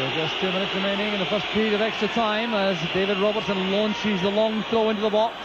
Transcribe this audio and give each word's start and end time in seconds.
So 0.00 0.08
just 0.12 0.40
two 0.40 0.50
minutes 0.50 0.74
remaining 0.74 1.12
in 1.12 1.20
the 1.20 1.26
first 1.26 1.44
period 1.52 1.74
of 1.74 1.82
extra 1.82 2.08
time 2.08 2.54
as 2.54 2.78
David 2.94 3.18
Robertson 3.18 3.70
launches 3.70 4.22
the 4.22 4.30
long 4.30 4.62
throw 4.70 4.88
into 4.88 5.02
the 5.02 5.10
box. 5.10 5.36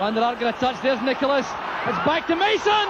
Van 0.00 0.14
der 0.14 0.20
Ark 0.20 0.40
get 0.40 0.52
a 0.52 0.58
touch. 0.58 0.82
There's 0.82 1.00
Nicholas. 1.00 1.46
It's 1.86 2.02
back 2.02 2.26
to 2.26 2.34
Mason. 2.34 2.88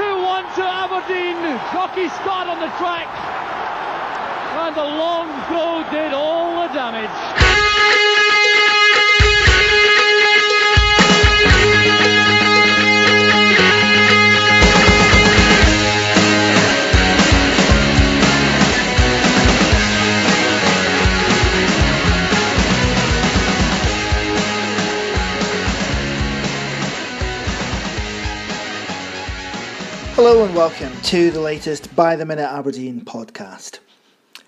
2-1 0.00 0.54
to 0.56 0.64
Aberdeen. 0.64 1.36
Jocky 1.74 2.08
Scott 2.08 2.48
on 2.48 2.58
the 2.58 2.72
track. 2.80 3.04
And 4.64 4.74
the 4.74 4.82
long 4.82 5.28
throw 5.44 5.84
did 5.92 6.14
all 6.14 6.66
the 6.66 6.72
damage. 6.72 7.43
Hello 30.26 30.42
and 30.42 30.54
welcome 30.54 30.90
to 31.02 31.30
the 31.30 31.38
latest 31.38 31.94
By 31.94 32.16
the 32.16 32.24
Minute 32.24 32.50
Aberdeen 32.50 33.02
podcast. 33.02 33.80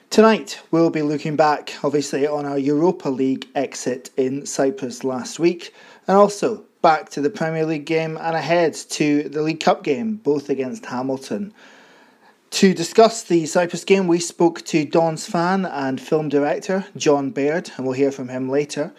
Tonight 0.09 0.59
we'll 0.71 0.89
be 0.89 1.03
looking 1.03 1.37
back, 1.37 1.75
obviously, 1.85 2.27
on 2.27 2.47
our 2.47 2.57
Europa 2.57 3.11
League 3.11 3.47
exit 3.55 4.09
in 4.17 4.47
Cyprus 4.47 5.05
last 5.05 5.39
week, 5.39 5.75
and 6.09 6.17
also 6.17 6.65
back 6.81 7.11
to 7.11 7.21
the 7.21 7.29
Premier 7.29 7.67
League 7.67 7.85
game 7.85 8.17
and 8.17 8.35
ahead 8.35 8.73
to 8.73 9.25
the 9.25 9.43
League 9.43 9.61
Cup 9.61 9.85
game, 9.85 10.15
both 10.15 10.49
against 10.49 10.87
Hamilton. 10.87 11.53
To 12.53 12.73
discuss 12.73 13.25
the 13.25 13.45
Cyprus 13.45 13.85
game, 13.85 14.07
we 14.07 14.19
spoke 14.19 14.63
to 14.63 14.87
Don's 14.87 15.27
fan 15.27 15.67
and 15.67 16.01
film 16.01 16.31
director 16.31 16.87
Jon 16.97 17.33
Baird, 17.33 17.71
and 17.77 17.85
we'll 17.85 17.93
hear 17.93 18.13
from 18.13 18.31
him 18.31 18.49
later. 18.49 18.95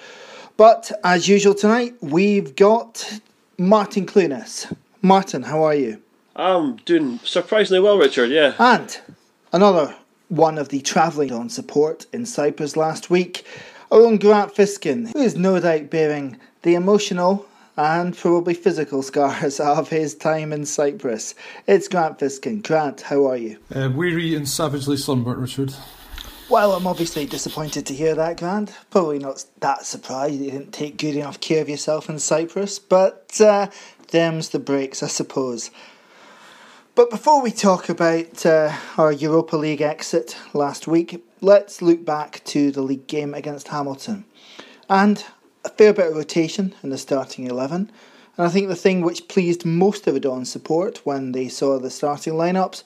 But 0.58 0.92
as 1.04 1.28
usual 1.28 1.56
tonight, 1.56 1.96
we've 2.02 2.56
got 2.56 3.20
Martin 3.58 4.06
Clunas. 4.06 4.72
Martin, 5.02 5.42
how 5.42 5.64
are 5.64 5.74
you? 5.74 6.04
I'm 6.38 6.76
doing 6.78 7.20
surprisingly 7.24 7.80
well, 7.80 7.98
Richard. 7.98 8.30
Yeah. 8.30 8.54
And 8.60 8.98
another 9.52 9.96
one 10.30 10.60
of 10.60 10.70
the 10.70 10.82
travelling 10.82 11.32
on 11.34 11.50
support 11.50 12.06
in 12.14 12.26
Cyprus 12.26 12.78
last 12.78 13.10
week, 13.10 13.46
our 13.92 14.02
own 14.02 14.18
Grant 14.18 14.54
Fiskin, 14.54 15.12
who 15.14 15.22
is 15.22 15.36
no 15.36 15.60
doubt 15.60 15.90
bearing 15.90 16.38
the 16.62 16.76
emotional 16.76 17.48
and 17.76 18.16
probably 18.16 18.54
physical 18.54 19.02
scars 19.02 19.60
of 19.60 19.90
his 19.90 20.14
time 20.14 20.54
in 20.54 20.66
Cyprus. 20.66 21.34
It's 21.66 21.88
Grant 21.88 22.20
Fiskin. 22.20 22.62
Grant, 22.62 23.02
how 23.02 23.26
are 23.26 23.38
you? 23.38 23.58
Uh, 23.74 23.90
weary 23.94 24.36
and 24.36 24.48
savagely 24.48 24.98
sunburnt, 24.98 25.40
Richard. 25.40 25.74
Well, 26.50 26.74
I'm 26.74 26.88
obviously 26.88 27.26
disappointed 27.26 27.86
to 27.88 27.94
hear 27.94 28.16
that, 28.16 28.38
Grant. 28.38 28.74
Probably 28.92 29.20
not 29.20 29.44
that 29.60 29.86
surprised 29.86 30.36
you 30.36 30.52
didn't 30.52 30.72
take 30.72 30.98
good 30.98 31.16
enough 31.16 31.40
care 31.40 31.62
of 31.62 31.70
yourself 31.70 32.10
in 32.10 32.20
Cyprus, 32.20 32.80
but 32.80 33.40
uh, 33.42 33.68
them's 34.10 34.50
the 34.50 34.60
breaks, 34.60 35.02
I 35.02 35.08
suppose. 35.08 35.72
But 36.98 37.12
before 37.12 37.44
we 37.44 37.52
talk 37.52 37.90
about 37.90 38.44
uh, 38.44 38.76
our 38.98 39.12
Europa 39.12 39.56
League 39.56 39.84
exit 39.84 40.36
last 40.56 40.88
week, 40.88 41.24
let's 41.42 41.80
look 41.80 42.04
back 42.04 42.44
to 42.46 42.72
the 42.72 42.82
league 42.82 43.06
game 43.06 43.36
against 43.36 43.68
Hamilton. 43.68 44.26
And 44.90 45.24
a 45.64 45.70
fair 45.70 45.94
bit 45.94 46.08
of 46.08 46.16
rotation 46.16 46.74
in 46.82 46.90
the 46.90 46.98
starting 46.98 47.46
11. 47.46 47.92
And 48.36 48.48
I 48.48 48.50
think 48.50 48.68
the 48.68 48.76
thing 48.76 49.02
which 49.02 49.28
pleased 49.28 49.64
most 49.64 50.08
of 50.08 50.20
Dawn 50.20 50.44
support 50.44 51.06
when 51.06 51.34
they 51.34 51.50
saw 51.50 51.78
the 51.78 51.92
starting 51.92 52.34
lineups 52.34 52.82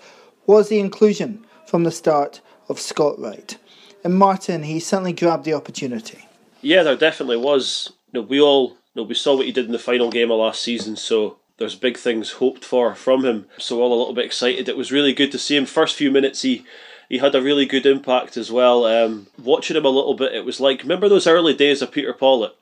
was 0.46 0.68
the 0.68 0.82
inclusion 0.82 1.46
from 1.66 1.86
the 1.86 1.90
start 1.90 2.42
of 2.68 2.82
Scott 2.82 3.18
Wright. 3.18 3.58
And 4.04 4.20
Martin, 4.20 4.64
he 4.64 4.82
certainly 4.82 5.14
grabbed 5.14 5.46
the 5.46 5.54
opportunity. 5.54 6.28
Yeah, 6.62 6.84
there 6.84 6.98
definitely 6.98 7.38
was. 7.38 7.94
You 8.12 8.20
know, 8.20 8.28
we 8.28 8.42
all 8.42 8.72
you 8.94 9.04
know, 9.04 9.04
we 9.04 9.16
saw 9.16 9.38
what 9.38 9.46
he 9.46 9.54
did 9.54 9.68
in 9.68 9.72
the 9.72 9.80
final 9.80 10.12
game 10.12 10.32
of 10.32 10.40
last 10.40 10.62
season, 10.62 10.98
so 10.98 11.38
there's 11.62 11.76
big 11.76 11.96
things 11.96 12.32
hoped 12.34 12.66
for 12.66 12.96
from 12.96 13.24
him. 13.24 13.46
So 13.58 13.82
all 13.82 13.94
a 13.94 14.00
little 14.00 14.14
bit 14.14 14.26
excited. 14.26 14.68
It 14.68 14.76
was 14.76 14.92
really 14.92 15.14
good 15.14 15.32
to 15.32 15.38
see 15.38 15.56
him. 15.56 15.66
First 15.66 15.96
few 15.96 16.12
minutes, 16.12 16.42
he 16.42 16.66
he 17.08 17.20
had 17.20 17.36
a 17.36 17.42
really 17.42 17.66
good 17.66 17.86
impact 17.86 18.36
as 18.36 18.52
well. 18.52 18.86
Um, 18.86 19.28
watching 19.42 19.78
him 19.78 19.86
a 19.86 19.90
little 19.90 20.16
bit, 20.16 20.34
it 20.34 20.44
was 20.44 20.60
like 20.60 20.82
remember 20.82 21.08
those 21.08 21.28
early 21.28 21.54
days 21.54 21.82
of 21.82 21.92
Peter 21.92 22.14
Pawlett 22.14 22.56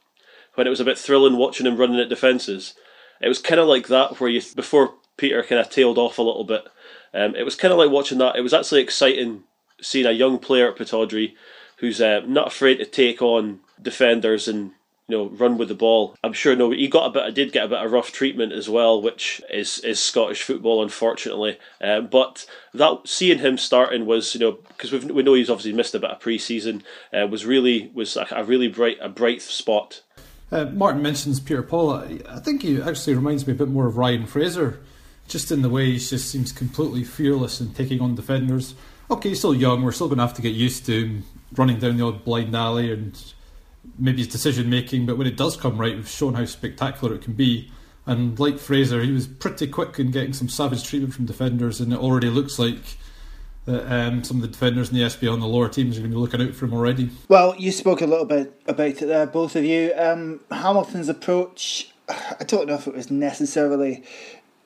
when 0.56 0.68
it 0.68 0.70
was 0.70 0.82
a 0.82 0.86
bit 0.86 0.98
thrilling 0.98 1.38
watching 1.38 1.66
him 1.66 1.78
running 1.78 2.00
at 2.00 2.10
defences. 2.10 2.74
It 3.22 3.30
was 3.30 3.40
kind 3.40 3.62
of 3.62 3.68
like 3.68 3.88
that 3.88 4.20
where 4.20 4.30
you 4.30 4.42
before 4.56 4.96
Peter 5.18 5.42
kind 5.44 5.62
of 5.62 5.70
tailed 5.70 5.98
off 5.98 6.18
a 6.18 6.24
little 6.24 6.44
bit. 6.44 6.66
Um, 7.14 7.36
it 7.36 7.44
was 7.44 7.56
kind 7.56 7.72
of 7.72 7.78
like 7.80 7.90
watching 7.90 8.18
that. 8.18 8.36
It 8.36 8.42
was 8.42 8.54
actually 8.54 8.82
exciting 8.82 9.44
seeing 9.82 10.06
a 10.06 10.12
young 10.12 10.40
player 10.40 10.70
at 10.70 10.78
Pittodrie 10.78 11.36
who's 11.78 12.02
uh, 12.02 12.22
not 12.28 12.48
afraid 12.48 12.76
to 12.76 12.86
take 12.86 13.22
on 13.22 13.62
defenders 13.82 14.50
and 14.50 14.72
you 15.10 15.18
know 15.18 15.30
run 15.30 15.58
with 15.58 15.68
the 15.68 15.76
ball. 15.76 16.16
I'm 16.24 16.34
sure 16.34 16.56
no, 16.56 16.70
he 16.72 16.88
got 16.88 17.08
a 17.08 17.10
bit. 17.10 17.24
I 17.24 17.32
did 17.32 17.52
get 17.52 17.66
a 17.66 17.68
bit 17.68 17.84
of 17.84 17.92
rough 17.92 18.12
treatment 18.12 18.54
as 18.54 18.70
well, 18.70 19.02
which 19.02 19.42
is 19.52 19.80
is 19.80 20.00
Scottish 20.00 20.44
football, 20.44 20.84
unfortunately. 20.84 21.58
Um, 21.82 22.08
but 22.08 22.46
that 22.74 23.02
seeing 23.06 23.40
him 23.40 23.58
starting 23.58 24.06
was 24.06 24.34
you 24.36 24.40
know 24.40 24.60
because 24.70 24.92
we 24.92 25.00
we 25.00 25.24
know 25.24 25.34
he's 25.34 25.50
obviously 25.50 25.74
missed 25.74 25.96
a 25.96 26.00
bit 26.00 26.12
of 26.12 26.20
pre-season 26.20 26.84
uh, 27.12 27.26
was 27.28 27.46
really 27.46 27.92
was 27.94 28.16
a, 28.16 28.28
a 28.32 28.44
really 28.44 28.68
bright 28.68 28.98
a 29.02 29.10
bright 29.10 29.42
spot. 29.42 30.04
Uh, 30.52 30.66
Martin 30.66 31.02
mentions 31.02 31.40
Peter 31.40 31.64
Pawlett. 31.64 32.26
I 32.28 32.40
think 32.40 32.62
he 32.62 32.82
actually 32.82 33.16
reminds 33.16 33.46
me 33.46 33.54
a 33.54 33.56
bit 33.56 33.68
more 33.68 33.88
of 33.88 33.98
Ryan 33.98 34.26
Fraser, 34.26 34.80
just 35.28 35.52
in 35.52 35.62
the 35.62 35.70
way 35.70 35.92
he 35.92 36.00
just 36.00 36.30
seems 36.30 36.52
completely 36.52 37.04
fearless 37.04 37.60
in 37.60 37.74
taking 37.74 38.00
on 38.02 38.16
defenders. 38.16 38.76
Okay, 39.12 39.30
he's 39.30 39.40
still 39.40 39.56
young. 39.56 39.84
We're 39.84 39.92
still 39.92 40.08
going 40.08 40.18
to 40.18 40.26
have 40.26 40.36
to 40.36 40.42
get 40.42 40.54
used 40.54 40.86
to 40.86 40.92
him 40.92 41.24
running 41.56 41.80
down 41.80 41.98
the 41.98 42.06
odd 42.06 42.24
blind 42.24 42.56
alley 42.56 42.92
and 42.92 43.34
maybe 43.98 44.20
his 44.20 44.28
decision 44.28 44.70
making. 44.70 45.06
But 45.06 45.18
when 45.18 45.28
it 45.28 45.38
does 45.38 45.58
come 45.58 45.78
right, 45.78 45.96
we've 45.96 46.10
shown 46.10 46.34
how 46.36 46.46
spectacular 46.46 47.16
it 47.16 47.22
can 47.22 47.34
be. 47.34 47.72
And 48.06 48.40
like 48.40 48.58
Fraser, 48.58 49.02
he 49.02 49.12
was 49.12 49.28
pretty 49.28 49.68
quick 49.68 50.00
in 50.00 50.12
getting 50.12 50.34
some 50.34 50.50
savage 50.50 50.84
treatment 50.84 51.14
from 51.14 51.26
defenders, 51.26 51.80
and 51.80 51.94
it 51.94 52.00
already 52.00 52.30
looks 52.30 52.58
like 52.58 52.98
that 53.66 53.92
um, 53.92 54.24
some 54.24 54.38
of 54.38 54.42
the 54.42 54.48
defenders 54.48 54.90
in 54.90 54.96
the 54.96 55.04
SPL 55.04 55.34
and 55.34 55.42
the 55.44 55.48
lower 55.48 55.70
teams 55.70 55.98
are 55.98 56.02
going 56.02 56.12
to 56.12 56.18
be 56.18 56.22
looking 56.22 56.42
out 56.42 56.56
for 56.56 56.66
him 56.66 56.74
already. 56.74 57.12
Well, 57.28 57.56
you 57.58 57.72
spoke 57.72 58.02
a 58.02 58.08
little 58.08 58.26
bit 58.26 58.60
about 58.68 58.88
it 58.88 59.08
there, 59.08 59.28
both 59.28 59.56
of 59.56 59.64
you. 59.64 59.94
Um, 59.96 60.40
Hamilton's 60.50 61.10
approach, 61.10 61.92
I 62.10 62.44
don't 62.46 62.68
know 62.68 62.76
if 62.76 62.88
it 62.88 62.96
was 62.96 63.12
necessarily 63.12 64.04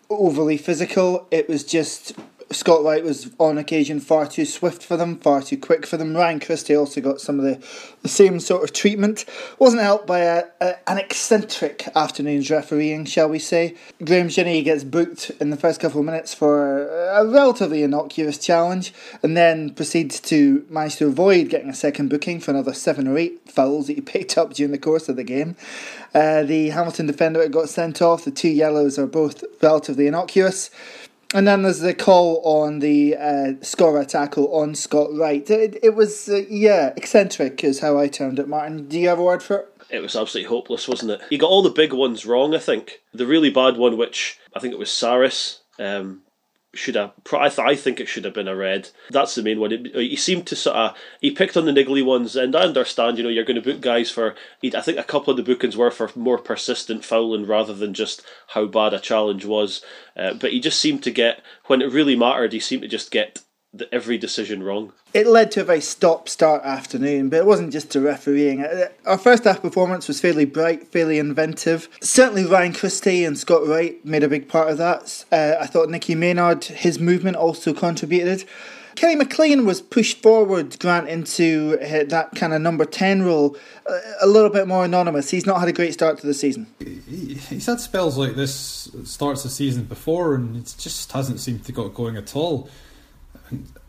overly 0.09 0.57
physical. 0.57 1.27
It 1.31 1.49
was 1.49 1.63
just 1.63 2.13
Scott 2.51 2.83
Wright 2.83 3.03
was 3.03 3.31
on 3.39 3.57
occasion 3.57 3.99
far 3.99 4.27
too 4.27 4.45
swift 4.45 4.83
for 4.83 4.97
them, 4.97 5.17
far 5.17 5.41
too 5.41 5.57
quick 5.57 5.85
for 5.85 5.97
them. 5.97 6.15
Ryan 6.15 6.39
Christie 6.39 6.75
also 6.75 7.01
got 7.01 7.21
some 7.21 7.39
of 7.39 7.45
the, 7.45 7.65
the 8.01 8.09
same 8.09 8.39
sort 8.39 8.63
of 8.63 8.73
treatment. 8.73 9.25
Wasn't 9.59 9.81
helped 9.81 10.07
by 10.07 10.19
a, 10.19 10.43
a, 10.61 10.89
an 10.89 10.97
eccentric 10.97 11.87
afternoon's 11.95 12.49
refereeing, 12.49 13.05
shall 13.05 13.29
we 13.29 13.39
say. 13.39 13.75
Graham 14.03 14.29
Ginny 14.29 14.61
gets 14.61 14.83
booked 14.83 15.31
in 15.39 15.49
the 15.49 15.57
first 15.57 15.79
couple 15.79 15.99
of 15.99 16.05
minutes 16.05 16.33
for 16.33 16.87
a 17.09 17.25
relatively 17.25 17.83
innocuous 17.83 18.37
challenge 18.37 18.93
and 19.21 19.35
then 19.35 19.71
proceeds 19.71 20.19
to 20.21 20.65
manage 20.69 20.97
to 20.97 21.07
avoid 21.07 21.49
getting 21.49 21.69
a 21.69 21.73
second 21.73 22.09
booking 22.09 22.39
for 22.39 22.51
another 22.51 22.73
seven 22.73 23.07
or 23.07 23.17
eight 23.17 23.49
fouls 23.49 23.87
that 23.87 23.93
he 23.93 24.01
picked 24.13 24.37
up 24.37 24.53
during 24.53 24.71
the 24.71 24.77
course 24.77 25.09
of 25.09 25.15
the 25.15 25.23
game. 25.23 25.55
Uh, 26.13 26.43
the 26.43 26.69
Hamilton 26.69 27.07
defender 27.07 27.47
got 27.49 27.69
sent 27.69 28.01
off, 28.01 28.25
the 28.25 28.31
two 28.31 28.49
yellows 28.49 28.99
are 28.99 29.07
both 29.07 29.43
relatively 29.61 30.05
innocuous. 30.05 30.69
And 31.33 31.47
then 31.47 31.63
there's 31.63 31.79
the 31.79 31.95
call 31.95 32.41
on 32.43 32.79
the 32.79 33.15
uh, 33.15 33.53
scorer 33.61 34.05
tackle 34.05 34.53
on 34.55 34.75
Scott 34.75 35.09
Wright. 35.13 35.49
It, 35.49 35.79
it 35.81 35.95
was, 35.95 36.29
uh, 36.29 36.43
yeah, 36.47 36.93
eccentric 36.95 37.63
is 37.63 37.79
how 37.79 37.97
I 37.97 38.07
termed 38.07 38.37
it, 38.37 38.47
Martin. 38.47 38.87
Do 38.87 38.99
you 38.99 39.09
have 39.09 39.17
a 39.19 39.23
word 39.23 39.41
for 39.41 39.57
it? 39.57 39.69
It 39.89 40.01
was 40.01 40.15
absolutely 40.15 40.49
hopeless, 40.49 40.87
wasn't 40.87 41.11
it? 41.11 41.21
He 41.29 41.37
got 41.37 41.49
all 41.49 41.63
the 41.63 41.69
big 41.69 41.91
ones 41.91 42.25
wrong, 42.25 42.53
I 42.53 42.59
think. 42.59 43.01
The 43.13 43.25
really 43.25 43.49
bad 43.49 43.77
one, 43.77 43.97
which 43.97 44.39
I 44.55 44.59
think 44.59 44.73
it 44.73 44.79
was 44.79 44.89
Sarris, 44.89 45.59
um, 45.79 46.21
should 46.73 46.95
have. 46.95 47.11
I, 47.31 47.49
th- 47.49 47.59
I 47.59 47.75
think 47.75 47.99
it 47.99 48.07
should 48.07 48.25
have 48.25 48.33
been 48.33 48.47
a 48.47 48.55
red. 48.55 48.89
That's 49.11 49.35
the 49.35 49.43
main 49.43 49.59
one. 49.59 49.71
It, 49.71 49.95
he 49.95 50.15
seemed 50.15 50.47
to 50.47 50.55
sort 50.55 50.75
of 50.75 50.97
he 51.21 51.31
picked 51.31 51.55
on 51.55 51.65
the 51.65 51.71
niggly 51.71 52.03
ones, 52.03 52.35
and 52.35 52.55
I 52.55 52.61
understand. 52.61 53.17
You 53.17 53.23
know, 53.23 53.29
you're 53.29 53.45
going 53.45 53.61
to 53.61 53.73
book 53.73 53.81
guys 53.81 54.09
for. 54.09 54.35
I 54.63 54.81
think 54.81 54.97
a 54.97 55.03
couple 55.03 55.31
of 55.31 55.37
the 55.37 55.43
bookings 55.43 55.77
were 55.77 55.91
for 55.91 56.09
more 56.15 56.37
persistent 56.39 57.05
fouling 57.05 57.45
rather 57.45 57.73
than 57.73 57.93
just 57.93 58.23
how 58.47 58.65
bad 58.65 58.93
a 58.93 58.99
challenge 58.99 59.45
was. 59.45 59.83
Uh, 60.17 60.33
but 60.33 60.51
he 60.51 60.59
just 60.59 60.79
seemed 60.79 61.03
to 61.03 61.11
get 61.11 61.41
when 61.65 61.81
it 61.81 61.91
really 61.91 62.15
mattered. 62.15 62.53
He 62.53 62.59
seemed 62.59 62.81
to 62.81 62.87
just 62.87 63.11
get 63.11 63.41
the, 63.73 63.93
every 63.93 64.17
decision 64.17 64.63
wrong. 64.63 64.93
It 65.13 65.27
led 65.27 65.51
to 65.51 65.61
a 65.61 65.63
very 65.63 65.81
stop 65.81 66.29
start 66.29 66.63
afternoon, 66.63 67.29
but 67.29 67.37
it 67.37 67.45
wasn't 67.45 67.71
just 67.71 67.89
to 67.91 68.01
refereeing. 68.01 68.65
Our 69.05 69.17
first 69.17 69.43
half 69.45 69.61
performance 69.61 70.07
was 70.07 70.21
fairly 70.21 70.45
bright, 70.45 70.87
fairly 70.87 71.19
inventive. 71.19 71.89
Certainly, 72.01 72.45
Ryan 72.45 72.73
Christie 72.73 73.25
and 73.25 73.37
Scott 73.37 73.67
Wright 73.67 74.03
made 74.05 74.23
a 74.23 74.29
big 74.29 74.47
part 74.47 74.69
of 74.69 74.77
that. 74.77 75.25
Uh, 75.31 75.55
I 75.59 75.67
thought 75.67 75.89
Nicky 75.89 76.15
Maynard, 76.15 76.65
his 76.65 76.99
movement 76.99 77.37
also 77.37 77.73
contributed. 77.73 78.45
Kenny 78.95 79.15
McLean 79.15 79.65
was 79.65 79.81
pushed 79.81 80.21
forward, 80.21 80.77
Grant, 80.79 81.09
into 81.09 81.79
uh, 81.81 82.03
that 82.09 82.35
kind 82.35 82.53
of 82.53 82.61
number 82.61 82.85
10 82.85 83.23
role, 83.23 83.57
uh, 83.89 83.99
a 84.21 84.27
little 84.27 84.51
bit 84.51 84.67
more 84.67 84.85
anonymous. 84.85 85.31
He's 85.31 85.45
not 85.45 85.59
had 85.59 85.67
a 85.67 85.73
great 85.73 85.93
start 85.93 86.19
to 86.19 86.27
the 86.27 86.33
season. 86.33 86.67
he's 86.79 87.65
had 87.65 87.79
spells 87.79 88.17
like 88.17 88.35
this 88.35 88.91
starts 89.03 89.41
the 89.43 89.49
season 89.49 89.85
before, 89.85 90.35
and 90.35 90.57
it 90.57 90.75
just 90.77 91.11
hasn't 91.11 91.39
seemed 91.39 91.65
to 91.65 91.71
got 91.71 91.93
going 91.93 92.17
at 92.17 92.35
all. 92.35 92.69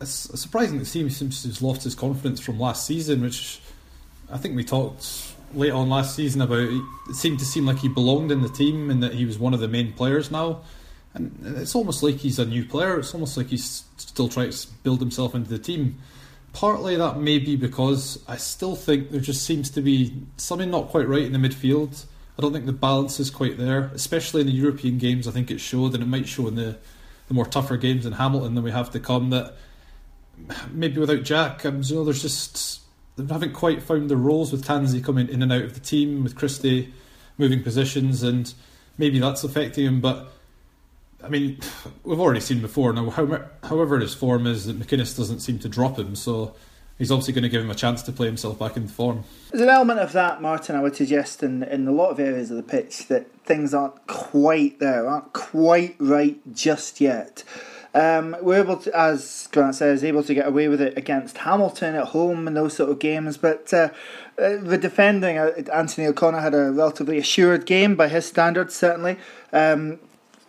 Surprising 0.03 0.79
that 0.79 0.87
he 0.87 1.09
seems 1.09 1.41
to 1.41 1.47
have 1.47 1.61
lost 1.61 1.83
his 1.83 1.95
confidence 1.95 2.39
from 2.39 2.59
last 2.59 2.85
season, 2.85 3.21
which 3.21 3.59
I 4.31 4.37
think 4.37 4.55
we 4.55 4.63
talked 4.63 5.33
late 5.53 5.71
on 5.71 5.89
last 5.89 6.15
season 6.15 6.41
about. 6.41 6.69
It 7.09 7.15
seemed 7.15 7.39
to 7.39 7.45
seem 7.45 7.65
like 7.65 7.79
he 7.79 7.87
belonged 7.87 8.31
in 8.31 8.41
the 8.41 8.49
team 8.49 8.89
and 8.89 9.01
that 9.03 9.13
he 9.13 9.25
was 9.25 9.37
one 9.39 9.53
of 9.53 9.59
the 9.59 9.67
main 9.67 9.93
players 9.93 10.31
now. 10.31 10.61
And 11.13 11.57
it's 11.57 11.75
almost 11.75 12.03
like 12.03 12.15
he's 12.15 12.39
a 12.39 12.45
new 12.45 12.65
player. 12.65 12.99
It's 12.99 13.13
almost 13.13 13.37
like 13.37 13.47
he's 13.47 13.85
still 13.97 14.27
trying 14.27 14.49
to 14.49 14.67
build 14.83 14.99
himself 14.99 15.33
into 15.33 15.49
the 15.49 15.59
team. 15.59 15.97
Partly 16.51 16.95
that 16.97 17.19
may 17.19 17.39
be 17.39 17.55
because 17.55 18.23
I 18.27 18.37
still 18.37 18.75
think 18.75 19.11
there 19.11 19.21
just 19.21 19.43
seems 19.43 19.69
to 19.71 19.81
be 19.81 20.13
something 20.37 20.69
not 20.69 20.89
quite 20.89 21.07
right 21.07 21.23
in 21.23 21.33
the 21.33 21.39
midfield. 21.39 22.05
I 22.37 22.41
don't 22.41 22.51
think 22.51 22.65
the 22.65 22.73
balance 22.73 23.19
is 23.19 23.29
quite 23.29 23.57
there, 23.57 23.91
especially 23.93 24.41
in 24.41 24.47
the 24.47 24.53
European 24.53 24.97
games. 24.97 25.27
I 25.27 25.31
think 25.31 25.49
it 25.51 25.59
showed, 25.59 25.93
and 25.93 26.03
it 26.03 26.07
might 26.07 26.27
show 26.27 26.47
in 26.47 26.55
the, 26.55 26.77
the 27.27 27.33
more 27.33 27.45
tougher 27.45 27.77
games 27.77 28.05
in 28.05 28.13
Hamilton 28.13 28.55
than 28.55 28.63
we 28.63 28.71
have 28.71 28.91
to 28.91 28.99
come. 28.99 29.29
That 29.29 29.55
maybe 30.71 30.99
without 30.99 31.23
Jack, 31.23 31.65
um, 31.65 31.81
you 31.83 31.95
know, 31.95 32.03
there's 32.03 32.21
just 32.21 32.81
they 33.17 33.31
haven't 33.31 33.53
quite 33.53 33.81
found 33.81 34.09
their 34.09 34.17
roles 34.17 34.51
with 34.51 34.65
Tansey 34.65 35.03
coming 35.03 35.29
in 35.29 35.41
and 35.41 35.51
out 35.51 35.63
of 35.63 35.73
the 35.73 35.79
team, 35.79 36.23
with 36.23 36.35
Christie 36.35 36.93
moving 37.37 37.63
positions, 37.63 38.23
and 38.23 38.53
maybe 38.97 39.19
that's 39.19 39.43
affecting 39.43 39.85
him. 39.85 40.01
But 40.01 40.31
I 41.23 41.29
mean, 41.29 41.59
we've 42.03 42.19
already 42.19 42.41
seen 42.41 42.61
before 42.61 42.93
now. 42.93 43.09
However, 43.63 43.99
his 43.99 44.13
form 44.13 44.45
is, 44.47 44.65
that 44.65 44.79
McInnes 44.79 45.17
doesn't 45.17 45.39
seem 45.39 45.59
to 45.59 45.69
drop 45.69 45.97
him, 45.97 46.15
so 46.15 46.55
he's 46.97 47.11
obviously 47.11 47.33
going 47.33 47.43
to 47.43 47.49
give 47.49 47.61
him 47.61 47.71
a 47.71 47.75
chance 47.75 48.01
to 48.03 48.11
play 48.11 48.27
himself 48.27 48.59
back 48.59 48.77
in 48.77 48.87
form. 48.87 49.23
There's 49.51 49.61
an 49.61 49.69
element 49.69 49.99
of 49.99 50.11
that, 50.13 50.41
Martin. 50.41 50.75
I 50.75 50.81
would 50.81 50.95
suggest 50.95 51.43
in 51.43 51.63
in 51.63 51.87
a 51.87 51.91
lot 51.91 52.09
of 52.09 52.19
areas 52.19 52.51
of 52.51 52.57
the 52.57 52.63
pitch 52.63 53.07
that 53.07 53.31
things 53.43 53.73
aren't 53.73 54.07
quite 54.07 54.79
there, 54.79 55.07
aren't 55.07 55.33
quite 55.33 55.95
right 55.99 56.39
just 56.53 57.01
yet. 57.01 57.43
Um, 57.93 58.35
we're 58.41 58.59
able 58.59 58.75
to, 58.75 58.93
as 58.93 59.47
Grant 59.53 59.75
says, 59.75 60.03
able 60.03 60.21
to 60.23 60.33
get 60.33 60.45
away 60.45 60.67
with 60.67 60.81
it 60.81 60.97
against 60.97 61.37
Hamilton 61.37 61.95
at 61.95 62.07
home 62.07 62.45
and 62.45 62.55
those 62.55 62.75
sort 62.75 62.89
of 62.89 62.99
games. 62.99 63.37
But 63.37 63.73
uh, 63.73 63.89
uh, 64.37 64.57
the 64.57 64.77
defending, 64.77 65.37
uh, 65.37 65.53
Anthony 65.71 66.05
O'Connor 66.07 66.41
had 66.41 66.53
a 66.53 66.71
relatively 66.71 67.17
assured 67.17 67.65
game 67.65 67.95
by 67.95 68.09
his 68.09 68.25
standards, 68.25 68.75
certainly. 68.75 69.15
Um, 69.53 69.99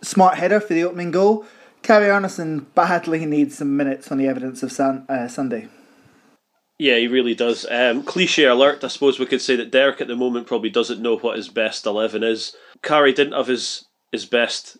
smart 0.03 0.39
header 0.39 0.59
for 0.59 0.75
the 0.75 0.83
opening 0.83 1.13
goal. 1.13 1.47
Kari 1.83 2.09
Arnason 2.09 2.67
badly 2.75 3.25
needs 3.25 3.59
some 3.59 3.77
minutes 3.77 4.11
on 4.11 4.19
the 4.19 4.27
evidence 4.27 4.65
of 4.65 4.73
San, 4.73 5.07
uh, 5.09 5.29
Sunday. 5.29 5.69
Yeah, 6.79 6.99
he 6.99 7.09
really 7.09 7.35
does. 7.35 7.67
Um, 7.71 8.03
cliche 8.03 8.45
alert, 8.45 8.85
I 8.85 8.89
suppose 8.89 9.19
we 9.19 9.27
could 9.27 9.41
say 9.41 9.57
that 9.57 9.71
Derek 9.71 10.01
at 10.01 10.09
the 10.09 10.17
moment 10.17 10.47
probably 10.47 10.71
doesn't 10.71 11.01
know 11.01 11.17
what 11.17 11.37
his 11.37 11.49
best 11.49 11.87
11 11.87 12.23
is. 12.23 12.55
Kari 12.83 13.13
didn't 13.13 13.33
have 13.33 13.47
his, 13.47 13.87
his 14.13 14.27
best 14.27 14.77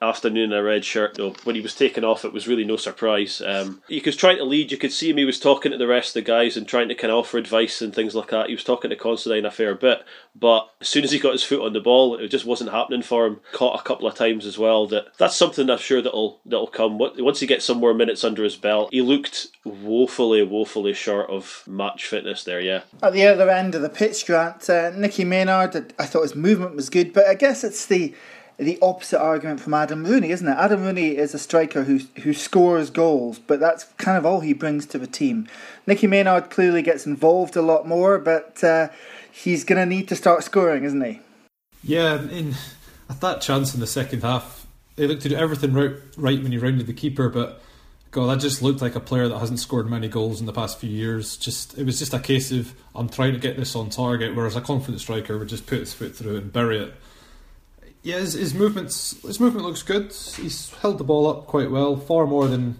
afternoon 0.00 0.52
in 0.52 0.58
a 0.58 0.62
red 0.62 0.84
shirt 0.84 1.14
though. 1.16 1.34
When 1.44 1.56
he 1.56 1.60
was 1.60 1.74
taken 1.74 2.04
off 2.04 2.24
it 2.24 2.32
was 2.32 2.46
really 2.46 2.64
no 2.64 2.76
surprise. 2.76 3.42
Um, 3.44 3.82
he 3.88 4.00
was 4.04 4.16
trying 4.16 4.36
to 4.36 4.44
lead. 4.44 4.70
You 4.70 4.78
could 4.78 4.92
see 4.92 5.10
him 5.10 5.16
he 5.16 5.24
was 5.24 5.40
talking 5.40 5.72
to 5.72 5.78
the 5.78 5.86
rest 5.86 6.10
of 6.10 6.24
the 6.24 6.30
guys 6.30 6.56
and 6.56 6.68
trying 6.68 6.88
to 6.88 6.94
kind 6.94 7.10
of 7.10 7.18
offer 7.18 7.38
advice 7.38 7.82
and 7.82 7.94
things 7.94 8.14
like 8.14 8.28
that. 8.28 8.48
He 8.48 8.54
was 8.54 8.64
talking 8.64 8.90
to 8.90 8.96
Considine 8.96 9.44
a 9.44 9.50
fair 9.50 9.74
bit 9.74 10.04
but 10.36 10.70
as 10.80 10.88
soon 10.88 11.02
as 11.02 11.10
he 11.10 11.18
got 11.18 11.32
his 11.32 11.42
foot 11.42 11.64
on 11.64 11.72
the 11.72 11.80
ball 11.80 12.16
it 12.16 12.28
just 12.28 12.44
wasn't 12.44 12.70
happening 12.70 13.02
for 13.02 13.26
him. 13.26 13.40
Caught 13.52 13.80
a 13.80 13.84
couple 13.84 14.06
of 14.06 14.14
times 14.14 14.46
as 14.46 14.56
well 14.56 14.86
that 14.88 15.16
that's 15.18 15.36
something 15.36 15.68
I'm 15.68 15.78
sure 15.78 16.00
that'll 16.00 16.40
that'll 16.46 16.68
come. 16.68 16.98
Once 16.98 17.40
he 17.40 17.46
gets 17.46 17.64
some 17.64 17.78
more 17.78 17.94
minutes 17.94 18.22
under 18.22 18.44
his 18.44 18.56
belt 18.56 18.90
he 18.92 19.02
looked 19.02 19.48
woefully 19.64 20.42
woefully 20.42 20.92
short 20.92 21.28
of 21.28 21.64
match 21.66 22.06
fitness 22.06 22.44
there 22.44 22.60
yeah. 22.60 22.82
At 23.02 23.12
the 23.12 23.26
other 23.26 23.50
end 23.50 23.74
of 23.74 23.82
the 23.82 23.88
pitch 23.88 24.26
Grant 24.26 24.70
uh, 24.70 24.90
Nicky 24.90 25.24
Maynard 25.24 25.92
I 25.98 26.06
thought 26.06 26.22
his 26.22 26.36
movement 26.36 26.76
was 26.76 26.88
good 26.88 27.12
but 27.12 27.26
I 27.26 27.34
guess 27.34 27.64
it's 27.64 27.86
the 27.86 28.14
the 28.58 28.78
opposite 28.82 29.20
argument 29.20 29.60
from 29.60 29.72
Adam 29.72 30.04
Rooney, 30.04 30.30
isn't 30.30 30.46
it? 30.46 30.56
Adam 30.58 30.82
Rooney 30.82 31.16
is 31.16 31.32
a 31.32 31.38
striker 31.38 31.84
who 31.84 32.00
who 32.22 32.34
scores 32.34 32.90
goals, 32.90 33.38
but 33.38 33.60
that's 33.60 33.84
kind 33.96 34.18
of 34.18 34.26
all 34.26 34.40
he 34.40 34.52
brings 34.52 34.84
to 34.86 34.98
the 34.98 35.06
team. 35.06 35.46
Nicky 35.86 36.08
Maynard 36.08 36.50
clearly 36.50 36.82
gets 36.82 37.06
involved 37.06 37.54
a 37.56 37.62
lot 37.62 37.86
more, 37.86 38.18
but 38.18 38.62
uh, 38.64 38.88
he's 39.30 39.62
going 39.62 39.78
to 39.78 39.86
need 39.86 40.08
to 40.08 40.16
start 40.16 40.42
scoring, 40.42 40.84
isn't 40.84 41.04
he? 41.04 41.20
Yeah, 41.84 42.20
in 42.28 42.54
at 43.08 43.20
that 43.20 43.40
chance 43.40 43.74
in 43.74 43.80
the 43.80 43.86
second 43.86 44.22
half, 44.22 44.66
they 44.96 45.06
looked 45.06 45.22
to 45.22 45.28
do 45.28 45.36
everything 45.36 45.72
right, 45.72 45.92
right 46.16 46.42
when 46.42 46.52
he 46.52 46.58
rounded 46.58 46.86
the 46.88 46.92
keeper, 46.92 47.28
but 47.28 47.62
God, 48.10 48.26
that 48.26 48.40
just 48.40 48.60
looked 48.60 48.82
like 48.82 48.96
a 48.96 49.00
player 49.00 49.28
that 49.28 49.38
hasn't 49.38 49.60
scored 49.60 49.88
many 49.88 50.08
goals 50.08 50.40
in 50.40 50.46
the 50.46 50.52
past 50.52 50.78
few 50.78 50.90
years. 50.90 51.36
Just 51.36 51.78
it 51.78 51.84
was 51.84 51.98
just 51.98 52.12
a 52.12 52.18
case 52.18 52.50
of 52.50 52.74
I'm 52.94 53.08
trying 53.08 53.34
to 53.34 53.38
get 53.38 53.56
this 53.56 53.76
on 53.76 53.90
target, 53.90 54.34
whereas 54.34 54.56
a 54.56 54.60
confident 54.60 55.00
striker 55.00 55.38
would 55.38 55.48
just 55.48 55.66
put 55.66 55.78
his 55.78 55.94
foot 55.94 56.16
through 56.16 56.38
and 56.38 56.52
bury 56.52 56.78
it 56.78 56.94
yeah, 58.08 58.20
his, 58.20 58.32
his 58.32 58.54
movements 58.54 59.20
his 59.20 59.38
movement 59.38 59.66
looks 59.66 59.82
good. 59.82 60.04
He's 60.06 60.72
held 60.76 60.96
the 60.96 61.04
ball 61.04 61.28
up 61.28 61.46
quite 61.46 61.70
well, 61.70 61.94
far 61.94 62.26
more 62.26 62.48
than 62.48 62.78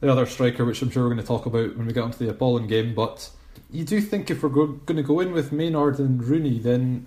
the 0.00 0.10
other 0.10 0.26
striker, 0.26 0.64
which 0.64 0.82
I'm 0.82 0.90
sure 0.90 1.04
we're 1.04 1.10
going 1.10 1.20
to 1.20 1.26
talk 1.26 1.46
about 1.46 1.76
when 1.76 1.86
we 1.86 1.92
get 1.92 2.02
onto 2.02 2.18
the 2.18 2.28
Apollon 2.28 2.66
game. 2.66 2.92
But 2.92 3.30
you 3.70 3.84
do 3.84 4.00
think 4.00 4.32
if 4.32 4.42
we're 4.42 4.48
go- 4.48 4.66
going 4.66 4.96
to 4.96 5.04
go 5.04 5.20
in 5.20 5.30
with 5.30 5.52
Maynard 5.52 6.00
and 6.00 6.20
Rooney, 6.20 6.58
then 6.58 7.06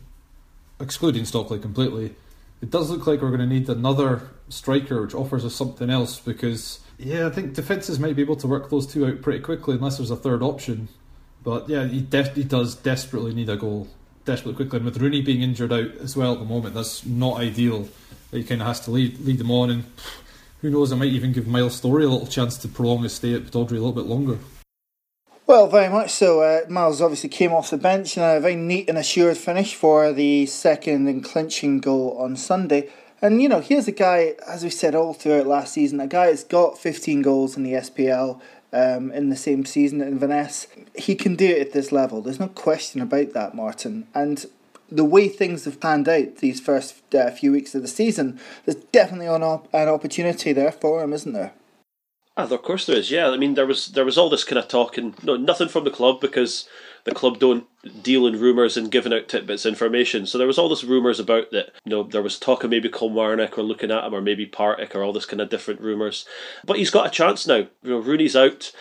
excluding 0.79 1.25
Stockley 1.25 1.59
completely, 1.59 2.15
it 2.61 2.69
does 2.69 2.89
look 2.89 3.05
like 3.05 3.21
we're 3.21 3.35
going 3.35 3.41
to 3.41 3.53
need 3.53 3.67
another 3.67 4.21
striker 4.47 5.01
which 5.01 5.13
offers 5.13 5.43
us 5.43 5.53
something 5.53 5.89
else 5.89 6.21
because 6.21 6.79
yeah, 6.97 7.27
I 7.27 7.29
think 7.31 7.53
defences 7.53 7.99
might 7.99 8.15
be 8.15 8.21
able 8.21 8.37
to 8.37 8.47
work 8.47 8.69
those 8.69 8.87
two 8.87 9.05
out 9.05 9.21
pretty 9.21 9.39
quickly 9.39 9.75
unless 9.75 9.97
there's 9.97 10.09
a 10.09 10.15
third 10.15 10.41
option. 10.41 10.87
But 11.43 11.67
yeah, 11.67 11.85
he 11.85 11.99
definitely 11.99 12.45
does 12.45 12.75
desperately 12.75 13.33
need 13.33 13.49
a 13.49 13.57
goal 13.57 13.89
desperately 14.27 14.53
quickly. 14.53 14.77
And 14.77 14.85
with 14.85 14.97
Rooney 14.97 15.21
being 15.21 15.41
injured 15.41 15.73
out 15.73 15.95
as 15.95 16.15
well 16.15 16.33
at 16.33 16.39
the 16.39 16.45
moment, 16.45 16.75
that's 16.75 17.03
not 17.03 17.39
ideal. 17.39 17.89
He 18.31 18.43
kind 18.43 18.61
of 18.61 18.67
has 18.67 18.81
to 18.81 18.91
lead 18.91 19.19
lead 19.21 19.39
them 19.39 19.49
on, 19.49 19.71
and 19.71 19.85
who 20.61 20.69
knows, 20.69 20.91
I 20.91 20.97
might 20.97 21.13
even 21.13 21.31
give 21.31 21.47
Miles 21.47 21.77
Storey 21.77 22.03
a 22.03 22.09
little 22.09 22.27
chance 22.27 22.57
to 22.57 22.67
prolong 22.67 23.03
his 23.03 23.13
stay 23.13 23.33
at 23.33 23.43
Pittodrie 23.43 23.71
a 23.71 23.81
little 23.81 23.93
bit 23.93 24.05
longer. 24.05 24.37
Well, 25.47 25.67
very 25.67 25.87
much 25.87 26.11
so. 26.11 26.41
Uh, 26.41 26.61
Miles 26.69 27.01
obviously 27.01 27.29
came 27.29 27.53
off 27.53 27.69
the 27.69 27.77
bench 27.77 28.17
and 28.17 28.25
a 28.25 28.41
very 28.41 28.57
neat 28.57 28.89
and 28.89 28.97
assured 28.97 29.37
finish 29.37 29.75
for 29.75 30.11
the 30.11 30.45
second 30.45 31.07
and 31.07 31.23
clinching 31.23 31.79
goal 31.79 32.17
on 32.19 32.35
Sunday. 32.35 32.89
And 33.21 33.41
you 33.41 33.47
know, 33.47 33.61
here's 33.61 33.87
a 33.87 33.93
guy, 33.93 34.35
as 34.45 34.63
we 34.63 34.69
said 34.69 34.93
all 34.93 35.13
throughout 35.13 35.47
last 35.47 35.73
season, 35.73 36.01
a 36.01 36.07
guy 36.07 36.27
that's 36.27 36.43
got 36.43 36.77
15 36.77 37.21
goals 37.21 37.55
in 37.55 37.63
the 37.63 37.73
SPL 37.73 38.41
um, 38.77 39.11
in 39.11 39.29
the 39.29 39.35
same 39.35 39.65
season 39.65 40.01
in 40.01 40.07
Inverness. 40.07 40.67
He 40.95 41.15
can 41.15 41.35
do 41.35 41.47
it 41.47 41.67
at 41.67 41.73
this 41.73 41.91
level. 41.91 42.21
There's 42.21 42.39
no 42.39 42.49
question 42.49 43.01
about 43.01 43.33
that, 43.33 43.55
Martin. 43.55 44.07
And 44.13 44.45
the 44.89 45.05
way 45.05 45.27
things 45.27 45.65
have 45.65 45.79
panned 45.79 46.07
out 46.07 46.37
these 46.37 46.59
first 46.59 47.15
uh, 47.15 47.31
few 47.31 47.51
weeks 47.51 47.75
of 47.75 47.81
the 47.81 47.87
season, 47.87 48.39
there's 48.65 48.83
definitely 48.91 49.27
an, 49.27 49.43
op- 49.43 49.73
an 49.73 49.87
opportunity 49.87 50.53
there 50.53 50.71
for 50.71 51.03
him, 51.03 51.13
isn't 51.13 51.33
there? 51.33 51.53
Ah, 52.37 52.47
of 52.47 52.61
course 52.61 52.85
there 52.85 52.97
is. 52.97 53.09
Yeah, 53.09 53.31
I 53.31 53.37
mean 53.37 53.55
there 53.55 53.65
was 53.65 53.87
there 53.87 54.05
was 54.05 54.15
all 54.15 54.29
this 54.29 54.43
kind 54.43 54.59
of 54.59 54.67
talk 54.67 54.95
and 54.95 55.21
no 55.23 55.37
nothing 55.37 55.69
from 55.69 55.85
the 55.85 55.89
club 55.89 56.21
because 56.21 56.69
the 57.07 57.15
club 57.15 57.39
don't 57.39 57.65
deal 58.03 58.27
in 58.27 58.37
rumours 58.37 58.75
and 58.75 58.91
giving 58.91 59.13
out 59.13 59.29
tidbits 59.29 59.65
information. 59.65 60.25
So 60.25 60.37
there 60.37 60.45
was 60.45 60.57
all 60.57 60.67
this 60.67 60.83
rumours 60.83 61.21
about 61.21 61.51
that, 61.51 61.71
you 61.85 61.89
know, 61.89 62.03
there 62.03 62.21
was 62.21 62.37
talk 62.37 62.65
of 62.65 62.69
maybe 62.69 62.89
Kilmarnock 62.89 63.57
or 63.57 63.63
looking 63.63 63.91
at 63.91 64.03
him 64.03 64.13
or 64.13 64.19
maybe 64.19 64.45
Partick 64.45 64.93
or 64.93 65.03
all 65.03 65.13
this 65.13 65.25
kind 65.25 65.39
of 65.39 65.49
different 65.49 65.79
rumours. 65.79 66.25
But 66.65 66.77
he's 66.77 66.89
got 66.89 67.07
a 67.07 67.09
chance 67.09 67.47
now. 67.47 67.67
You 67.81 67.91
know, 67.91 67.99
Rooney's 67.99 68.35
out. 68.35 68.73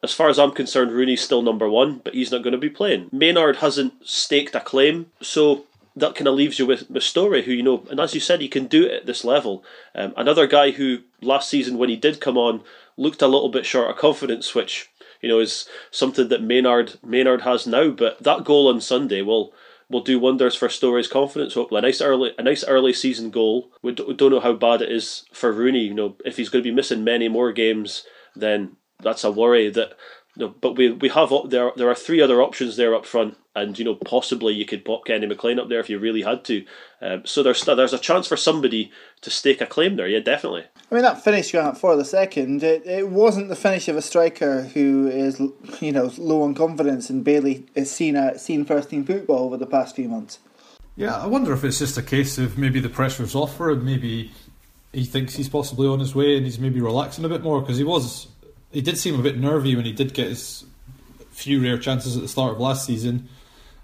As 0.00 0.14
far 0.14 0.28
as 0.28 0.38
I'm 0.38 0.52
concerned, 0.52 0.92
Rooney's 0.92 1.22
still 1.22 1.42
number 1.42 1.68
one, 1.68 2.00
but 2.04 2.14
he's 2.14 2.30
not 2.30 2.42
going 2.42 2.52
to 2.52 2.58
be 2.58 2.70
playing. 2.70 3.08
Maynard 3.10 3.56
hasn't 3.56 3.94
staked 4.06 4.54
a 4.54 4.60
claim, 4.60 5.06
so 5.20 5.64
that 5.96 6.14
kind 6.14 6.28
of 6.28 6.34
leaves 6.34 6.60
you 6.60 6.66
with, 6.66 7.02
Storey, 7.02 7.42
who 7.42 7.52
you 7.52 7.62
know, 7.62 7.84
and 7.90 8.00
as 8.00 8.14
you 8.14 8.20
said, 8.20 8.40
he 8.40 8.48
can 8.48 8.66
do 8.66 8.84
it 8.84 8.92
at 8.92 9.06
this 9.06 9.24
level. 9.24 9.64
Um, 9.94 10.14
another 10.16 10.46
guy 10.46 10.70
who 10.70 11.00
last 11.20 11.48
season, 11.48 11.78
when 11.78 11.88
he 11.88 11.96
did 11.96 12.20
come 12.20 12.38
on, 12.38 12.62
looked 12.96 13.22
a 13.22 13.26
little 13.26 13.48
bit 13.48 13.66
short 13.66 13.90
of 13.90 13.96
confidence, 13.96 14.54
which 14.54 14.90
you 15.22 15.28
know, 15.28 15.38
is 15.38 15.68
something 15.90 16.28
that 16.28 16.42
Maynard 16.42 16.98
Maynard 17.04 17.42
has 17.42 17.66
now. 17.66 17.90
But 17.90 18.22
that 18.22 18.44
goal 18.44 18.68
on 18.68 18.80
Sunday 18.80 19.22
will 19.22 19.54
will 19.88 20.02
do 20.02 20.18
wonders 20.18 20.54
for 20.54 20.68
Storey's 20.68 21.08
confidence. 21.08 21.54
Hopefully, 21.54 21.78
a 21.78 21.82
nice 21.82 22.00
early 22.00 22.32
a 22.36 22.42
nice 22.42 22.64
early 22.64 22.92
season 22.92 23.30
goal. 23.30 23.70
We 23.82 23.92
don't 23.92 24.20
know 24.20 24.40
how 24.40 24.54
bad 24.54 24.82
it 24.82 24.92
is 24.92 25.24
for 25.32 25.52
Rooney. 25.52 25.84
You 25.84 25.94
know, 25.94 26.16
if 26.24 26.36
he's 26.36 26.48
going 26.48 26.62
to 26.62 26.70
be 26.70 26.74
missing 26.74 27.04
many 27.04 27.28
more 27.28 27.52
games, 27.52 28.04
then 28.34 28.76
that's 29.00 29.24
a 29.24 29.30
worry. 29.30 29.70
That 29.70 29.96
you 30.36 30.46
know, 30.46 30.54
but 30.60 30.76
we 30.76 30.90
we 30.90 31.08
have 31.10 31.32
there 31.46 31.72
there 31.76 31.88
are 31.88 31.94
three 31.94 32.20
other 32.20 32.42
options 32.42 32.76
there 32.76 32.94
up 32.94 33.06
front 33.06 33.36
and 33.54 33.78
you 33.78 33.84
know 33.84 33.94
possibly 33.94 34.54
you 34.54 34.64
could 34.64 34.84
pop 34.84 35.04
Kenny 35.04 35.26
McLean 35.26 35.58
up 35.58 35.68
there 35.68 35.80
if 35.80 35.90
you 35.90 35.98
really 35.98 36.22
had 36.22 36.44
to. 36.44 36.64
Um, 37.00 37.22
so 37.24 37.42
there's 37.42 37.64
there's 37.64 37.92
a 37.92 37.98
chance 37.98 38.26
for 38.26 38.36
somebody 38.36 38.90
to 39.20 39.30
stake 39.30 39.60
a 39.60 39.66
claim 39.66 39.96
there. 39.96 40.08
Yeah, 40.08 40.20
definitely. 40.20 40.64
I 40.92 40.94
mean 40.96 41.04
that 41.04 41.24
finish 41.24 41.54
you 41.54 41.60
had 41.60 41.78
for 41.78 41.96
the 41.96 42.04
second, 42.04 42.62
it, 42.62 42.84
it 42.84 43.08
wasn't 43.08 43.48
the 43.48 43.56
finish 43.56 43.88
of 43.88 43.96
a 43.96 44.02
striker 44.02 44.64
who 44.64 45.08
is 45.08 45.40
you 45.80 45.90
know 45.90 46.12
low 46.18 46.42
on 46.42 46.54
confidence 46.54 47.08
and 47.08 47.24
barely 47.24 47.64
has 47.74 47.90
seen 47.90 48.14
a, 48.14 48.38
seen 48.38 48.66
first 48.66 48.90
team 48.90 49.02
football 49.02 49.46
over 49.46 49.56
the 49.56 49.64
past 49.64 49.96
few 49.96 50.06
months. 50.06 50.38
Yeah, 50.94 51.16
I 51.16 51.26
wonder 51.28 51.54
if 51.54 51.64
it's 51.64 51.78
just 51.78 51.96
a 51.96 52.02
case 52.02 52.36
of 52.36 52.58
maybe 52.58 52.78
the 52.78 52.90
pressure's 52.90 53.34
off 53.34 53.56
for 53.56 53.70
him. 53.70 53.86
Maybe 53.86 54.32
he 54.92 55.06
thinks 55.06 55.34
he's 55.34 55.48
possibly 55.48 55.88
on 55.88 55.98
his 55.98 56.14
way 56.14 56.36
and 56.36 56.44
he's 56.44 56.58
maybe 56.58 56.82
relaxing 56.82 57.24
a 57.24 57.28
bit 57.30 57.42
more 57.42 57.62
because 57.62 57.78
he 57.78 57.84
was 57.84 58.28
he 58.70 58.82
did 58.82 58.98
seem 58.98 59.18
a 59.18 59.22
bit 59.22 59.38
nervy 59.38 59.74
when 59.74 59.86
he 59.86 59.92
did 59.92 60.12
get 60.12 60.28
his 60.28 60.66
few 61.30 61.62
rare 61.62 61.78
chances 61.78 62.16
at 62.16 62.22
the 62.22 62.28
start 62.28 62.52
of 62.52 62.60
last 62.60 62.84
season. 62.84 63.30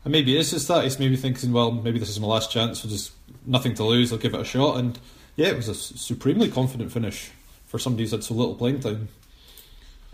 And 0.04 0.12
maybe 0.12 0.36
it's 0.36 0.50
just 0.50 0.68
that 0.68 0.84
he's 0.84 0.98
maybe 0.98 1.16
thinking, 1.16 1.52
well, 1.52 1.70
maybe 1.70 1.98
this 1.98 2.10
is 2.10 2.20
my 2.20 2.26
last 2.26 2.50
chance. 2.50 2.82
So 2.82 2.88
just 2.90 3.12
nothing 3.46 3.72
to 3.76 3.84
lose. 3.84 4.12
I'll 4.12 4.18
give 4.18 4.34
it 4.34 4.40
a 4.42 4.44
shot. 4.44 4.76
And 4.76 4.98
yeah, 5.38 5.50
it 5.50 5.56
was 5.56 5.68
a 5.68 5.74
supremely 5.74 6.50
confident 6.50 6.90
finish 6.90 7.30
for 7.64 7.78
somebody 7.78 8.02
who's 8.02 8.10
had 8.10 8.24
so 8.24 8.34
little 8.34 8.56
playing 8.56 8.80
time. 8.80 9.08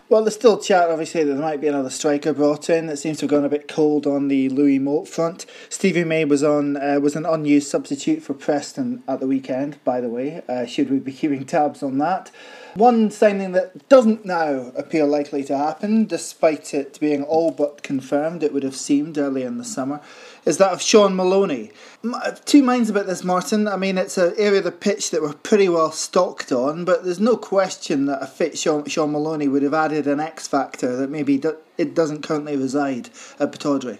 Well, 0.07 0.23
there's 0.23 0.35
still 0.35 0.59
chat, 0.59 0.91
obviously, 0.91 1.23
that 1.23 1.33
there 1.33 1.41
might 1.41 1.59
be 1.59 1.67
another 1.67 1.89
striker 1.89 2.31
brought 2.31 2.69
in. 2.69 2.89
It 2.89 2.97
seems 2.97 3.17
to 3.17 3.23
have 3.23 3.31
gone 3.31 3.43
a 3.43 3.49
bit 3.49 3.67
cold 3.67 4.05
on 4.05 4.27
the 4.27 4.49
Louis 4.49 4.77
Moult 4.77 5.07
front. 5.07 5.47
Stevie 5.67 6.03
May 6.03 6.25
was 6.25 6.43
on 6.43 6.77
uh, 6.77 6.99
was 7.01 7.15
an 7.15 7.25
unused 7.25 7.67
substitute 7.67 8.21
for 8.21 8.35
Preston 8.35 9.01
at 9.07 9.19
the 9.19 9.25
weekend, 9.25 9.83
by 9.83 9.99
the 10.01 10.09
way. 10.09 10.43
Uh, 10.47 10.67
should 10.67 10.91
we 10.91 10.99
be 10.99 11.11
keeping 11.11 11.43
tabs 11.43 11.81
on 11.81 11.97
that? 11.97 12.29
One 12.75 13.09
signing 13.09 13.53
that 13.53 13.89
doesn't 13.89 14.25
now 14.25 14.71
appear 14.75 15.05
likely 15.05 15.43
to 15.45 15.57
happen, 15.57 16.05
despite 16.05 16.73
it 16.75 16.99
being 16.99 17.23
all 17.23 17.49
but 17.49 17.81
confirmed, 17.81 18.43
it 18.43 18.53
would 18.53 18.63
have 18.63 18.75
seemed 18.75 19.17
early 19.17 19.41
in 19.41 19.57
the 19.57 19.63
summer, 19.63 20.01
is 20.45 20.57
that 20.57 20.71
of 20.71 20.81
Shaun 20.81 21.15
Maloney. 21.15 21.71
Uh, 22.03 22.31
two 22.45 22.61
minds 22.61 22.89
about 22.89 23.07
this, 23.07 23.23
Martin. 23.23 23.67
I 23.67 23.77
mean, 23.77 23.97
it's 23.97 24.17
an 24.17 24.33
area 24.37 24.59
of 24.59 24.65
the 24.65 24.71
pitch 24.71 25.11
that 25.11 25.21
we're 25.21 25.33
pretty 25.33 25.67
well 25.69 25.91
stocked 25.91 26.51
on, 26.51 26.85
but 26.85 27.03
there's 27.03 27.19
no 27.19 27.35
question 27.35 28.05
that 28.05 28.21
a 28.21 28.27
fit 28.27 28.57
Sean, 28.57 28.85
Shaun 28.85 29.11
Maloney 29.11 29.47
would 29.47 29.63
have 29.63 29.73
added 29.73 30.07
an 30.07 30.19
X 30.19 30.47
factor 30.47 30.95
that 30.95 31.09
maybe 31.09 31.37
do, 31.37 31.57
it 31.77 31.95
doesn't 31.95 32.21
currently 32.21 32.55
reside 32.55 33.09
at 33.39 33.51
Pittodrie. 33.51 33.99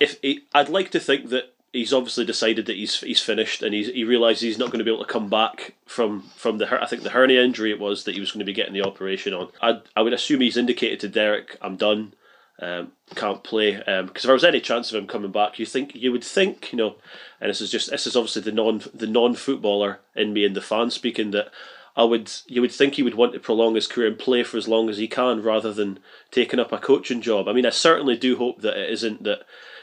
If 0.00 0.18
he, 0.22 0.42
I'd 0.54 0.68
like 0.68 0.90
to 0.92 1.00
think 1.00 1.30
that 1.30 1.52
he's 1.72 1.92
obviously 1.92 2.24
decided 2.24 2.66
that 2.66 2.76
he's 2.76 3.00
he's 3.00 3.20
finished 3.20 3.62
and 3.62 3.74
he's, 3.74 3.88
he 3.88 4.04
realizes 4.04 4.42
he's 4.42 4.58
not 4.58 4.66
going 4.66 4.78
to 4.78 4.84
be 4.84 4.92
able 4.92 5.04
to 5.04 5.10
come 5.12 5.28
back 5.28 5.74
from 5.86 6.22
from 6.36 6.58
the 6.58 6.82
I 6.82 6.86
think 6.86 7.02
the 7.02 7.10
hernia 7.10 7.42
injury 7.42 7.70
it 7.70 7.80
was 7.80 8.04
that 8.04 8.14
he 8.14 8.20
was 8.20 8.30
going 8.30 8.40
to 8.40 8.44
be 8.44 8.52
getting 8.52 8.74
the 8.74 8.82
operation 8.82 9.32
on. 9.32 9.48
I 9.60 9.80
I 9.96 10.02
would 10.02 10.12
assume 10.12 10.40
he's 10.40 10.56
indicated 10.56 11.00
to 11.00 11.08
Derek, 11.08 11.56
I'm 11.62 11.76
done, 11.76 12.14
um, 12.62 12.92
can't 13.16 13.42
play. 13.42 13.72
Because 13.72 14.00
um, 14.00 14.12
if 14.14 14.22
there 14.22 14.32
was 14.32 14.44
any 14.44 14.60
chance 14.60 14.90
of 14.90 14.96
him 14.96 15.08
coming 15.08 15.32
back, 15.32 15.58
you 15.58 15.66
think 15.66 15.94
you 15.94 16.12
would 16.12 16.24
think 16.24 16.72
you 16.72 16.78
know, 16.78 16.94
and 17.40 17.50
this 17.50 17.60
is 17.60 17.70
just 17.70 17.90
this 17.90 18.06
is 18.06 18.16
obviously 18.16 18.42
the 18.42 18.52
non 18.52 18.82
the 18.94 19.06
non 19.06 19.34
footballer 19.34 20.00
in 20.14 20.32
me 20.32 20.44
and 20.44 20.56
the 20.56 20.62
fan 20.62 20.90
speaking 20.90 21.32
that. 21.32 21.50
I 21.94 22.04
would 22.04 22.32
you 22.46 22.62
would 22.62 22.72
think 22.72 22.94
he 22.94 23.02
would 23.02 23.16
want 23.16 23.34
to 23.34 23.38
prolong 23.38 23.74
his 23.74 23.86
career 23.86 24.06
and 24.06 24.18
play 24.18 24.42
for 24.44 24.56
as 24.56 24.66
long 24.66 24.88
as 24.88 24.96
he 24.96 25.06
can 25.06 25.42
rather 25.42 25.74
than 25.74 25.98
taking 26.30 26.58
up 26.58 26.72
a 26.72 26.78
coaching 26.78 27.20
job. 27.20 27.48
I 27.48 27.52
mean, 27.52 27.66
I 27.66 27.68
certainly 27.68 28.16
do 28.16 28.38
hope 28.38 28.62
that 28.62 28.78
it 28.78 28.88
isn't 28.88 29.24
that 29.24 29.42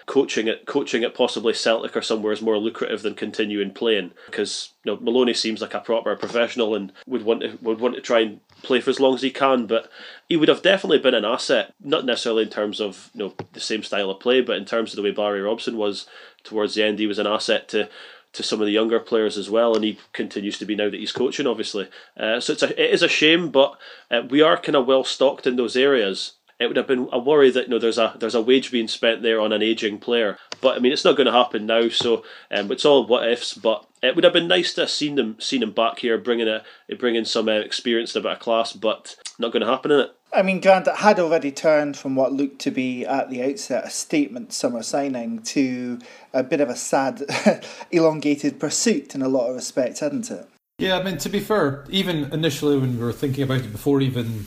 coaching 0.09 0.49
at 0.49 0.65
coaching 0.65 1.03
at 1.03 1.13
possibly 1.13 1.53
Celtic 1.53 1.95
or 1.95 2.01
somewhere 2.01 2.33
is 2.33 2.41
more 2.41 2.57
lucrative 2.57 3.03
than 3.03 3.13
continuing 3.13 3.69
playing 3.69 4.09
because 4.25 4.73
you 4.83 4.91
know 4.91 4.99
Maloney 4.99 5.35
seems 5.35 5.61
like 5.61 5.75
a 5.75 5.79
proper 5.79 6.15
professional 6.15 6.73
and 6.73 6.91
would 7.05 7.21
want 7.21 7.41
to 7.41 7.59
would 7.61 7.79
want 7.79 7.93
to 7.93 8.01
try 8.01 8.21
and 8.21 8.39
play 8.63 8.81
for 8.81 8.89
as 8.89 8.99
long 8.99 9.13
as 9.13 9.21
he 9.21 9.29
can 9.29 9.67
but 9.67 9.87
he 10.27 10.35
would 10.35 10.49
have 10.49 10.63
definitely 10.63 10.97
been 10.97 11.13
an 11.13 11.25
asset 11.25 11.75
not 11.79 12.05
necessarily 12.05 12.41
in 12.41 12.49
terms 12.49 12.81
of 12.81 13.11
you 13.13 13.19
know 13.19 13.35
the 13.53 13.59
same 13.59 13.83
style 13.83 14.09
of 14.09 14.19
play 14.19 14.41
but 14.41 14.57
in 14.57 14.65
terms 14.65 14.91
of 14.91 14.95
the 14.95 15.03
way 15.03 15.11
Barry 15.11 15.41
Robson 15.41 15.77
was 15.77 16.07
towards 16.43 16.73
the 16.73 16.83
end 16.83 16.97
he 16.97 17.05
was 17.05 17.19
an 17.19 17.27
asset 17.27 17.69
to 17.69 17.87
to 18.33 18.41
some 18.41 18.59
of 18.61 18.65
the 18.65 18.73
younger 18.73 18.99
players 18.99 19.39
as 19.39 19.49
well, 19.49 19.73
and 19.73 19.83
he 19.83 19.97
continues 20.13 20.59
to 20.59 20.65
be 20.65 20.75
now 20.75 20.87
that 20.87 20.99
he's 20.99 21.11
coaching, 21.11 21.47
obviously. 21.47 21.87
Uh, 22.15 22.39
so 22.39 22.53
it's 22.53 22.61
a, 22.61 22.69
it 22.79 22.93
is 22.93 23.01
a 23.01 23.07
shame, 23.07 23.49
but 23.49 23.75
uh, 24.11 24.21
we 24.29 24.39
are 24.39 24.55
kind 24.55 24.75
of 24.75 24.85
well 24.85 25.03
stocked 25.03 25.47
in 25.47 25.55
those 25.55 25.75
areas 25.75 26.33
it 26.59 26.67
would 26.67 26.77
have 26.77 26.87
been 26.87 27.07
a 27.11 27.19
worry 27.19 27.49
that 27.51 27.65
you 27.65 27.69
know 27.69 27.79
there's 27.79 27.97
a 27.97 28.15
there's 28.19 28.35
a 28.35 28.41
wage 28.41 28.71
being 28.71 28.87
spent 28.87 29.21
there 29.21 29.39
on 29.39 29.53
an 29.53 29.63
aging 29.63 29.99
player. 29.99 30.37
But 30.61 30.75
I 30.75 30.79
mean, 30.79 30.91
it's 30.91 31.05
not 31.05 31.15
going 31.15 31.27
to 31.27 31.31
happen 31.31 31.65
now, 31.65 31.87
so 31.87 32.23
um, 32.51 32.71
it's 32.71 32.85
all 32.85 33.07
what 33.07 33.27
ifs. 33.27 33.53
But 33.53 33.85
it 34.03 34.15
would 34.15 34.25
have 34.25 34.33
been 34.33 34.47
nice 34.47 34.73
to 34.73 34.81
have 34.81 34.89
seen 34.89 35.15
them 35.15 35.37
seen 35.39 35.63
him 35.63 35.71
back 35.71 35.99
here, 35.99 36.17
bringing 36.17 36.49
a 36.49 36.63
bringing 36.97 37.25
some 37.25 37.47
uh, 37.47 37.53
experience 37.53 38.15
and 38.15 38.25
a 38.25 38.29
bit 38.29 38.37
of 38.37 38.43
class. 38.43 38.73
But 38.73 39.15
not 39.39 39.53
going 39.53 39.61
to 39.61 39.71
happen, 39.71 39.91
in 39.91 40.01
it. 40.01 40.11
I 40.31 40.43
mean, 40.43 40.59
Grant 40.59 40.87
had 40.87 41.19
already 41.19 41.51
turned 41.51 41.97
from 41.97 42.15
what 42.15 42.33
looked 42.33 42.59
to 42.59 42.71
be 42.71 43.05
at 43.05 43.31
the 43.31 43.41
outset 43.41 43.85
a 43.85 43.89
statement 43.89 44.53
summer 44.53 44.83
signing 44.83 45.41
to 45.43 45.99
a 46.33 46.43
bit 46.43 46.61
of 46.61 46.69
a 46.69 46.75
sad, 46.75 47.23
elongated 47.91 48.59
pursuit 48.59 49.15
in 49.15 49.23
a 49.23 49.27
lot 49.27 49.47
of 49.47 49.55
respects, 49.55 50.01
hadn't 50.01 50.29
it? 50.29 50.47
Yeah, 50.77 50.99
I 50.99 51.03
mean, 51.03 51.17
to 51.17 51.29
be 51.29 51.39
fair, 51.39 51.83
even 51.89 52.31
initially 52.31 52.77
when 52.77 52.97
we 52.97 53.03
were 53.03 53.11
thinking 53.11 53.43
about 53.43 53.61
it 53.61 53.71
before 53.71 54.01
even 54.01 54.45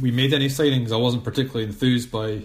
we 0.00 0.10
made 0.10 0.32
any 0.32 0.48
signings, 0.48 0.92
I 0.92 0.96
wasn't 0.96 1.24
particularly 1.24 1.64
enthused 1.64 2.10
by 2.10 2.42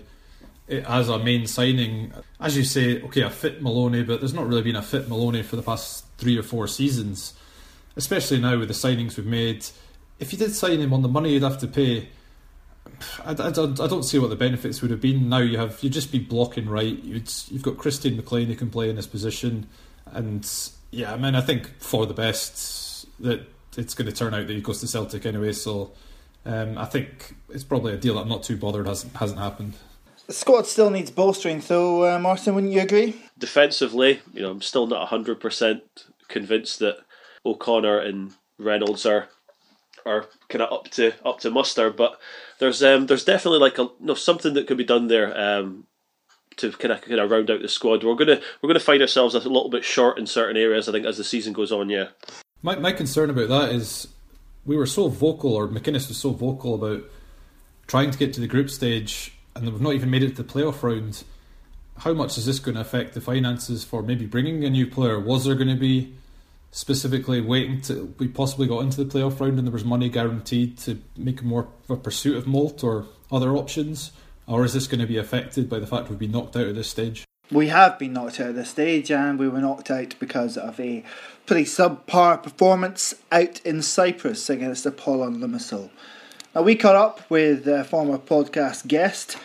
it 0.67 0.85
as 0.85 1.09
a 1.09 1.19
main 1.19 1.47
signing. 1.47 2.13
As 2.39 2.55
you 2.55 2.63
say, 2.63 3.01
okay, 3.03 3.21
a 3.21 3.29
fit 3.29 3.61
Maloney, 3.61 4.03
but 4.03 4.19
there's 4.19 4.33
not 4.33 4.47
really 4.47 4.61
been 4.61 4.75
a 4.75 4.81
fit 4.81 5.09
Maloney 5.09 5.43
for 5.43 5.55
the 5.55 5.63
past 5.63 6.05
three 6.17 6.37
or 6.37 6.43
four 6.43 6.67
seasons, 6.67 7.33
especially 7.95 8.39
now 8.39 8.57
with 8.57 8.67
the 8.67 8.73
signings 8.73 9.17
we've 9.17 9.25
made. 9.25 9.65
If 10.19 10.31
you 10.31 10.39
did 10.39 10.53
sign 10.53 10.79
him 10.79 10.93
on 10.93 11.01
the 11.01 11.07
money 11.07 11.33
you'd 11.33 11.43
have 11.43 11.59
to 11.59 11.67
pay, 11.67 12.09
I, 13.25 13.31
I, 13.31 13.47
I 13.47 13.87
don't 13.87 14.03
see 14.03 14.19
what 14.19 14.29
the 14.29 14.35
benefits 14.35 14.81
would 14.81 14.91
have 14.91 15.01
been. 15.01 15.29
Now 15.29 15.39
you 15.39 15.57
have 15.57 15.81
you'd 15.81 15.93
just 15.93 16.11
be 16.11 16.19
blocking 16.19 16.69
Wright. 16.69 17.01
You'd, 17.03 17.31
you've 17.49 17.63
got 17.63 17.77
Christian 17.77 18.15
McLean 18.15 18.47
who 18.47 18.55
can 18.55 18.69
play 18.69 18.89
in 18.89 18.95
this 18.95 19.07
position, 19.07 19.67
and 20.07 20.47
yeah, 20.91 21.13
I 21.13 21.17
mean 21.17 21.35
I 21.35 21.41
think 21.41 21.67
for 21.79 22.05
the 22.05 22.13
best 22.13 23.07
that 23.21 23.47
it's 23.77 23.93
going 23.93 24.09
to 24.09 24.15
turn 24.15 24.33
out 24.33 24.47
that 24.47 24.53
he 24.53 24.61
goes 24.61 24.81
to 24.81 24.87
Celtic 24.87 25.25
anyway. 25.25 25.53
So 25.53 25.91
um, 26.45 26.77
I 26.77 26.85
think 26.85 27.35
it's 27.49 27.63
probably 27.63 27.93
a 27.93 27.97
deal 27.97 28.15
that 28.15 28.21
I'm 28.21 28.29
not 28.29 28.43
too 28.43 28.57
bothered 28.57 28.87
hasn't 28.87 29.15
hasn't 29.15 29.39
happened. 29.39 29.73
The 30.27 30.33
squad 30.33 30.67
still 30.67 30.91
needs 30.91 31.09
bolstering, 31.09 31.59
though, 31.59 32.05
uh, 32.15 32.19
Martin. 32.19 32.53
Wouldn't 32.53 32.73
you 32.73 32.81
agree? 32.81 33.19
Defensively, 33.37 34.21
you 34.31 34.43
know, 34.43 34.51
I'm 34.51 34.61
still 34.61 34.87
not 34.87 35.07
hundred 35.07 35.39
percent 35.39 35.83
convinced 36.27 36.79
that 36.79 36.97
O'Connor 37.45 37.99
and 37.99 38.33
Reynolds 38.57 39.05
are 39.05 39.29
are 40.05 40.27
kind 40.47 40.61
of 40.61 40.71
up 40.71 40.89
to 40.91 41.13
up 41.27 41.39
to 41.39 41.49
muster. 41.49 41.89
But 41.89 42.19
there's 42.59 42.83
um, 42.83 43.07
there's 43.07 43.25
definitely 43.25 43.59
like 43.59 43.79
a 43.79 43.83
you 43.83 43.95
know, 44.01 44.13
something 44.13 44.53
that 44.53 44.67
could 44.67 44.77
be 44.77 44.83
done 44.83 45.07
there 45.07 45.37
um, 45.39 45.87
to 46.57 46.71
kind 46.73 46.91
of 46.91 47.01
kind 47.01 47.19
of 47.19 47.31
round 47.31 47.49
out 47.49 47.61
the 47.61 47.67
squad. 47.67 48.03
We're 48.03 48.15
gonna 48.15 48.39
we're 48.61 48.69
gonna 48.69 48.79
find 48.79 49.01
ourselves 49.01 49.35
a 49.35 49.39
little 49.39 49.69
bit 49.69 49.83
short 49.83 50.19
in 50.19 50.27
certain 50.27 50.57
areas. 50.57 50.87
I 50.87 50.91
think 50.91 51.05
as 51.05 51.17
the 51.17 51.23
season 51.23 51.53
goes 51.53 51.71
on. 51.71 51.89
Yeah. 51.89 52.09
My 52.61 52.75
my 52.75 52.91
concern 52.91 53.29
about 53.29 53.49
that 53.49 53.73
is 53.73 54.07
we 54.69 54.77
were 54.77 54.85
so 54.85 55.07
vocal, 55.07 55.55
or 55.55 55.67
McInnes 55.67 56.07
was 56.07 56.17
so 56.17 56.29
vocal 56.29 56.75
about 56.75 57.03
trying 57.87 58.11
to 58.11 58.17
get 58.19 58.35
to 58.35 58.39
the 58.39 58.45
group 58.45 58.69
stage, 58.69 59.33
and 59.55 59.65
we've 59.65 59.81
not 59.81 59.95
even 59.95 60.11
made 60.11 60.21
it 60.21 60.35
to 60.35 60.43
the 60.43 60.53
playoff 60.53 60.83
round. 60.83 61.23
How 61.97 62.13
much 62.13 62.37
is 62.37 62.45
this 62.45 62.59
going 62.59 62.75
to 62.75 62.81
affect 62.81 63.15
the 63.15 63.19
finances 63.19 63.83
for 63.83 64.03
maybe 64.03 64.27
bringing 64.27 64.63
a 64.63 64.69
new 64.69 64.85
player? 64.85 65.19
Was 65.19 65.45
there 65.45 65.55
going 65.55 65.69
to 65.69 65.75
be 65.75 66.13
specifically 66.69 67.41
waiting 67.41 67.81
to 67.81 68.13
we 68.19 68.27
possibly 68.27 68.67
got 68.67 68.81
into 68.81 69.03
the 69.03 69.11
playoff 69.11 69.39
round 69.39 69.57
and 69.57 69.67
there 69.67 69.73
was 69.73 69.83
money 69.83 70.07
guaranteed 70.07 70.77
to 70.77 71.01
make 71.17 71.41
more 71.41 71.67
of 71.85 71.89
a 71.89 71.97
pursuit 71.97 72.37
of 72.37 72.45
Moult 72.45 72.83
or 72.83 73.07
other 73.31 73.57
options? 73.57 74.11
Or 74.45 74.63
is 74.63 74.73
this 74.73 74.85
going 74.85 75.01
to 75.01 75.07
be 75.07 75.17
affected 75.17 75.67
by 75.67 75.79
the 75.79 75.87
fact 75.87 76.09
we've 76.09 76.19
been 76.19 76.31
knocked 76.31 76.55
out 76.55 76.67
at 76.67 76.75
this 76.75 76.89
stage? 76.89 77.25
We 77.51 77.69
have 77.69 77.97
been 77.97 78.13
knocked 78.13 78.39
out 78.39 78.49
of 78.49 78.55
this 78.55 78.69
stage, 78.69 79.09
and 79.09 79.39
we 79.39 79.49
were 79.49 79.59
knocked 79.59 79.89
out 79.89 80.13
because 80.19 80.55
of 80.55 80.79
a 80.79 81.03
pretty 81.47 81.63
subpar 81.63 82.43
performance 82.43 83.15
out 83.31 83.59
in 83.65 83.81
Cyprus 83.81 84.51
against 84.51 84.85
Apollon 84.85 85.39
Limassol. 85.39 85.89
Now, 86.53 86.61
we 86.61 86.75
caught 86.75 86.95
up 86.95 87.27
with 87.27 87.67
a 87.67 87.83
former 87.83 88.19
podcast 88.19 88.85
guest 88.87 89.35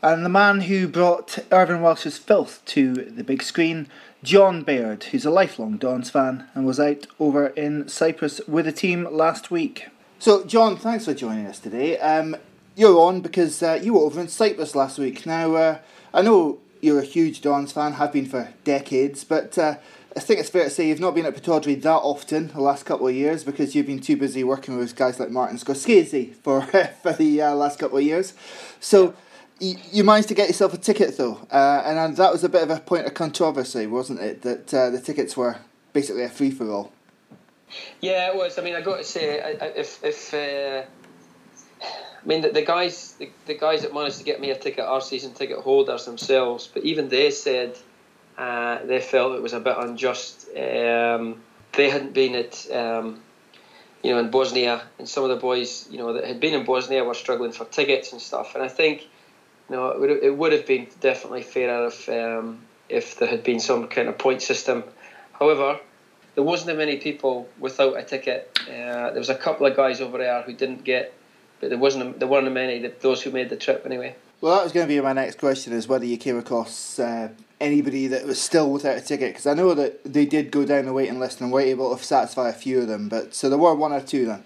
and 0.00 0.24
the 0.24 0.28
man 0.28 0.60
who 0.62 0.86
brought 0.86 1.40
Irvine 1.50 1.82
Welsh's 1.82 2.16
filth 2.16 2.62
to 2.66 2.94
the 2.94 3.24
big 3.24 3.42
screen, 3.42 3.88
Jon 4.22 4.62
Baird, 4.62 5.04
who's 5.04 5.24
a 5.24 5.30
lifelong 5.30 5.78
Dons 5.78 6.10
fan 6.10 6.46
and 6.54 6.64
was 6.64 6.78
out 6.78 7.08
over 7.18 7.48
in 7.48 7.88
Cyprus 7.88 8.40
with 8.46 8.66
the 8.66 8.72
team 8.72 9.08
last 9.10 9.50
week. 9.50 9.88
So, 10.20 10.44
Jon, 10.44 10.76
thanks 10.76 11.06
for 11.06 11.14
joining 11.14 11.46
us 11.46 11.58
today. 11.58 11.98
Um, 11.98 12.36
you're 12.76 13.00
on 13.00 13.20
because 13.20 13.60
uh, 13.64 13.80
you 13.82 13.94
were 13.94 14.02
over 14.02 14.20
in 14.20 14.28
Cyprus 14.28 14.76
last 14.76 14.98
week. 14.98 15.26
Now, 15.26 15.54
uh, 15.56 15.78
I 16.14 16.22
know 16.22 16.60
you're 16.80 17.00
a 17.00 17.04
huge 17.04 17.40
Dons 17.40 17.72
fan, 17.72 17.94
have 17.94 18.12
been 18.12 18.26
for 18.26 18.52
decades, 18.64 19.24
but 19.24 19.56
uh, 19.58 19.76
I 20.16 20.20
think 20.20 20.40
it's 20.40 20.50
fair 20.50 20.64
to 20.64 20.70
say 20.70 20.88
you've 20.88 21.00
not 21.00 21.14
been 21.14 21.26
at 21.26 21.34
Pittodrie 21.34 21.80
that 21.82 21.90
often 21.90 22.48
the 22.48 22.60
last 22.60 22.84
couple 22.84 23.06
of 23.06 23.14
years 23.14 23.44
because 23.44 23.74
you've 23.74 23.86
been 23.86 24.00
too 24.00 24.16
busy 24.16 24.42
working 24.42 24.76
with 24.76 24.96
guys 24.96 25.20
like 25.20 25.30
Martin 25.30 25.58
Scorsese 25.58 26.34
for 26.36 26.62
for 27.02 27.12
the 27.12 27.42
uh, 27.42 27.54
last 27.54 27.78
couple 27.78 27.98
of 27.98 28.04
years. 28.04 28.34
So 28.80 29.14
you, 29.60 29.76
you 29.92 30.04
managed 30.04 30.28
to 30.28 30.34
get 30.34 30.48
yourself 30.48 30.74
a 30.74 30.78
ticket 30.78 31.16
though, 31.16 31.46
uh, 31.50 31.82
and 31.84 32.16
that 32.16 32.32
was 32.32 32.42
a 32.44 32.48
bit 32.48 32.62
of 32.62 32.70
a 32.70 32.80
point 32.80 33.06
of 33.06 33.14
controversy, 33.14 33.86
wasn't 33.86 34.20
it? 34.20 34.42
That 34.42 34.74
uh, 34.74 34.90
the 34.90 35.00
tickets 35.00 35.36
were 35.36 35.56
basically 35.92 36.24
a 36.24 36.28
free 36.28 36.50
for 36.50 36.70
all. 36.70 36.92
Yeah, 38.00 38.30
it 38.30 38.36
was. 38.36 38.58
I 38.58 38.62
mean, 38.62 38.74
I 38.74 38.80
got 38.80 38.98
to 38.98 39.04
say, 39.04 39.56
if 39.76 40.02
if 40.02 40.34
uh, 40.34 40.88
I 41.82 42.26
mean 42.26 42.42
the, 42.42 42.50
the 42.50 42.62
guys 42.62 43.14
the, 43.18 43.30
the 43.46 43.54
guys 43.54 43.82
that 43.82 43.94
managed 43.94 44.18
to 44.18 44.24
get 44.24 44.40
me 44.40 44.50
a 44.50 44.56
ticket 44.56 44.84
are 44.84 45.00
season 45.00 45.32
ticket 45.34 45.58
holders 45.58 46.04
themselves, 46.04 46.68
but 46.72 46.84
even 46.84 47.08
they 47.08 47.30
said 47.30 47.76
uh, 48.38 48.84
they 48.86 49.00
felt 49.00 49.34
it 49.34 49.42
was 49.42 49.52
a 49.52 49.60
bit 49.60 49.76
unjust. 49.76 50.48
Um, 50.56 51.42
they 51.72 51.90
hadn't 51.90 52.14
been 52.14 52.36
at, 52.36 52.70
um, 52.72 53.20
you 54.02 54.12
know, 54.12 54.20
in 54.20 54.30
Bosnia, 54.30 54.82
and 54.98 55.08
some 55.08 55.24
of 55.24 55.30
the 55.30 55.36
boys, 55.36 55.88
you 55.90 55.98
know, 55.98 56.12
that 56.12 56.24
had 56.24 56.38
been 56.38 56.54
in 56.54 56.64
Bosnia 56.64 57.02
were 57.02 57.14
struggling 57.14 57.50
for 57.50 57.64
tickets 57.64 58.12
and 58.12 58.22
stuff. 58.22 58.54
And 58.54 58.62
I 58.62 58.68
think, 58.68 59.02
you 59.68 59.76
know, 59.76 59.88
it 59.88 60.00
would 60.00 60.10
it 60.10 60.36
would 60.36 60.52
have 60.52 60.66
been 60.66 60.86
definitely 61.00 61.42
fairer 61.42 61.88
if 61.88 62.08
um, 62.08 62.60
if 62.88 63.18
there 63.18 63.28
had 63.28 63.42
been 63.42 63.58
some 63.58 63.88
kind 63.88 64.08
of 64.08 64.16
point 64.18 64.40
system. 64.40 64.84
However, 65.32 65.80
there 66.36 66.44
wasn't 66.44 66.78
many 66.78 66.98
people 66.98 67.48
without 67.58 67.98
a 67.98 68.04
ticket. 68.04 68.56
Uh, 68.62 69.10
there 69.10 69.18
was 69.18 69.30
a 69.30 69.34
couple 69.34 69.66
of 69.66 69.76
guys 69.76 70.00
over 70.00 70.18
there 70.18 70.42
who 70.42 70.52
didn't 70.52 70.84
get 70.84 71.12
but 71.60 71.70
there 71.70 71.78
wasn't 71.78 72.18
there 72.18 72.28
weren't 72.28 72.50
many 72.52 72.86
those 73.00 73.22
who 73.22 73.30
made 73.30 73.48
the 73.50 73.56
trip 73.56 73.82
anyway. 73.84 74.14
Well, 74.40 74.56
that 74.56 74.62
was 74.62 74.72
going 74.72 74.86
to 74.86 74.94
be 74.94 75.00
my 75.00 75.12
next 75.12 75.38
question: 75.38 75.72
is 75.72 75.88
whether 75.88 76.04
you 76.04 76.16
came 76.16 76.38
across 76.38 76.98
uh, 76.98 77.30
anybody 77.60 78.06
that 78.08 78.24
was 78.24 78.40
still 78.40 78.70
without 78.70 78.96
a 78.96 79.00
ticket? 79.00 79.30
Because 79.30 79.46
I 79.46 79.54
know 79.54 79.74
that 79.74 80.04
they 80.04 80.26
did 80.26 80.50
go 80.50 80.64
down 80.64 80.86
the 80.86 80.92
waiting 80.92 81.18
list 81.18 81.40
and 81.40 81.50
were 81.50 81.60
able 81.60 81.96
to 81.96 82.02
satisfy 82.02 82.48
a 82.48 82.52
few 82.52 82.80
of 82.80 82.88
them. 82.88 83.08
But 83.08 83.34
so 83.34 83.48
there 83.48 83.58
were 83.58 83.74
one 83.74 83.92
or 83.92 84.00
two 84.00 84.26
then. 84.26 84.44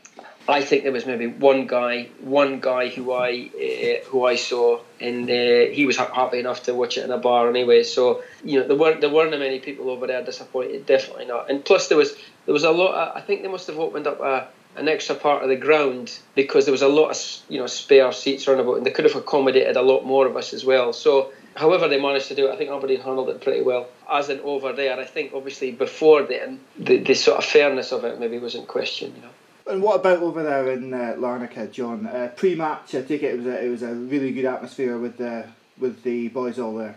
I 0.48 0.60
think 0.62 0.82
there 0.82 0.92
was 0.92 1.06
maybe 1.06 1.28
one 1.28 1.68
guy, 1.68 2.08
one 2.20 2.58
guy 2.58 2.88
who 2.88 3.12
I 3.12 3.50
uh, 3.54 4.04
who 4.08 4.24
I 4.24 4.34
saw, 4.34 4.80
and 5.00 5.30
uh, 5.30 5.72
he 5.72 5.86
was 5.86 5.96
happy 5.96 6.40
enough 6.40 6.64
to 6.64 6.74
watch 6.74 6.98
it 6.98 7.04
in 7.04 7.12
a 7.12 7.18
bar 7.18 7.48
anyway. 7.48 7.84
So 7.84 8.22
you 8.42 8.58
know 8.58 8.66
there 8.66 8.76
weren't 8.76 9.00
there 9.00 9.10
weren't 9.10 9.30
many 9.30 9.60
people 9.60 9.88
over 9.88 10.06
there 10.06 10.24
disappointed, 10.24 10.86
definitely 10.86 11.26
not. 11.26 11.48
And 11.48 11.64
plus 11.64 11.88
there 11.88 11.98
was 11.98 12.16
there 12.46 12.52
was 12.52 12.64
a 12.64 12.70
lot. 12.70 12.94
Of, 12.94 13.16
I 13.16 13.20
think 13.20 13.42
they 13.42 13.48
must 13.48 13.66
have 13.66 13.78
opened 13.78 14.06
up 14.06 14.20
a 14.20 14.48
an 14.76 14.88
extra 14.88 15.14
part 15.14 15.42
of 15.42 15.48
the 15.48 15.56
ground 15.56 16.18
because 16.34 16.64
there 16.64 16.72
was 16.72 16.82
a 16.82 16.88
lot 16.88 17.10
of 17.10 17.42
you 17.48 17.58
know 17.58 17.66
spare 17.66 18.10
seats 18.12 18.48
around 18.48 18.60
about, 18.60 18.78
and 18.78 18.86
they 18.86 18.90
could 18.90 19.04
have 19.04 19.16
accommodated 19.16 19.76
a 19.76 19.82
lot 19.82 20.04
more 20.04 20.26
of 20.26 20.36
us 20.36 20.52
as 20.52 20.64
well. 20.64 20.92
So, 20.92 21.32
however 21.54 21.88
they 21.88 22.00
managed 22.00 22.28
to 22.28 22.34
do 22.34 22.48
it, 22.48 22.52
I 22.52 22.56
think 22.56 22.70
Aberdeen 22.70 23.00
handled 23.00 23.28
it 23.28 23.40
pretty 23.40 23.62
well. 23.62 23.88
As 24.10 24.28
in 24.28 24.40
over 24.40 24.72
there, 24.72 24.98
I 24.98 25.04
think 25.04 25.32
obviously 25.34 25.72
before 25.72 26.22
then, 26.22 26.60
the, 26.78 26.98
the 26.98 27.14
sort 27.14 27.38
of 27.38 27.44
fairness 27.44 27.92
of 27.92 28.04
it 28.04 28.18
maybe 28.18 28.38
was 28.38 28.54
in 28.54 28.66
question. 28.66 29.14
You 29.16 29.22
know. 29.22 29.28
And 29.66 29.82
what 29.82 30.00
about 30.00 30.18
over 30.18 30.42
there 30.42 30.72
in 30.72 30.92
uh, 30.92 31.14
Larnaca, 31.18 31.70
Jon? 31.70 32.06
Uh, 32.06 32.32
pre-match, 32.34 32.94
I 32.96 33.02
take 33.02 33.22
it, 33.22 33.34
it 33.34 33.36
was 33.38 33.46
a, 33.46 33.64
it 33.64 33.68
was 33.68 33.82
a 33.82 33.94
really 33.94 34.32
good 34.32 34.44
atmosphere 34.44 34.98
with 34.98 35.18
the 35.18 35.46
with 35.78 36.02
the 36.02 36.28
boys 36.28 36.58
all 36.58 36.76
there. 36.76 36.96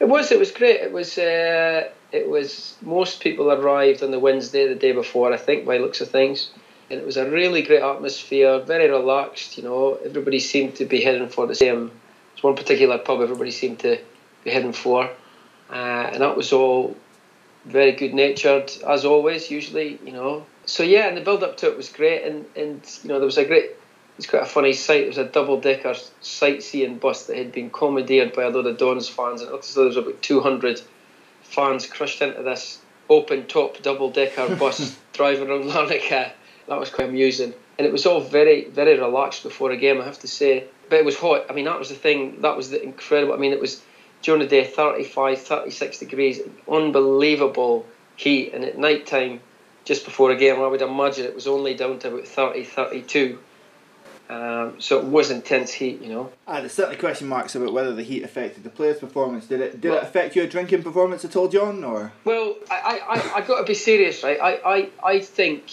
It 0.00 0.08
was. 0.08 0.32
It 0.32 0.38
was 0.38 0.50
great. 0.50 0.80
It 0.80 0.92
was. 0.92 1.18
Uh, 1.18 1.90
it 2.12 2.28
was. 2.28 2.76
Most 2.82 3.20
people 3.20 3.52
arrived 3.52 4.02
on 4.02 4.10
the 4.10 4.18
Wednesday, 4.18 4.66
the 4.66 4.74
day 4.74 4.92
before, 4.92 5.32
I 5.32 5.36
think, 5.36 5.66
by 5.66 5.78
looks 5.78 6.00
of 6.00 6.10
things 6.10 6.50
and 6.90 6.98
it 6.98 7.06
was 7.06 7.16
a 7.16 7.30
really 7.30 7.62
great 7.62 7.82
atmosphere, 7.82 8.58
very 8.58 8.90
relaxed. 8.90 9.56
You 9.56 9.62
know, 9.62 9.94
everybody 10.04 10.40
seemed 10.40 10.74
to 10.76 10.84
be 10.84 11.00
heading 11.00 11.28
for 11.28 11.46
the 11.46 11.54
same. 11.54 11.90
There's 12.34 12.42
one 12.42 12.56
particular 12.56 12.98
pub 12.98 13.20
everybody 13.20 13.52
seemed 13.52 13.78
to 13.80 13.98
be 14.44 14.50
heading 14.50 14.72
for, 14.72 15.04
uh, 15.70 16.10
and 16.12 16.20
that 16.20 16.36
was 16.36 16.52
all 16.52 16.96
very 17.64 17.92
good 17.92 18.12
natured 18.12 18.72
as 18.88 19.04
always. 19.04 19.50
Usually, 19.50 20.00
you 20.04 20.12
know. 20.12 20.46
So 20.66 20.82
yeah, 20.82 21.06
and 21.06 21.16
the 21.16 21.20
build 21.20 21.44
up 21.44 21.56
to 21.58 21.68
it 21.68 21.76
was 21.76 21.88
great, 21.88 22.24
and 22.24 22.44
and 22.56 22.82
you 23.02 23.08
know 23.08 23.18
there 23.18 23.26
was 23.26 23.38
a 23.38 23.44
great. 23.44 23.70
It's 24.18 24.28
quite 24.28 24.42
a 24.42 24.46
funny 24.46 24.74
sight. 24.74 25.00
There 25.00 25.08
was 25.08 25.18
a 25.18 25.24
double 25.24 25.60
decker 25.60 25.94
sightseeing 26.20 26.98
bus 26.98 27.26
that 27.26 27.38
had 27.38 27.52
been 27.52 27.70
commandeered 27.70 28.34
by 28.34 28.42
a 28.42 28.50
load 28.50 28.66
of 28.66 28.76
Dons 28.76 29.08
fans, 29.08 29.40
and 29.40 29.48
it 29.48 29.52
looked 29.52 29.64
as 29.64 29.74
though 29.74 29.82
there 29.82 29.88
was 29.88 29.96
about 29.96 30.20
200 30.20 30.82
fans 31.50 31.86
crushed 31.86 32.22
into 32.22 32.42
this 32.42 32.80
open 33.08 33.46
top 33.46 33.82
double 33.82 34.10
decker 34.10 34.56
bus 34.60 34.98
driving 35.12 35.48
around 35.48 35.64
Larnaca 35.64 36.32
that 36.70 36.78
was 36.78 36.88
quite 36.88 37.08
amusing. 37.08 37.52
And 37.78 37.86
it 37.86 37.92
was 37.92 38.06
all 38.06 38.20
very, 38.20 38.66
very 38.66 38.96
relaxed 38.96 39.42
before 39.42 39.72
a 39.72 39.76
game, 39.76 40.00
I 40.00 40.04
have 40.04 40.20
to 40.20 40.28
say. 40.28 40.64
But 40.88 41.00
it 41.00 41.04
was 41.04 41.18
hot. 41.18 41.46
I 41.50 41.52
mean, 41.52 41.64
that 41.64 41.78
was 41.78 41.88
the 41.88 41.96
thing. 41.96 42.42
That 42.42 42.56
was 42.56 42.70
the 42.70 42.80
incredible. 42.80 43.34
I 43.34 43.38
mean, 43.38 43.52
it 43.52 43.60
was 43.60 43.82
during 44.22 44.40
the 44.40 44.46
day 44.46 44.64
35, 44.64 45.40
36 45.40 45.98
degrees, 45.98 46.40
unbelievable 46.70 47.86
heat. 48.14 48.52
And 48.54 48.64
at 48.64 48.78
night 48.78 49.06
time, 49.06 49.40
just 49.84 50.04
before 50.04 50.30
a 50.30 50.36
game, 50.36 50.60
I 50.60 50.68
would 50.68 50.80
imagine 50.80 51.24
it 51.24 51.34
was 51.34 51.48
only 51.48 51.74
down 51.74 51.98
to 52.00 52.08
about 52.14 52.28
30, 52.28 52.62
32. 52.62 53.38
Um, 54.30 54.80
so 54.80 55.00
it 55.00 55.06
was 55.06 55.32
intense 55.32 55.72
heat, 55.72 56.00
you 56.00 56.08
know. 56.08 56.30
Ah, 56.46 56.60
there's 56.60 56.72
certainly 56.72 56.96
question 56.96 57.26
marks 57.26 57.56
about 57.56 57.72
whether 57.72 57.92
the 57.92 58.04
heat 58.04 58.22
affected 58.22 58.62
the 58.62 58.70
players' 58.70 59.00
performance. 59.00 59.46
Did 59.46 59.60
it? 59.60 59.80
Did 59.80 59.90
well, 59.90 59.98
it 59.98 60.04
affect 60.04 60.36
your 60.36 60.46
drinking 60.46 60.84
performance 60.84 61.24
at 61.24 61.34
all, 61.34 61.48
Jon? 61.48 61.82
Or 61.82 62.12
well, 62.24 62.54
I, 62.70 63.00
I, 63.08 63.32
I 63.38 63.40
got 63.40 63.58
to 63.58 63.64
be 63.64 63.74
serious, 63.74 64.22
right? 64.22 64.38
I, 64.40 64.52
I, 64.64 64.90
I 65.02 65.18
think 65.18 65.64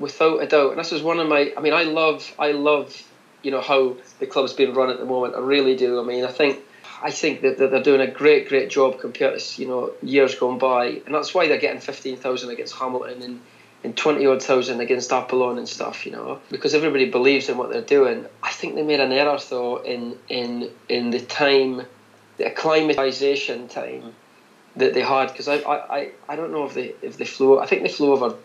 without 0.00 0.42
a 0.42 0.46
doubt. 0.46 0.70
And 0.70 0.80
this 0.80 0.90
is 0.90 1.02
one 1.02 1.20
of 1.20 1.28
my. 1.28 1.52
I 1.54 1.60
mean, 1.60 1.74
I 1.74 1.82
love, 1.82 2.34
I 2.38 2.52
love, 2.52 2.96
you 3.42 3.50
know, 3.50 3.60
how 3.60 3.98
the 4.20 4.26
club's 4.26 4.54
being 4.54 4.72
run 4.72 4.88
at 4.88 4.98
the 4.98 5.04
moment. 5.04 5.34
I 5.34 5.40
really 5.40 5.76
do. 5.76 6.00
I 6.00 6.02
mean, 6.02 6.24
I 6.24 6.32
think, 6.32 6.60
I 7.02 7.10
think 7.10 7.42
that 7.42 7.58
they're 7.58 7.82
doing 7.82 8.00
a 8.00 8.10
great, 8.10 8.48
great 8.48 8.70
job 8.70 9.00
compared 9.00 9.38
to 9.38 9.62
you 9.62 9.68
know 9.68 9.92
years 10.02 10.34
gone 10.34 10.56
by, 10.56 11.02
and 11.04 11.14
that's 11.14 11.34
why 11.34 11.46
they're 11.46 11.58
getting 11.60 11.82
fifteen 11.82 12.16
thousand 12.16 12.48
against 12.48 12.74
Hamilton 12.74 13.22
and. 13.22 13.40
And 13.84 13.96
twenty 13.96 14.26
odd 14.26 14.42
thousand 14.42 14.80
against 14.80 15.12
Apollon 15.12 15.56
and 15.56 15.68
stuff, 15.68 16.04
you 16.04 16.10
know, 16.10 16.40
because 16.50 16.74
everybody 16.74 17.10
believes 17.10 17.48
in 17.48 17.56
what 17.56 17.70
they're 17.70 17.80
doing. 17.80 18.26
I 18.42 18.50
think 18.50 18.74
they 18.74 18.82
made 18.82 18.98
an 18.98 19.12
error 19.12 19.38
though 19.48 19.76
in 19.76 20.18
in 20.28 20.70
in 20.88 21.10
the 21.10 21.20
time, 21.20 21.82
the 22.38 22.46
acclimatization 22.46 23.68
time 23.68 24.14
that 24.76 24.94
they 24.94 25.02
had 25.02 25.28
because 25.28 25.48
I, 25.48 25.56
I, 25.56 26.10
I 26.28 26.36
don't 26.36 26.52
know 26.52 26.64
if 26.64 26.74
they 26.74 26.94
if 27.02 27.18
they 27.18 27.24
flew 27.24 27.58
I 27.58 27.66
think 27.66 27.82
they 27.82 27.88
flew 27.88 28.12
over 28.12 28.36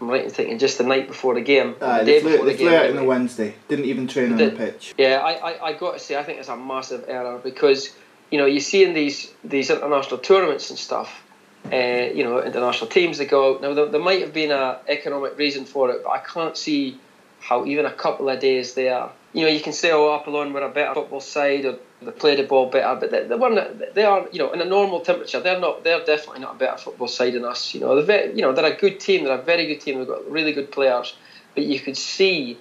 I'm 0.00 0.08
right 0.08 0.24
in 0.24 0.30
thinking 0.30 0.58
just 0.58 0.78
the 0.78 0.84
night 0.84 1.08
before 1.08 1.34
the 1.34 1.42
game. 1.42 1.76
Uh, 1.80 1.98
the 1.98 2.04
they 2.04 2.20
flew, 2.20 2.38
they 2.38 2.52
the 2.52 2.58
flew 2.58 2.74
out 2.74 2.88
on 2.88 2.96
the 2.96 3.04
Wednesday. 3.04 3.54
Didn't 3.68 3.84
even 3.84 4.06
train 4.08 4.32
on 4.32 4.38
the 4.38 4.50
pitch. 4.50 4.94
Yeah, 4.96 5.18
I, 5.18 5.50
I, 5.50 5.66
I 5.68 5.72
got 5.74 5.92
to 5.92 5.98
say 5.98 6.16
I 6.16 6.22
think 6.22 6.38
it's 6.38 6.48
a 6.48 6.56
massive 6.56 7.04
error 7.06 7.38
because 7.38 7.94
you 8.30 8.38
know 8.38 8.46
you 8.46 8.60
see 8.60 8.82
in 8.82 8.94
these 8.94 9.30
these 9.44 9.68
international 9.70 10.18
tournaments 10.18 10.70
and 10.70 10.78
stuff. 10.78 11.22
Uh, 11.66 12.10
you 12.12 12.24
know, 12.24 12.42
international 12.42 12.88
teams 12.88 13.18
that 13.18 13.26
go 13.26 13.54
out. 13.54 13.62
Now, 13.62 13.74
there, 13.74 13.86
there 13.86 14.00
might 14.00 14.22
have 14.22 14.32
been 14.32 14.50
an 14.50 14.76
economic 14.88 15.38
reason 15.38 15.64
for 15.66 15.90
it, 15.90 16.02
but 16.02 16.10
I 16.10 16.18
can't 16.18 16.56
see 16.56 16.98
how 17.40 17.64
even 17.64 17.86
a 17.86 17.92
couple 17.92 18.28
of 18.28 18.40
days 18.40 18.74
there. 18.74 19.08
You 19.32 19.42
know, 19.42 19.48
you 19.48 19.60
can 19.60 19.72
say, 19.72 19.92
"Oh, 19.92 20.12
Apollon 20.12 20.52
were 20.52 20.62
a 20.62 20.68
better 20.68 20.94
football 20.94 21.20
side," 21.20 21.64
or 21.64 21.78
they 22.02 22.10
play 22.10 22.34
the 22.34 22.42
ball 22.42 22.70
better, 22.70 22.98
but 22.98 23.10
they, 23.10 23.24
they 23.24 23.36
weren't. 23.36 23.94
They 23.94 24.04
are, 24.04 24.26
you 24.32 24.40
know, 24.40 24.50
in 24.52 24.60
a 24.60 24.64
normal 24.64 25.00
temperature, 25.00 25.38
they're 25.40 25.60
not. 25.60 25.84
They're 25.84 26.04
definitely 26.04 26.40
not 26.40 26.56
a 26.56 26.58
better 26.58 26.78
football 26.78 27.08
side 27.08 27.34
than 27.34 27.44
us. 27.44 27.72
You 27.72 27.80
know, 27.80 27.94
they're 27.94 28.04
very, 28.04 28.34
you 28.34 28.42
know, 28.42 28.52
they're 28.52 28.72
a 28.72 28.76
good 28.76 28.98
team. 28.98 29.24
They're 29.24 29.38
a 29.38 29.42
very 29.42 29.66
good 29.66 29.80
team. 29.80 29.98
They've 29.98 30.08
got 30.08 30.28
really 30.28 30.52
good 30.52 30.72
players, 30.72 31.14
but 31.54 31.64
you 31.64 31.78
could 31.78 31.96
see 31.96 32.58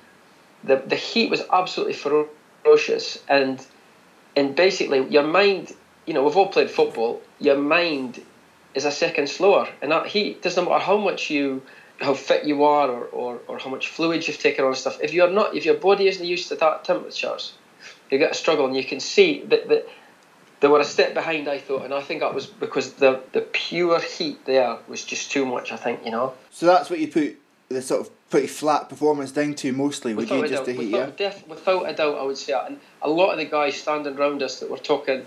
the 0.64 0.76
the 0.76 0.96
heat 0.96 1.30
was 1.32 1.42
absolutely 1.52 1.96
ferocious, 1.96 3.18
and 3.28 3.66
and 4.36 4.56
basically 4.56 5.08
your 5.08 5.24
mind. 5.24 5.74
You 6.06 6.14
know, 6.14 6.24
we've 6.24 6.38
all 6.38 6.48
played 6.48 6.70
football. 6.70 7.22
Your 7.40 7.58
mind 7.58 8.24
is 8.76 8.86
a 8.86 8.92
second 8.92 9.30
slower, 9.30 9.68
and 9.82 9.92
that 9.92 10.08
heat 10.08 10.42
doesn't 10.42 10.66
matter 10.66 10.84
how 10.84 10.98
much 10.98 11.30
you 11.30 11.62
how 12.00 12.14
fit 12.14 12.46
you 12.46 12.64
are 12.64 12.90
or, 12.90 13.06
or, 13.08 13.40
or 13.48 13.60
how 13.60 13.70
much 13.70 13.90
fluid 13.90 14.26
you've 14.26 14.40
taken 14.40 14.64
on 14.64 14.74
stuff. 14.74 15.00
If 15.02 15.14
you're 15.14 15.30
not, 15.30 15.56
if 15.56 15.66
your 15.66 15.76
body 15.76 16.08
isn't 16.08 16.26
used 16.26 16.48
to 16.48 16.56
that 16.56 16.86
temperatures, 16.86 17.54
you 18.10 18.18
get 18.18 18.32
a 18.32 18.36
struggle, 18.36 18.66
and 18.66 18.76
you 18.76 18.86
can 18.86 19.00
see 19.00 19.44
that, 19.46 19.68
that 19.68 19.88
they 20.60 20.68
were 20.68 20.80
a 20.80 20.86
step 20.86 21.14
behind. 21.14 21.48
I 21.48 21.58
thought, 21.58 21.84
and 21.84 21.94
I 21.94 22.02
think 22.02 22.22
that 22.22 22.34
was 22.34 22.46
because 22.46 22.94
the 22.94 23.22
the 23.34 23.42
pure 23.42 24.00
heat 24.00 24.46
there 24.46 24.78
was 24.88 25.04
just 25.04 25.32
too 25.32 25.46
much. 25.46 25.72
I 25.72 25.78
think 25.78 26.06
you 26.06 26.12
know. 26.12 26.34
So 26.52 26.66
that's 26.66 26.90
what 26.90 27.00
you 27.00 27.08
put 27.08 27.38
the 27.70 27.82
sort 27.82 28.02
of 28.02 28.30
pretty 28.30 28.48
flat 28.48 28.90
performance 28.90 29.32
down 29.32 29.54
to 29.56 29.72
mostly. 29.74 30.14
Would 30.14 30.30
without 30.30 30.44
you 30.44 30.48
just 30.48 30.54
doubt, 30.54 30.66
the 30.66 30.74
heat? 30.74 30.92
Without, 30.92 31.20
yeah. 31.20 31.30
Def, 31.30 31.48
without 31.48 31.90
a 31.90 31.94
doubt, 31.94 32.18
I 32.18 32.24
would 32.24 32.38
say, 32.38 32.54
that. 32.54 32.68
and 32.68 32.80
a 33.02 33.10
lot 33.10 33.32
of 33.32 33.38
the 33.38 33.46
guys 33.46 33.76
standing 33.76 34.18
around 34.18 34.44
us 34.44 34.60
that 34.60 34.70
were 34.70 34.78
talking. 34.78 35.26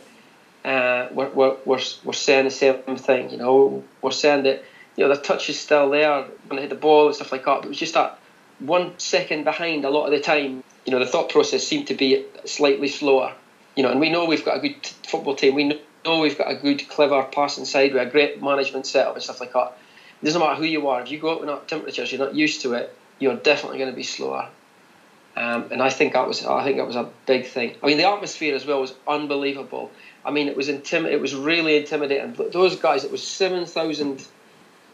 Uh, 0.64 1.08
were, 1.12 1.28
were, 1.30 1.56
were, 1.64 2.12
saying 2.12 2.44
the 2.44 2.50
same 2.50 2.96
thing, 2.96 3.30
you 3.30 3.36
know. 3.36 3.82
We're 4.00 4.12
saying 4.12 4.44
that 4.44 4.62
you 4.96 5.02
know 5.02 5.12
the 5.12 5.20
touch 5.20 5.50
is 5.50 5.58
still 5.58 5.90
there 5.90 6.24
when 6.46 6.56
they 6.56 6.62
hit 6.62 6.70
the 6.70 6.76
ball 6.76 7.06
and 7.06 7.14
stuff 7.16 7.32
like 7.32 7.44
that. 7.44 7.56
But 7.56 7.64
it 7.64 7.68
was 7.68 7.78
just 7.78 7.94
that 7.94 8.18
one 8.60 8.96
second 8.98 9.42
behind 9.42 9.84
a 9.84 9.90
lot 9.90 10.04
of 10.04 10.12
the 10.12 10.20
time 10.20 10.62
you 10.84 10.92
know, 10.92 10.98
the 10.98 11.06
thought 11.06 11.28
process 11.28 11.66
seemed 11.66 11.88
to 11.88 11.94
be 11.94 12.24
slightly 12.44 12.88
slower. 12.88 13.34
You 13.76 13.82
know, 13.82 13.90
and 13.90 14.00
we 14.00 14.10
know 14.10 14.26
we've 14.26 14.44
got 14.44 14.58
a 14.58 14.60
good 14.60 14.86
football 15.06 15.34
team. 15.34 15.54
We 15.54 15.80
know 16.04 16.20
we've 16.20 16.36
got 16.36 16.50
a 16.50 16.56
good, 16.56 16.88
clever 16.88 17.22
passing 17.22 17.64
side 17.64 17.92
with 17.92 18.02
a 18.02 18.10
great 18.10 18.42
management 18.42 18.86
setup 18.86 19.14
and 19.14 19.22
stuff 19.22 19.40
like 19.40 19.52
that. 19.52 19.78
It 20.20 20.24
doesn't 20.24 20.40
matter 20.40 20.56
who 20.56 20.64
you 20.64 20.88
are. 20.88 21.00
If 21.00 21.10
you 21.10 21.18
go 21.18 21.36
up 21.36 21.42
in 21.42 21.66
temperatures, 21.66 22.12
you're 22.12 22.24
not 22.24 22.34
used 22.34 22.62
to 22.62 22.74
it. 22.74 22.94
You're 23.18 23.36
definitely 23.36 23.78
going 23.78 23.90
to 23.90 23.96
be 23.96 24.02
slower. 24.02 24.48
Um, 25.34 25.68
and 25.70 25.82
I 25.82 25.88
think 25.88 26.12
that 26.12 26.28
was 26.28 26.44
I 26.44 26.62
think 26.64 26.76
that 26.76 26.86
was 26.86 26.96
a 26.96 27.08
big 27.24 27.46
thing. 27.46 27.76
I 27.82 27.86
mean, 27.86 27.96
the 27.96 28.06
atmosphere 28.06 28.54
as 28.54 28.66
well 28.66 28.80
was 28.80 28.92
unbelievable. 29.08 29.90
I 30.24 30.30
mean, 30.30 30.48
it 30.48 30.56
was 30.56 30.68
intim- 30.68 31.10
It 31.10 31.20
was 31.20 31.34
really 31.34 31.76
intimidating. 31.76 32.34
Those 32.50 32.76
guys, 32.76 33.04
it 33.04 33.10
was 33.10 33.26
seven 33.26 33.66
thousand 33.66 34.26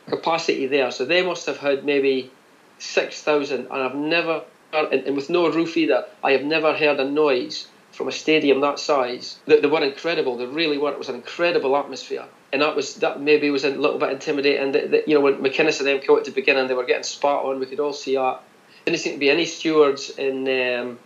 capacity 0.07 0.67
there, 0.67 0.91
so 0.91 1.05
they 1.05 1.23
must 1.23 1.47
have 1.47 1.59
had 1.59 1.85
maybe 1.85 2.31
six 2.79 3.23
thousand. 3.23 3.67
And 3.71 3.83
I've 3.83 3.95
never 3.95 4.43
and, 4.73 4.93
and, 4.93 5.17
with 5.17 5.31
no 5.31 5.51
roof 5.51 5.77
either, 5.77 6.05
I 6.23 6.33
have 6.33 6.45
never 6.45 6.75
heard 6.75 7.01
a 7.01 7.09
noise 7.09 7.69
from 7.93 8.09
a 8.09 8.13
stadium 8.13 8.61
that 8.61 8.79
size. 8.79 9.39
They, 9.47 9.61
they 9.61 9.69
were 9.69 9.83
incredible. 9.83 10.37
They 10.37 10.47
really 10.47 10.79
were. 10.79 10.93
It 10.93 10.99
was 10.99 11.09
an 11.09 11.17
incredible 11.17 11.77
atmosphere, 11.77 12.25
and 12.53 12.63
that 12.63 12.77
was 12.77 12.97
that 12.97 13.21
maybe 13.21 13.51
was 13.51 13.65
a 13.65 13.71
little 13.71 13.99
bit 13.99 14.11
intimidating. 14.11 14.75
You 15.07 15.15
know 15.15 15.21
when 15.21 15.37
McInnes 15.37 15.79
and 15.79 15.89
them 15.89 16.01
came 16.01 16.17
at 16.17 16.25
the 16.25 16.31
beginning, 16.31 16.69
they 16.69 16.75
were 16.75 16.85
getting 16.85 17.03
spot 17.03 17.45
on. 17.45 17.61
We 17.61 17.67
could 17.67 17.81
all 17.81 17.93
see 17.93 18.15
that. 18.15 18.43
Didn't 18.85 19.01
seem 19.01 19.15
to 19.15 19.19
be 19.19 19.31
any 19.31 19.45
stewards 19.45 20.11
in 20.11 20.49
um, 20.49 20.99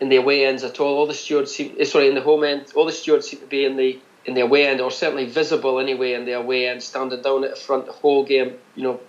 in 0.00 0.08
the 0.08 0.16
away 0.16 0.44
ends 0.46 0.64
at 0.64 0.80
all. 0.80 0.98
All 0.98 1.06
the 1.06 1.14
stewards 1.14 1.54
seem 1.54 1.76
eh, 1.78 1.84
sorry 1.84 2.08
in 2.08 2.14
the 2.14 2.20
home 2.20 2.44
end. 2.44 2.72
All 2.74 2.86
the 2.86 2.92
stewards 2.92 3.28
seem 3.28 3.40
to 3.40 3.46
be 3.46 3.64
in 3.64 3.76
the 3.76 3.98
in 4.24 4.34
the 4.34 4.40
away 4.40 4.66
end, 4.66 4.80
or 4.80 4.90
certainly 4.90 5.26
visible 5.26 5.78
anyway 5.78 6.14
in 6.14 6.24
the 6.24 6.32
away 6.32 6.66
end, 6.66 6.82
standing 6.82 7.20
down 7.22 7.44
at 7.44 7.50
the 7.50 7.56
front 7.56 7.86
the 7.86 7.92
whole 7.92 8.24
game. 8.24 8.54
You 8.74 8.82
know, 8.82 9.00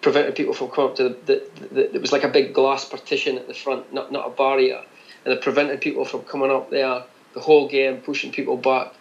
preventing 0.00 0.34
people 0.34 0.54
from 0.54 0.68
coming 0.68 0.90
up 0.90 0.96
to 0.96 1.04
the, 1.04 1.16
the, 1.26 1.64
the, 1.74 1.94
it 1.94 2.00
was 2.00 2.12
like 2.12 2.24
a 2.24 2.28
big 2.28 2.54
glass 2.54 2.84
partition 2.84 3.36
at 3.38 3.48
the 3.48 3.54
front, 3.54 3.92
not 3.92 4.12
not 4.12 4.26
a 4.26 4.30
barrier, 4.30 4.82
and 5.24 5.34
it 5.34 5.42
prevented 5.42 5.80
people 5.80 6.04
from 6.04 6.22
coming 6.22 6.50
up 6.50 6.70
there 6.70 7.04
the 7.34 7.40
whole 7.40 7.68
game, 7.68 7.98
pushing 7.98 8.30
people 8.30 8.56
back, 8.56 8.94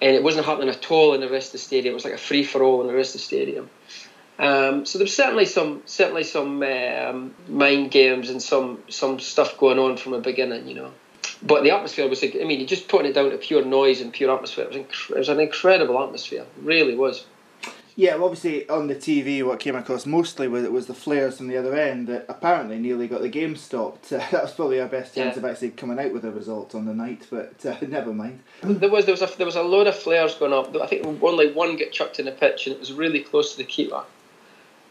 and 0.00 0.16
it 0.16 0.22
wasn't 0.22 0.44
happening 0.44 0.70
at 0.70 0.90
all 0.90 1.14
in 1.14 1.20
the 1.20 1.28
rest 1.28 1.48
of 1.48 1.52
the 1.52 1.58
stadium. 1.58 1.92
It 1.92 1.94
was 1.94 2.04
like 2.04 2.14
a 2.14 2.18
free 2.18 2.42
for 2.42 2.62
all 2.62 2.80
in 2.80 2.86
the 2.86 2.94
rest 2.94 3.14
of 3.14 3.20
the 3.20 3.26
stadium. 3.26 3.70
Um, 4.38 4.84
so 4.84 4.98
there 4.98 5.04
was 5.04 5.14
certainly 5.14 5.44
some 5.44 5.82
certainly 5.86 6.24
some 6.24 6.62
um, 6.62 7.34
mind 7.48 7.90
games 7.90 8.30
and 8.30 8.42
some 8.42 8.82
some 8.88 9.20
stuff 9.20 9.56
going 9.58 9.78
on 9.78 9.96
from 9.96 10.12
the 10.12 10.18
beginning, 10.18 10.66
you 10.66 10.74
know. 10.74 10.90
But 11.42 11.62
the 11.62 11.70
atmosphere 11.72 12.08
was, 12.08 12.22
I 12.24 12.28
mean, 12.44 12.58
you 12.60 12.66
just 12.66 12.88
putting 12.88 13.10
it 13.10 13.14
down 13.14 13.30
to 13.30 13.36
pure 13.36 13.64
noise 13.64 14.00
and 14.00 14.12
pure 14.12 14.34
atmosphere, 14.34 14.64
it 14.64 14.68
was, 14.68 14.76
inc- 14.78 15.10
it 15.10 15.18
was 15.18 15.28
an 15.28 15.40
incredible 15.40 16.02
atmosphere, 16.02 16.40
it 16.42 16.62
really 16.62 16.94
was. 16.96 17.26
Yeah, 17.96 18.16
well, 18.16 18.24
obviously 18.24 18.68
on 18.68 18.88
the 18.88 18.94
TV, 18.96 19.44
what 19.44 19.60
came 19.60 19.76
across 19.76 20.04
mostly 20.04 20.48
was 20.48 20.68
was 20.68 20.86
the 20.86 20.94
flares 20.94 21.36
from 21.36 21.46
the 21.46 21.56
other 21.56 21.76
end 21.76 22.08
that 22.08 22.26
apparently 22.28 22.78
nearly 22.80 23.06
got 23.06 23.20
the 23.20 23.28
game 23.28 23.54
stopped. 23.54 24.12
Uh, 24.12 24.18
that 24.32 24.42
was 24.42 24.52
probably 24.52 24.80
our 24.80 24.88
best 24.88 25.14
chance 25.14 25.34
Yeah. 25.36 25.38
of 25.38 25.44
actually 25.44 25.70
coming 25.70 26.00
out 26.00 26.12
with 26.12 26.24
a 26.24 26.32
result 26.32 26.74
on 26.74 26.86
the 26.86 26.94
night, 26.94 27.26
but 27.30 27.64
uh, 27.64 27.76
never 27.86 28.12
mind. 28.12 28.40
There 28.62 28.90
was 28.90 29.04
there 29.04 29.12
was 29.12 29.22
a 29.22 29.30
there 29.36 29.46
was 29.46 29.54
a 29.54 29.62
load 29.62 29.86
of 29.86 29.94
flares 29.96 30.34
going 30.34 30.52
up. 30.52 30.74
I 30.76 30.86
think 30.88 31.22
only 31.22 31.52
one 31.52 31.76
got 31.76 31.92
chucked 31.92 32.18
in 32.18 32.24
the 32.24 32.32
pitch, 32.32 32.66
and 32.66 32.74
it 32.74 32.80
was 32.80 32.92
really 32.92 33.20
close 33.20 33.52
to 33.52 33.58
the 33.58 33.64
keeper, 33.64 34.02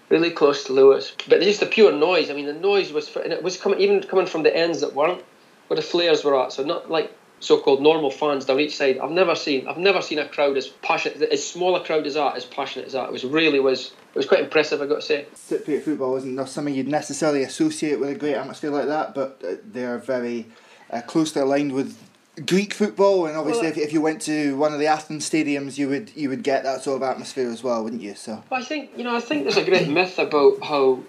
really 0.10 0.32
close 0.32 0.66
to 0.66 0.74
Lewis. 0.74 1.16
But 1.28 1.42
just 1.42 1.60
the 1.60 1.66
pure 1.66 1.92
noise. 1.92 2.30
I 2.30 2.34
mean, 2.34 2.46
the 2.46 2.54
noise 2.54 2.92
was, 2.92 3.16
and 3.16 3.34
it 3.34 3.44
was 3.44 3.58
coming 3.58 3.80
even 3.80 4.02
coming 4.04 4.26
from 4.26 4.44
the 4.44 4.56
ends 4.56 4.82
that 4.82 4.94
weren't 4.94 5.24
where 5.68 5.76
the 5.76 5.82
flares 5.82 6.24
were 6.24 6.42
at. 6.42 6.52
So 6.52 6.64
not 6.64 6.90
like 6.90 7.12
so-called 7.40 7.82
normal 7.82 8.10
fans 8.10 8.46
down 8.46 8.60
each 8.60 8.78
side. 8.78 8.98
I've 9.00 9.12
never 9.12 9.36
seen 9.36 9.68
I've 9.68 9.78
never 9.78 10.02
seen 10.02 10.20
a 10.20 10.28
crowd 10.28 10.58
as 10.58 10.68
passionate, 10.68 11.22
as 11.22 11.46
small 11.46 11.76
a 11.76 11.84
crowd 11.84 12.08
as 12.08 12.14
that, 12.14 12.36
as 12.36 12.46
passionate 12.46 12.88
as 12.88 12.94
that. 12.94 13.06
It 13.06 13.12
was 13.12 13.26
really 13.26 13.60
was 13.60 13.88
it 13.88 14.18
was 14.18 14.26
quite 14.26 14.42
impressive. 14.42 14.82
I 14.82 14.86
got 14.86 14.96
to 14.96 15.02
say. 15.02 15.26
Cypriot 15.36 15.84
football 15.84 16.16
isn't 16.18 16.48
something 16.48 16.74
you'd 16.74 16.88
necessarily 16.88 17.44
associate 17.44 18.00
with 18.00 18.10
a 18.10 18.16
great 18.16 18.36
atmosphere 18.36 18.72
like 18.72 18.88
that, 18.88 19.14
but 19.14 19.42
uh, 19.46 19.56
they 19.70 19.86
are 19.86 19.98
very 19.98 20.48
uh, 20.90 21.02
closely 21.02 21.42
aligned 21.42 21.74
with 21.74 21.98
Greek 22.46 22.74
football. 22.74 23.28
And 23.28 23.38
obviously, 23.38 23.68
Well, 23.68 23.72
if, 23.72 23.78
if 23.78 23.94
you 23.94 24.02
went 24.02 24.22
to 24.24 24.58
one 24.58 24.74
of 24.74 24.80
the 24.80 24.88
Athens 24.88 25.30
stadiums, 25.30 25.78
you 25.78 25.88
would 25.90 26.12
you 26.16 26.30
would 26.30 26.44
get 26.44 26.64
that 26.64 26.82
sort 26.82 27.02
of 27.02 27.04
atmosphere 27.04 27.50
as 27.50 27.64
well, 27.64 27.84
wouldn't 27.84 28.02
you? 28.02 28.16
So 28.16 28.44
Well, 28.50 28.62
I 28.62 28.64
think 28.64 28.92
you 28.98 29.04
know. 29.04 29.16
I 29.16 29.20
think 29.20 29.44
there's 29.44 29.58
a 29.58 29.66
great 29.66 29.88
myth 29.88 30.18
about 30.18 30.64
how, 30.64 31.00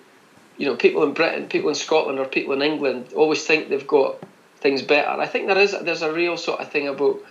you 0.59 0.67
know, 0.67 0.77
people 0.77 1.03
in 1.03 1.15
Britain, 1.15 1.49
people 1.49 1.71
in 1.71 1.75
Scotland, 1.75 2.19
or 2.19 2.27
people 2.27 2.53
in 2.53 2.63
England 2.63 3.13
always 3.17 3.45
think 3.45 3.69
they've 3.69 3.87
got 3.87 4.23
things 4.59 4.83
better. 4.83 5.09
I 5.09 5.27
think 5.27 5.47
there 5.47 5.59
is 5.59 5.75
there's 5.83 6.03
a 6.03 6.13
real 6.13 6.37
sort 6.37 6.61
of 6.61 6.71
thing 6.71 6.89
about, 6.89 7.23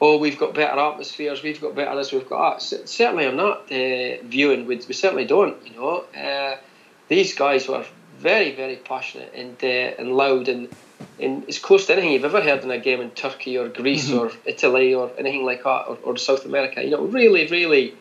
oh, 0.00 0.18
we've 0.18 0.38
got 0.38 0.54
better 0.54 0.78
atmospheres, 0.78 1.42
we've 1.42 1.60
got 1.60 1.74
better 1.74 1.94
this, 1.96 2.12
we've 2.12 2.28
got 2.28 2.60
that. 2.60 2.88
Certainly, 2.88 3.26
I'm 3.26 3.36
not 3.36 3.70
uh, 3.70 4.22
viewing. 4.24 4.66
We, 4.66 4.76
we 4.76 4.94
certainly 4.94 5.26
don't. 5.26 5.56
You 5.66 5.76
know, 5.78 6.04
uh, 6.16 6.56
these 7.08 7.34
guys 7.34 7.68
were 7.68 7.84
very 8.18 8.54
very 8.56 8.76
passionate 8.76 9.32
and 9.34 9.56
uh, 9.62 10.00
and 10.00 10.16
loud 10.16 10.48
and. 10.48 10.68
And 11.20 11.44
it's 11.48 11.58
close 11.58 11.86
to 11.86 11.92
anything 11.92 12.12
you've 12.12 12.24
ever 12.24 12.42
heard 12.42 12.62
in 12.62 12.70
a 12.70 12.78
game 12.78 13.00
in 13.00 13.10
Turkey 13.10 13.56
or 13.58 13.68
Greece 13.68 14.10
or 14.12 14.30
Italy 14.44 14.94
or 14.94 15.10
anything 15.18 15.44
like 15.44 15.64
that, 15.64 15.86
or, 15.88 15.98
or 16.02 16.16
South 16.16 16.44
America. 16.44 16.82
You 16.82 16.90
know, 16.90 17.04
really, 17.04 17.46
really 17.46 17.94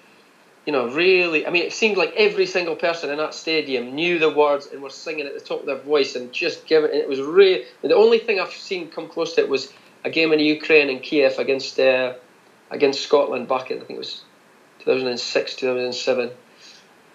you 0.65 0.73
know, 0.73 0.87
really, 0.87 1.45
I 1.45 1.51
mean, 1.51 1.63
it 1.63 1.73
seemed 1.73 1.95
like 1.95 2.13
every 2.17 2.47
single 2.47 2.75
person 2.75 3.11
in 3.11 3.17
that 3.17 3.35
stadium 3.35 3.93
knew 3.93 4.17
the 4.17 4.31
words 4.31 4.67
and 4.67 4.81
were 4.81 4.89
singing 4.89 5.27
at 5.27 5.35
the 5.35 5.39
top 5.39 5.59
of 5.59 5.65
their 5.67 5.77
voice 5.77 6.15
and 6.15 6.31
just 6.33 6.65
giving. 6.65 6.89
And 6.89 6.99
it 6.99 7.07
was 7.07 7.21
really 7.21 7.65
the 7.83 7.95
only 7.95 8.17
thing 8.17 8.39
I've 8.39 8.51
seen 8.51 8.89
come 8.89 9.07
close 9.07 9.35
to 9.35 9.41
it 9.41 9.49
was 9.49 9.71
a 10.03 10.09
game 10.09 10.33
in 10.33 10.39
Ukraine 10.39 10.89
in 10.89 10.99
Kiev 10.99 11.37
against 11.37 11.79
uh, 11.79 12.13
against 12.71 13.01
Scotland 13.01 13.47
back 13.47 13.69
in 13.69 13.77
I 13.77 13.81
think 13.81 13.97
it 13.97 13.99
was 13.99 14.23
2006, 14.79 15.55
2007. 15.55 16.27
That 16.27 16.35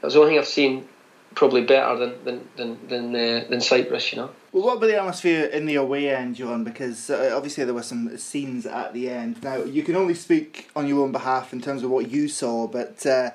was 0.03 0.15
the 0.15 0.21
only 0.21 0.33
thing 0.33 0.39
I've 0.39 0.47
seen 0.47 0.89
probably 1.35 1.63
better 1.63 1.97
than 1.97 2.25
than 2.25 2.49
than 2.57 2.89
than, 2.89 3.15
uh, 3.15 3.45
than 3.49 3.61
Cyprus. 3.61 4.13
You 4.13 4.19
know. 4.19 4.31
Well, 4.53 4.65
what 4.65 4.77
about 4.79 4.87
the 4.87 4.99
atmosphere 4.99 5.47
in 5.47 5.67
the 5.67 5.77
away 5.77 6.11
end, 6.11 6.37
Jon? 6.37 6.65
Because 6.65 7.11
uh, 7.11 7.33
obviously 7.35 7.65
there 7.65 7.75
were 7.75 7.83
some 7.83 8.17
scenes 8.19 8.67
at 8.67 8.93
the 8.93 9.09
end. 9.09 9.43
Now 9.43 9.59
you 9.59 9.83
can 9.83 9.97
only 9.97 10.15
speak 10.15 10.71
on 10.75 10.87
your 10.87 11.03
own 11.03 11.13
behalf 11.13 11.53
in 11.53 11.61
terms 11.61 11.83
of 11.83 11.91
what 11.91 12.11
you 12.11 12.29
saw, 12.29 12.67
but 12.67 13.05
uh, 13.07 13.31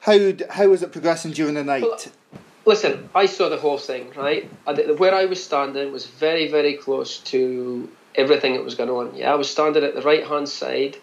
how 0.00 0.32
how 0.50 0.68
was 0.68 0.82
it 0.82 0.92
progressing 0.92 1.32
during 1.32 1.54
the 1.54 1.64
night? 1.64 1.82
Well, 1.82 1.98
Listen, 2.66 3.08
I 3.14 3.24
saw 3.26 3.48
the 3.48 3.56
whole 3.56 3.78
thing, 3.78 4.12
right? 4.14 4.44
Where 4.98 5.14
I 5.14 5.24
was 5.24 5.42
standing 5.42 5.92
was 5.92 6.06
very, 6.06 6.48
very 6.48 6.74
close 6.74 7.18
to 7.32 7.88
everything 8.14 8.52
that 8.54 8.62
was 8.62 8.74
going 8.74 8.90
on. 8.90 9.16
Yeah, 9.16 9.32
I 9.32 9.34
was 9.34 9.48
standing 9.48 9.82
at 9.82 9.94
the 9.94 10.02
right 10.02 10.26
hand 10.26 10.48
side 10.48 10.98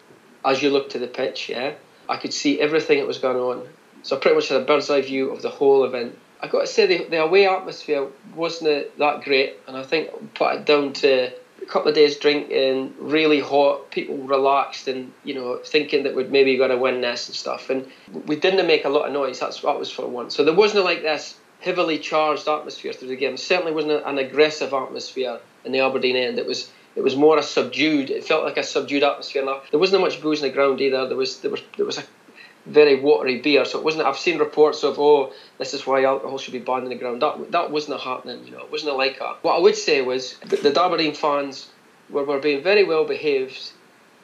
as 0.45 0.61
you 0.61 0.69
look 0.69 0.91
to 0.91 0.99
the 0.99 1.07
pitch. 1.07 1.49
Yeah, 1.49 1.73
I 2.07 2.17
could 2.17 2.33
see 2.33 2.61
everything 2.61 2.99
that 2.99 3.07
was 3.07 3.17
going 3.17 3.37
on. 3.37 3.67
So 4.03 4.15
I 4.15 4.19
pretty 4.19 4.35
much 4.35 4.49
had 4.49 4.61
a 4.61 4.65
bird's 4.65 4.89
eye 4.89 5.01
view 5.01 5.31
of 5.31 5.41
the 5.41 5.49
whole 5.49 5.83
event. 5.83 6.17
I 6.41 6.47
got 6.47 6.61
to 6.61 6.67
say 6.67 6.85
the, 6.85 7.05
the 7.05 7.23
away 7.23 7.47
atmosphere 7.47 8.07
wasn't 8.35 8.97
that 8.97 9.23
great, 9.23 9.57
and 9.67 9.75
I 9.75 9.83
think 9.83 10.33
put 10.35 10.55
it 10.55 10.65
down 10.65 10.93
to 10.93 11.31
a 11.61 11.65
couple 11.65 11.89
of 11.89 11.95
days 11.95 12.17
drinking, 12.17 12.93
really 12.99 13.39
hot, 13.39 13.91
people 13.91 14.17
relaxed, 14.17 14.87
and 14.87 15.11
you 15.23 15.33
know 15.33 15.59
thinking 15.63 16.03
that 16.03 16.15
we'd 16.15 16.31
maybe 16.31 16.57
going 16.57 16.69
to 16.69 16.77
win 16.77 17.01
this 17.01 17.27
and 17.27 17.35
stuff. 17.35 17.69
And 17.69 17.87
we 18.25 18.35
didn't 18.35 18.65
make 18.67 18.85
a 18.85 18.89
lot 18.89 19.07
of 19.07 19.13
noise. 19.13 19.39
That's 19.39 19.61
that 19.61 19.79
was 19.79 19.91
for 19.91 20.07
one. 20.07 20.29
So 20.29 20.43
there 20.43 20.53
wasn't 20.53 20.85
like 20.85 21.01
this 21.01 21.37
heavily 21.59 21.97
charged 21.97 22.47
atmosphere 22.47 22.93
through 22.93 23.07
the 23.07 23.15
game. 23.15 23.35
Certainly 23.35 23.71
wasn't 23.71 24.05
an 24.05 24.17
aggressive 24.19 24.73
atmosphere 24.73 25.39
in 25.65 25.71
the 25.71 25.79
Aberdeen 25.79 26.15
end. 26.15 26.37
It 26.37 26.45
was 26.45 26.71
it 26.95 27.03
was 27.03 27.15
more 27.15 27.37
a 27.37 27.43
subdued. 27.43 28.09
It 28.09 28.23
felt 28.23 28.43
like 28.43 28.57
a 28.57 28.63
subdued 28.63 29.03
atmosphere. 29.03 29.45
There 29.71 29.79
wasn't 29.79 30.01
much 30.01 30.21
booze 30.21 30.41
in 30.41 30.49
the 30.49 30.53
ground 30.53 30.81
either. 30.81 31.07
There 31.07 31.17
was 31.17 31.41
there 31.41 31.51
was 31.51 31.61
there 31.77 31.85
was 31.85 31.97
a 31.97 32.03
very 32.67 32.99
watery 32.99 33.39
beer. 33.39 33.65
So 33.65 33.79
it 33.79 33.85
wasn't. 33.85 34.05
I've 34.05 34.17
seen 34.17 34.37
reports 34.39 34.83
of 34.83 34.99
oh, 34.99 35.33
this 35.57 35.73
is 35.73 35.85
why 35.87 36.03
alcohol 36.03 36.37
should 36.37 36.53
be 36.53 36.59
banned 36.59 36.83
in 36.83 36.89
the 36.89 36.95
ground. 36.95 37.21
That 37.21 37.51
that 37.51 37.71
wasn't 37.71 37.99
happening. 38.01 38.45
You 38.45 38.51
know, 38.51 38.59
it 38.59 38.71
wasn't 38.71 38.97
like 38.97 39.19
that. 39.19 39.43
What 39.43 39.55
I 39.55 39.59
would 39.59 39.75
say 39.75 40.01
was 40.01 40.37
the, 40.45 40.57
the 40.57 40.81
Aberdeen 40.81 41.13
fans 41.13 41.69
were, 42.09 42.23
were 42.23 42.39
being 42.39 42.63
very 42.63 42.83
well 42.83 43.05
behaved. 43.05 43.71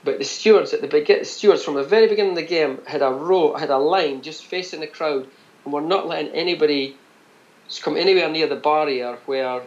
But 0.06 0.20
the 0.20 0.26
stewards 0.26 0.74
at 0.74 0.82
the 0.82 0.88
begin, 0.88 1.24
stewards 1.24 1.64
from 1.64 1.76
the 1.76 1.84
very 1.84 2.08
beginning 2.08 2.32
of 2.32 2.38
the 2.38 2.44
game 2.44 2.80
had 2.86 3.02
a 3.02 3.10
row, 3.10 3.54
had 3.54 3.70
a 3.70 3.78
line 3.78 4.22
just 4.22 4.44
facing 4.44 4.82
the 4.82 4.88
crowd, 4.88 5.28
and 5.64 5.74
were 5.74 5.80
not 5.80 6.08
letting 6.08 6.34
anybody 6.34 6.98
come 7.82 7.96
anywhere 7.96 8.30
near 8.30 8.48
the 8.48 8.58
barrier 8.58 9.18
where 9.26 9.62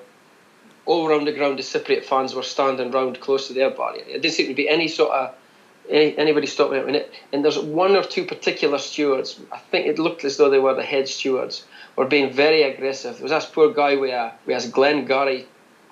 all 0.85 1.09
around 1.09 1.27
the 1.27 1.33
ground 1.33 1.59
the 1.59 1.62
Cypriot 1.62 2.05
fans 2.05 2.35
were 2.35 2.43
standing 2.43 2.91
round 2.91 3.21
close 3.21 3.49
to 3.49 3.55
their 3.55 3.71
barrier. 3.71 4.05
It 4.07 4.23
didn't 4.23 4.35
seem 4.35 4.49
to 4.49 4.55
be 4.55 4.69
any 4.69 4.89
sort 4.89 5.11
of 5.11 5.35
anybody. 5.90 6.49
And, 6.59 6.96
it. 6.96 7.12
and 7.33 7.44
there's 7.44 7.59
one 7.59 7.96
or 7.96 8.03
two 8.03 8.25
particular 8.25 8.79
stewards. 8.79 9.40
I 9.53 9.59
think 9.59 9.87
it 9.87 9.99
looked 9.99 10.25
as 10.25 10.37
though 10.37 10.51
they 10.51 10.59
were 10.59 10.75
the 10.75 10.83
head 10.83 11.09
stewards. 11.09 11.64
Were 11.96 12.07
being 12.07 12.33
very 12.33 12.62
aggressive. 12.62 13.14
There 13.14 13.22
was 13.22 13.33
this 13.33 13.46
poor 13.46 13.72
guy 13.72 13.96
with 13.96 14.11
a 14.11 14.33
with 14.44 14.62
his 14.62 14.70
Glengarry 14.70 15.46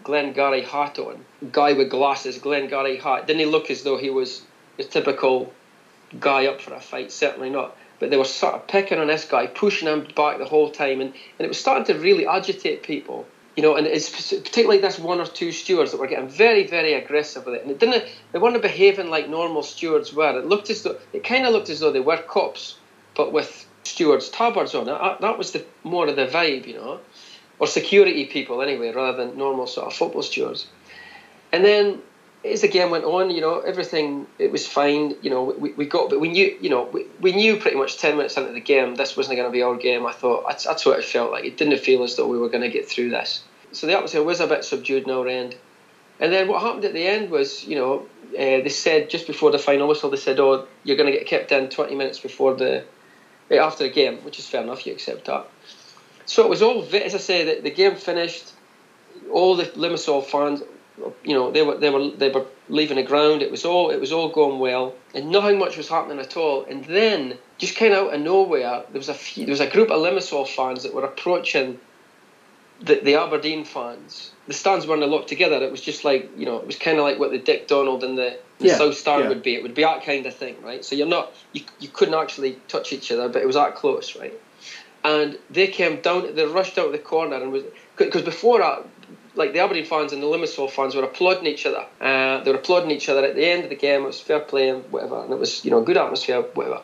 Glengarry 0.05 0.63
hat 0.63 0.99
on. 0.99 1.25
Guy 1.51 1.73
with 1.73 1.91
glasses, 1.91 2.39
Glengarry 2.39 2.99
hat. 2.99 3.27
Didn't 3.27 3.41
he 3.41 3.47
look 3.47 3.71
as 3.71 3.83
though 3.83 3.97
he 3.97 4.11
was 4.11 4.43
the 4.77 4.85
typical 4.85 5.53
guy 6.21 6.47
up 6.47 6.61
for 6.61 6.75
a 6.75 6.81
fight? 6.81 7.11
Certainly 7.11 7.51
not. 7.51 7.77
But 7.99 8.11
they 8.11 8.19
were 8.19 8.25
sort 8.25 8.55
of 8.55 8.67
picking 8.67 8.99
on 8.99 9.07
this 9.07 9.25
guy, 9.25 9.47
pushing 9.47 9.89
him 9.89 10.07
back 10.15 10.39
the 10.39 10.45
whole 10.45 10.71
time, 10.71 11.01
and, 11.01 11.11
and 11.39 11.47
it 11.47 11.49
was 11.49 11.59
starting 11.59 11.87
to 11.87 11.99
really 12.01 12.27
agitate 12.27 12.83
people. 12.83 13.27
You 13.57 13.63
know, 13.63 13.77
and 13.77 13.87
it's 13.87 14.11
particularly 14.11 14.79
this 14.81 14.99
one 14.99 15.21
or 15.21 15.27
two 15.27 15.53
stewards 15.53 15.93
that 15.93 16.01
were 16.01 16.09
getting 16.09 16.29
very, 16.29 16.67
very 16.67 16.95
aggressive 16.95 17.47
with 17.47 17.55
it, 17.55 17.63
and 17.63 17.71
it 17.71 17.79
didn't. 17.79 18.05
They 18.33 18.39
weren't 18.41 18.61
behaving 18.61 19.11
like 19.11 19.29
normal 19.29 19.63
stewards 19.63 20.13
were. 20.13 20.39
It 20.39 20.47
looked 20.47 20.71
as 20.71 20.83
though 20.83 20.97
it 21.13 21.23
kind 21.23 21.47
of 21.47 21.53
looked 21.53 21.71
as 21.71 21.79
though 21.79 21.93
they 21.93 22.01
were 22.01 22.17
cops, 22.17 22.77
but 23.15 23.33
with 23.33 23.67
stewards' 23.85 24.29
tabards 24.29 24.75
on. 24.75 24.87
That, 24.87 25.21
that 25.21 25.39
was 25.39 25.53
the 25.53 25.65
more 25.85 26.09
of 26.09 26.17
the 26.17 26.27
vibe, 26.27 26.67
you 26.67 26.75
know, 26.75 27.01
or 27.61 27.69
security 27.69 28.27
people 28.27 28.61
anyway, 28.61 28.93
rather 28.93 29.25
than 29.25 29.39
normal 29.39 29.69
sort 29.69 29.87
of 29.87 29.95
football 29.95 30.23
stewards. 30.23 30.67
And 31.53 31.65
then 31.65 32.03
as 32.45 32.61
the 32.61 32.69
game 32.69 32.91
went 32.91 33.05
on, 33.05 33.31
you 33.31 33.41
know, 33.41 33.61
everything 33.61 34.27
it 34.39 34.53
was 34.53 34.67
fine. 34.67 35.17
You 35.23 35.31
know, 35.31 35.45
we, 35.45 35.73
we 35.73 35.87
got, 35.87 36.11
but 36.11 36.21
we 36.21 36.29
knew, 36.29 36.57
you 36.61 36.69
know, 36.69 36.85
we, 36.85 37.07
we 37.21 37.33
knew 37.33 37.57
pretty 37.57 37.77
much 37.77 37.99
ten 37.99 38.17
minutes 38.17 38.37
into 38.37 38.53
the 38.53 38.61
game 38.61 38.95
this 38.97 39.17
wasn't 39.17 39.37
going 39.37 39.49
to 39.49 39.53
be 39.53 39.63
our 39.63 39.77
game. 39.77 40.07
I 40.07 40.13
thought 40.13 40.45
that's, 40.47 40.65
that's 40.65 40.85
what 40.85 40.99
it 40.99 41.05
felt 41.05 41.33
like. 41.33 41.45
It 41.45 41.57
didn't 41.57 41.79
feel 41.79 42.03
as 42.03 42.17
though 42.17 42.29
we 42.29 42.39
were 42.39 42.51
going 42.51 42.63
to 42.63 42.69
get 42.69 42.89
through 42.89 43.11
this. 43.11 43.43
So 43.73 43.87
the 43.87 43.95
atmosphere 43.95 44.23
was 44.23 44.41
a 44.41 44.47
bit 44.47 44.65
subdued 44.65 45.05
in 45.05 45.11
our 45.11 45.27
end. 45.27 45.57
And 46.21 46.33
then 46.33 46.47
what 46.49 46.63
happened 46.63 46.85
at 46.85 46.93
the 46.93 47.07
end 47.07 47.31
was, 47.31 47.65
you 47.65 47.77
know, 47.77 48.07
uh, 48.35 48.63
they 48.63 48.69
said 48.69 49.11
just 49.11 49.27
before 49.27 49.51
the 49.51 49.59
final 49.59 49.89
whistle, 49.89 50.11
they 50.11 50.17
said, 50.17 50.39
"Oh, 50.39 50.67
you're 50.85 50.97
going 50.97 51.11
to 51.11 51.19
get 51.19 51.27
kept 51.27 51.53
in 51.53 51.69
20 51.69 51.95
minutes 51.95 52.21
before 52.21 52.55
the 52.55 52.85
uh, 53.51 53.55
after 53.55 53.85
the 53.85 53.91
game," 53.91 54.19
which 54.19 54.39
is 54.39 54.47
fair 54.47 54.63
enough. 54.63 54.87
You 54.87 54.93
accept 54.93 55.25
that. 55.27 55.49
So 56.27 56.45
it 56.45 56.49
was 56.49 56.63
all, 56.63 56.83
as 56.95 57.15
I 57.15 57.19
say, 57.19 57.45
the, 57.45 57.63
the 57.63 57.71
game 57.71 57.97
finished. 57.97 58.53
All 59.33 59.57
the 59.57 59.65
Limassol 59.65 60.25
fans, 60.25 60.63
you 61.25 61.35
know, 61.35 61.51
they 61.51 61.63
were 61.63 61.77
they 61.77 61.91
were 61.91 62.11
they 62.11 62.31
were 62.31 62.47
leaving 62.69 62.97
the 62.97 63.03
ground. 63.03 63.43
It 63.43 63.51
was 63.51 63.65
all 63.65 63.91
it 63.91 64.01
was 64.01 64.13
all 64.13 64.29
going 64.29 64.61
well, 64.61 64.95
and 65.15 65.31
nothing 65.31 65.59
much 65.59 65.77
was 65.77 65.89
happening 65.89 66.21
at 66.21 66.37
all. 66.37 66.65
And 66.65 66.85
then, 66.85 67.39
just 67.59 67.77
kind 67.77 67.93
of 67.93 68.09
out 68.09 68.15
of 68.15 68.21
nowhere, 68.21 68.85
there 68.91 68.99
was 68.99 69.09
a 69.09 69.15
few, 69.15 69.45
there 69.45 69.53
was 69.53 69.61
a 69.61 69.69
group 69.69 69.91
of 69.91 70.01
Limassol 70.01 70.47
fans 70.47 70.83
that 70.85 70.95
were 70.95 71.05
approaching 71.05 71.81
the, 72.81 72.97
the 72.97 73.15
Aberdeen 73.17 73.65
fans. 73.65 74.31
The 74.47 74.53
stands 74.55 74.87
weren't 74.87 75.07
locked 75.09 75.29
together. 75.29 75.57
It 75.57 75.71
was 75.71 75.81
just 75.81 76.05
like 76.05 76.31
you 76.37 76.47
know, 76.47 76.59
it 76.59 76.67
was 76.67 76.77
kind 76.77 76.99
of 76.99 77.05
like 77.05 77.19
what 77.19 77.31
the 77.31 77.39
Dick 77.39 77.67
Donald 77.67 78.05
and 78.05 78.17
the, 78.17 78.39
the 78.59 78.69
Yeah, 78.69 78.79
South 78.79 78.95
Stand 78.95 79.25
yeah. 79.25 79.29
would 79.31 79.43
be. 79.43 79.55
It 79.55 79.63
would 79.63 79.75
be 79.75 79.83
that 79.83 80.05
kind 80.05 80.27
of 80.27 80.35
thing, 80.35 80.57
right? 80.63 80.85
So 80.85 80.95
you're 80.95 81.07
not 81.07 81.33
you, 81.53 81.63
you 81.81 81.89
couldn't 81.89 82.15
actually 82.15 82.59
touch 82.69 82.93
each 82.93 83.11
other, 83.11 83.29
but 83.29 83.43
it 83.43 83.47
was 83.47 83.57
that 83.57 83.75
close, 83.75 84.17
right? 84.17 84.35
And 85.03 85.39
they 85.51 85.67
came 85.67 86.01
down, 86.01 86.35
they 86.35 86.47
rushed 86.47 86.79
out 86.79 86.87
of 86.87 86.93
the 86.93 86.99
corner 86.99 87.37
and 87.37 87.53
was 87.53 87.65
because 87.97 88.23
before 88.23 88.59
that, 88.61 88.87
like 89.35 89.53
the 89.53 89.61
Aberdeen 89.61 89.85
fans 89.85 90.13
and 90.13 90.23
the 90.23 90.27
Limassol 90.27 90.71
fans 90.71 90.95
were 90.95 91.03
applauding 91.03 91.47
each 91.47 91.67
other. 91.67 91.85
Uh, 92.01 92.43
they 92.43 92.51
were 92.51 92.59
applauding 92.59 92.91
each 92.91 93.09
other 93.09 93.25
at 93.25 93.35
the 93.35 93.45
end 93.45 93.65
of 93.65 93.71
the 93.71 93.77
game. 93.77 94.03
It 94.03 94.07
was 94.07 94.21
fair 94.21 94.41
play 94.41 94.69
and 94.69 94.85
whatever, 94.93 95.23
and 95.23 95.33
it 95.33 95.39
was 95.39 95.65
you 95.65 95.71
know 95.71 95.83
a 95.83 95.85
good 95.85 95.97
atmosphere, 95.97 96.43
whatever. 96.43 96.81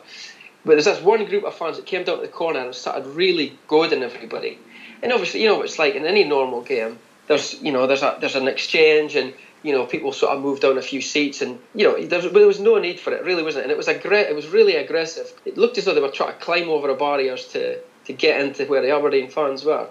But 0.63 0.73
there's 0.73 0.85
this 0.85 1.01
one 1.01 1.25
group 1.25 1.43
of 1.43 1.55
fans 1.55 1.77
that 1.77 1.85
came 1.85 2.03
down 2.03 2.17
to 2.17 2.21
the 2.21 2.27
corner 2.27 2.59
and 2.59 2.75
started 2.75 3.07
really 3.07 3.57
goading 3.67 4.03
everybody. 4.03 4.59
And 5.01 5.11
obviously, 5.11 5.41
you 5.41 5.49
know 5.49 5.61
it's 5.61 5.79
like 5.79 5.95
in 5.95 6.05
any 6.05 6.23
normal 6.23 6.61
game. 6.61 6.99
There's, 7.27 7.61
you 7.61 7.71
know, 7.71 7.87
there's 7.87 8.03
a 8.03 8.17
there's 8.19 8.35
an 8.35 8.47
exchange, 8.47 9.15
and 9.15 9.33
you 9.63 9.73
know, 9.73 9.85
people 9.85 10.11
sort 10.11 10.35
of 10.35 10.41
moved 10.41 10.63
down 10.63 10.77
a 10.77 10.81
few 10.81 11.01
seats, 11.01 11.41
and 11.41 11.59
you 11.73 11.85
know, 11.85 12.03
there 12.05 12.21
was, 12.21 12.31
there 12.31 12.47
was 12.47 12.59
no 12.59 12.77
need 12.79 12.99
for 12.99 13.13
it, 13.13 13.23
really, 13.23 13.43
wasn't 13.43 13.61
it? 13.61 13.63
And 13.65 13.71
it 13.71 13.77
was 13.77 13.87
aggra- 13.87 14.29
it 14.29 14.35
was 14.35 14.47
really 14.47 14.75
aggressive. 14.75 15.31
It 15.45 15.57
looked 15.57 15.77
as 15.77 15.85
though 15.85 15.93
they 15.93 16.01
were 16.01 16.09
trying 16.09 16.33
to 16.33 16.39
climb 16.39 16.69
over 16.69 16.87
the 16.87 16.95
barriers 16.95 17.47
to 17.49 17.79
to 18.05 18.13
get 18.13 18.41
into 18.41 18.65
where 18.65 18.81
the 18.81 18.91
Aberdeen 18.91 19.29
fans 19.29 19.63
were. 19.63 19.87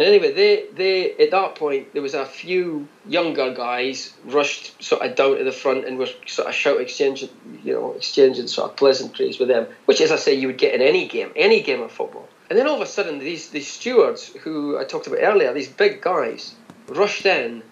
And 0.00 0.08
anyway, 0.08 0.32
they, 0.32 0.64
they 0.74 1.12
at 1.22 1.30
that 1.32 1.56
point 1.56 1.92
there 1.92 2.00
was 2.00 2.14
a 2.14 2.24
few 2.24 2.88
younger 3.06 3.52
guys 3.52 4.14
rushed 4.24 4.82
sort 4.82 5.02
of 5.02 5.14
down 5.14 5.36
to 5.36 5.44
the 5.44 5.52
front 5.52 5.84
and 5.84 5.98
were 5.98 6.08
sort 6.26 6.48
of 6.48 6.54
shout 6.54 6.80
exchanging, 6.80 7.28
you 7.62 7.74
know, 7.74 7.92
exchanging 7.92 8.46
sort 8.46 8.70
of 8.70 8.78
pleasantries 8.78 9.38
with 9.38 9.48
them, 9.48 9.66
which, 9.84 10.00
as 10.00 10.10
I 10.10 10.16
say, 10.16 10.32
you 10.32 10.46
would 10.46 10.56
get 10.56 10.72
in 10.72 10.80
any 10.80 11.06
game, 11.06 11.30
any 11.36 11.60
game 11.60 11.82
of 11.82 11.92
football. 11.92 12.26
And 12.48 12.58
then 12.58 12.66
all 12.66 12.76
of 12.76 12.80
a 12.80 12.86
sudden, 12.86 13.18
these 13.18 13.50
these 13.50 13.68
stewards 13.68 14.28
who 14.28 14.78
I 14.78 14.84
talked 14.84 15.06
about 15.06 15.18
earlier, 15.20 15.52
these 15.52 15.68
big 15.68 16.00
guys, 16.00 16.54
rushed 16.88 17.26
in 17.26 17.62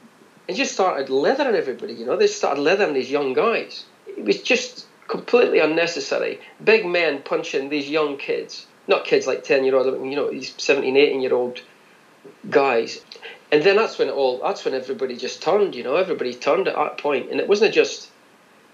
and 0.48 0.54
just 0.54 0.74
started 0.74 1.08
leathering 1.08 1.56
everybody. 1.56 1.94
You 1.94 2.04
know, 2.04 2.18
they 2.18 2.26
started 2.26 2.60
leathering 2.60 2.92
these 2.92 3.10
young 3.10 3.32
guys. 3.32 3.86
It 4.06 4.26
was 4.26 4.42
just 4.42 4.86
completely 5.06 5.60
unnecessary. 5.60 6.42
Big 6.62 6.84
men 6.84 7.22
punching 7.22 7.70
these 7.70 7.88
young 7.88 8.18
kids, 8.18 8.66
not 8.86 9.06
kids 9.06 9.26
like 9.26 9.44
ten 9.44 9.64
year 9.64 9.76
old, 9.76 9.86
you 10.04 10.14
know, 10.14 10.30
these 10.30 10.52
17, 10.58 10.94
18 10.94 11.22
year 11.22 11.32
old 11.32 11.62
guys. 12.48 13.00
And 13.50 13.62
then 13.62 13.76
that's 13.76 13.98
when 13.98 14.09
it 14.09 14.12
all 14.12 14.40
that's 14.42 14.64
when 14.64 14.74
everybody 14.74 15.16
just 15.16 15.42
turned, 15.42 15.74
you 15.74 15.83
know, 15.83 15.96
everybody 15.96 16.35
turned 16.35 16.68
at 16.68 16.76
that 16.76 16.98
point. 16.98 17.31
And 17.31 17.40
it 17.40 17.48
wasn't 17.48 17.74
just 17.74 18.11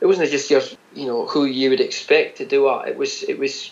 it 0.00 0.06
wasn't 0.06 0.30
just 0.30 0.50
your 0.50 0.62
you 0.94 1.06
know, 1.06 1.26
who 1.26 1.44
you 1.44 1.70
would 1.70 1.80
expect 1.80 2.38
to 2.38 2.46
do 2.46 2.64
that. 2.64 2.88
It 2.88 2.96
was 2.96 3.22
it 3.22 3.38
was 3.38 3.70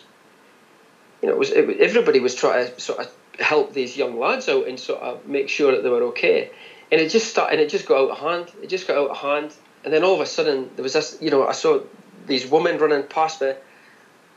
you 1.21 1.29
know, 1.29 1.35
it 1.35 1.39
was 1.39 1.51
it, 1.51 1.81
everybody 1.81 2.21
was 2.21 2.35
trying 2.35 2.67
to 2.67 2.81
sort 2.81 3.01
of 3.01 3.13
help 3.39 3.73
these 3.73 3.97
young 3.97 4.19
lads 4.19 4.49
out 4.49 4.69
and 4.69 4.79
sort 4.79 5.01
of 5.01 5.27
make 5.27 5.49
sure 5.49 5.73
that 5.73 5.83
they 5.83 5.89
were 5.89 6.03
okay. 6.05 6.51
And 6.91 7.01
it 7.01 7.11
just 7.11 7.29
started 7.29 7.55
and 7.55 7.63
it 7.63 7.71
just 7.71 7.87
got 7.87 7.99
out 7.99 8.11
of 8.11 8.19
hand. 8.19 8.53
It 8.63 8.69
just 8.69 8.87
got 8.87 8.99
out 8.99 9.11
of 9.11 9.17
hand. 9.17 9.53
And 9.85 9.93
then 9.93 10.05
all 10.05 10.15
of 10.15 10.21
a 10.21 10.27
sudden 10.27 10.71
there 10.77 10.83
was 10.83 10.93
this 10.93 11.19
you 11.21 11.31
know, 11.31 11.47
I 11.47 11.53
saw 11.53 11.81
these 12.27 12.47
women 12.47 12.79
running 12.79 13.03
past 13.05 13.41
me 13.41 13.55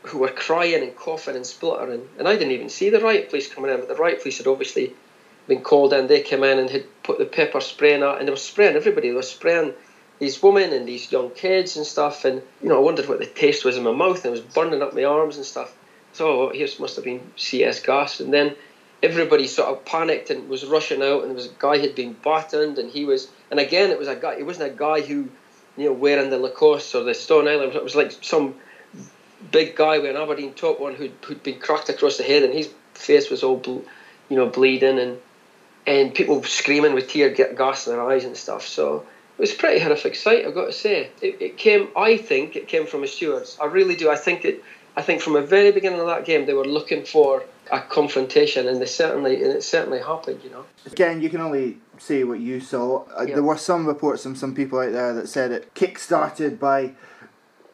who 0.02 0.18
were 0.18 0.28
crying 0.28 0.82
and 0.82 0.96
coughing 0.96 1.36
and 1.36 1.46
spluttering. 1.46 2.08
And 2.18 2.28
I 2.28 2.36
didn't 2.36 2.52
even 2.52 2.68
see 2.68 2.90
the 2.90 3.00
riot 3.00 3.28
police 3.28 3.52
coming 3.52 3.70
in, 3.70 3.78
but 3.78 3.88
the 3.88 3.94
riot 3.94 4.22
police 4.22 4.38
had 4.38 4.46
obviously 4.46 4.94
been 5.48 5.62
called 5.62 5.92
in. 5.92 6.06
They 6.06 6.22
came 6.22 6.42
in 6.44 6.58
and 6.58 6.70
had 6.70 6.84
put 7.02 7.18
the 7.18 7.24
pepper 7.24 7.60
spray 7.60 7.94
in 7.94 8.02
and 8.02 8.26
they 8.26 8.30
were 8.30 8.36
spraying 8.36 8.76
everybody. 8.76 9.10
They 9.10 9.14
were 9.14 9.22
spraying 9.22 9.74
these 10.18 10.42
women 10.42 10.72
and 10.72 10.88
these 10.88 11.10
young 11.12 11.30
kids 11.30 11.76
and 11.76 11.86
stuff. 11.86 12.24
And 12.24 12.42
you 12.62 12.68
know, 12.68 12.76
I 12.76 12.80
wondered 12.80 13.08
what 13.08 13.18
the 13.18 13.26
taste 13.26 13.64
was 13.64 13.76
in 13.76 13.84
my 13.84 13.92
mouth, 13.92 14.24
and 14.24 14.26
it 14.26 14.30
was 14.30 14.54
burning 14.54 14.82
up 14.82 14.94
my 14.94 15.04
arms 15.04 15.36
and 15.36 15.44
stuff. 15.44 15.76
So 16.12 16.48
oh, 16.48 16.52
here 16.52 16.68
must 16.80 16.96
have 16.96 17.04
been 17.04 17.20
CS 17.36 17.80
gas. 17.80 18.20
And 18.20 18.32
then 18.32 18.56
everybody 19.02 19.46
sort 19.46 19.68
of 19.68 19.84
panicked 19.84 20.30
and 20.30 20.48
was 20.48 20.64
rushing 20.64 21.02
out. 21.02 21.22
And 21.22 21.30
there 21.30 21.36
was 21.36 21.46
a 21.46 21.54
guy 21.58 21.78
had 21.78 21.94
been 21.94 22.14
battened, 22.14 22.78
and 22.78 22.90
he 22.90 23.04
was. 23.04 23.28
And 23.50 23.60
again, 23.60 23.90
it 23.90 23.98
was 23.98 24.08
a 24.08 24.16
guy. 24.16 24.34
It 24.34 24.46
wasn't 24.46 24.72
a 24.72 24.74
guy 24.74 25.02
who, 25.02 25.28
you 25.76 25.86
know, 25.86 25.92
wearing 25.92 26.30
the 26.30 26.38
Lacoste 26.38 26.94
or 26.94 27.04
the 27.04 27.14
Stone 27.14 27.48
Island. 27.48 27.74
It 27.74 27.84
was 27.84 27.96
like 27.96 28.12
some 28.22 28.54
big 29.52 29.76
guy 29.76 29.98
with 29.98 30.10
an 30.10 30.16
Aberdeen 30.16 30.54
top 30.54 30.80
one 30.80 30.94
who'd, 30.94 31.12
who'd 31.22 31.42
been 31.42 31.60
cracked 31.60 31.90
across 31.90 32.16
the 32.16 32.24
head, 32.24 32.42
and 32.42 32.54
his 32.54 32.72
face 32.94 33.28
was 33.28 33.42
all, 33.42 33.62
you 33.66 34.36
know, 34.36 34.46
bleeding 34.46 34.98
and 34.98 35.18
and 35.86 36.14
people 36.14 36.42
screaming 36.42 36.94
with 36.94 37.08
tear 37.08 37.30
gas 37.30 37.86
in 37.86 37.92
their 37.92 38.02
eyes 38.02 38.24
and 38.24 38.36
stuff. 38.36 38.66
So 38.66 39.06
it 39.38 39.40
was 39.40 39.52
a 39.52 39.56
pretty 39.56 39.80
horrific 39.80 40.14
sight, 40.14 40.46
I've 40.46 40.54
got 40.54 40.66
to 40.66 40.72
say. 40.72 41.10
It, 41.20 41.40
it 41.40 41.56
came, 41.58 41.88
I 41.96 42.16
think, 42.16 42.56
it 42.56 42.68
came 42.68 42.86
from 42.86 43.02
the 43.02 43.06
stewards. 43.06 43.56
I 43.60 43.66
really 43.66 43.96
do. 43.96 44.10
I 44.10 44.16
think 44.16 44.44
it. 44.44 44.62
I 44.98 45.02
think 45.02 45.20
from 45.20 45.34
the 45.34 45.42
very 45.42 45.72
beginning 45.72 46.00
of 46.00 46.06
that 46.06 46.24
game, 46.24 46.46
they 46.46 46.54
were 46.54 46.64
looking 46.64 47.04
for 47.04 47.44
a 47.70 47.80
confrontation, 47.80 48.66
and 48.66 48.80
they 48.80 48.86
certainly, 48.86 49.42
and 49.42 49.52
it 49.52 49.62
certainly 49.62 49.98
happened. 49.98 50.40
You 50.42 50.50
know. 50.50 50.64
Again, 50.86 51.20
you 51.20 51.28
can 51.28 51.42
only 51.42 51.78
say 51.98 52.24
what 52.24 52.40
you 52.40 52.60
saw. 52.60 53.04
Uh. 53.14 53.26
There 53.26 53.42
were 53.42 53.58
some 53.58 53.86
reports 53.86 54.22
from 54.22 54.36
some 54.36 54.54
people 54.54 54.78
out 54.78 54.92
there 54.92 55.12
that 55.12 55.28
said 55.28 55.52
it 55.52 55.74
kick-started 55.74 56.58
by 56.58 56.94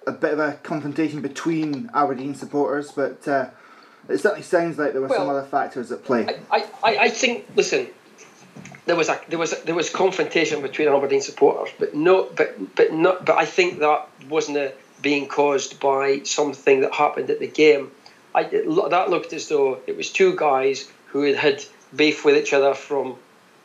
a 0.04 0.12
bit 0.12 0.32
of 0.32 0.40
a 0.40 0.54
confrontation 0.64 1.20
between 1.22 1.88
Aberdeen 1.94 2.34
supporters, 2.34 2.90
but 2.90 3.26
uh, 3.28 3.50
it 4.08 4.18
certainly 4.18 4.42
sounds 4.42 4.76
like 4.76 4.92
there 4.92 5.00
were 5.00 5.08
some 5.08 5.28
other 5.28 5.44
factors 5.44 5.92
at 5.92 6.04
play. 6.04 6.26
I, 6.50 6.66
I, 6.82 6.96
I 6.98 7.08
think. 7.08 7.46
Listen, 7.54 7.86
there 8.86 8.96
was 8.96 9.08
a 9.08 9.20
there 9.28 9.38
was 9.38 9.52
there 9.62 9.74
was 9.74 9.90
confrontation 9.90 10.62
between 10.62 10.88
Aberdeen 10.88 11.20
supporters, 11.20 11.72
but 11.78 11.94
no, 11.94 12.28
but 12.36 12.74
but 12.74 12.92
not. 12.92 13.24
But 13.24 13.36
I 13.38 13.46
think 13.46 13.78
that 13.80 14.08
wasn't 14.28 14.58
uh 14.58 14.70
being 15.00 15.26
caused 15.26 15.80
by 15.80 16.22
something 16.22 16.80
that 16.80 16.94
happened 16.94 17.30
at 17.30 17.40
the 17.40 17.48
game. 17.48 17.90
I 18.34 18.42
it, 18.42 18.90
that 18.90 19.10
looked 19.10 19.32
as 19.32 19.48
though 19.48 19.80
it 19.86 19.96
was 19.96 20.10
two 20.10 20.36
guys 20.36 20.88
who 21.06 21.22
had 21.22 21.36
had 21.36 21.64
beef 21.94 22.24
with 22.24 22.36
each 22.36 22.52
other 22.52 22.74
from 22.74 23.16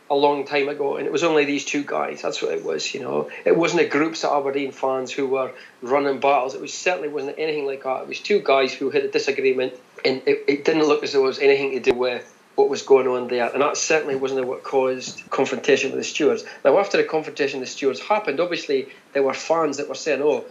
a 0.10 0.16
long 0.16 0.46
time 0.46 0.70
ago, 0.70 0.98
and 0.98 1.06
it 1.06 1.12
was 1.12 1.24
only 1.24 1.46
these 1.46 1.66
two 1.66 1.84
guys. 1.84 2.22
That's 2.22 2.42
what 2.42 2.54
it 2.54 2.64
was, 2.64 2.94
you 2.94 3.02
know. 3.02 3.30
It 3.44 3.58
wasn't 3.58 3.82
a 3.82 3.88
groups 3.88 4.24
of 4.24 4.32
Aberdeen 4.32 4.72
fans 4.72 5.12
who 5.12 5.28
were 5.28 5.52
running 5.82 6.20
battles. 6.20 6.56
It 6.56 6.62
was 6.62 6.74
certainly 6.74 7.10
wasn't 7.10 7.38
anything 7.38 7.66
like 7.66 7.84
that. 7.84 8.04
It 8.04 8.08
was 8.08 8.20
two 8.20 8.40
guys 8.40 8.74
who 8.74 8.90
had 8.90 9.04
a 9.04 9.10
disagreement, 9.10 9.74
and 10.06 10.22
it, 10.26 10.46
it 10.48 10.66
didn't 10.66 10.84
look 10.84 11.04
as 11.04 11.12
though 11.12 11.24
it 11.24 11.28
was 11.28 11.40
anything 11.40 11.72
to 11.72 11.92
do 11.92 11.94
with 11.94 12.37
what 12.58 12.70
was 12.70 12.82
going 12.82 13.08
on 13.08 13.28
there. 13.28 13.50
And 13.54 13.62
that 13.62 13.78
certainly 13.78 14.16
wasn't 14.16 14.48
what 14.48 14.64
caused 14.64 15.22
confrontation 15.30 15.92
with 15.92 16.00
the 16.00 16.04
stewards. 16.04 16.44
Now, 16.66 16.80
after 16.80 16.98
the 16.98 17.04
confrontation 17.04 17.60
with 17.60 17.70
the 17.70 17.76
stewards 17.76 18.00
happened, 18.00 18.40
obviously 18.40 18.90
there 19.14 19.22
were 19.22 19.36
fans 19.36 19.78
that 19.78 19.88
were 19.88 19.96
saying, 19.96 20.22
"Oh." 20.22 20.44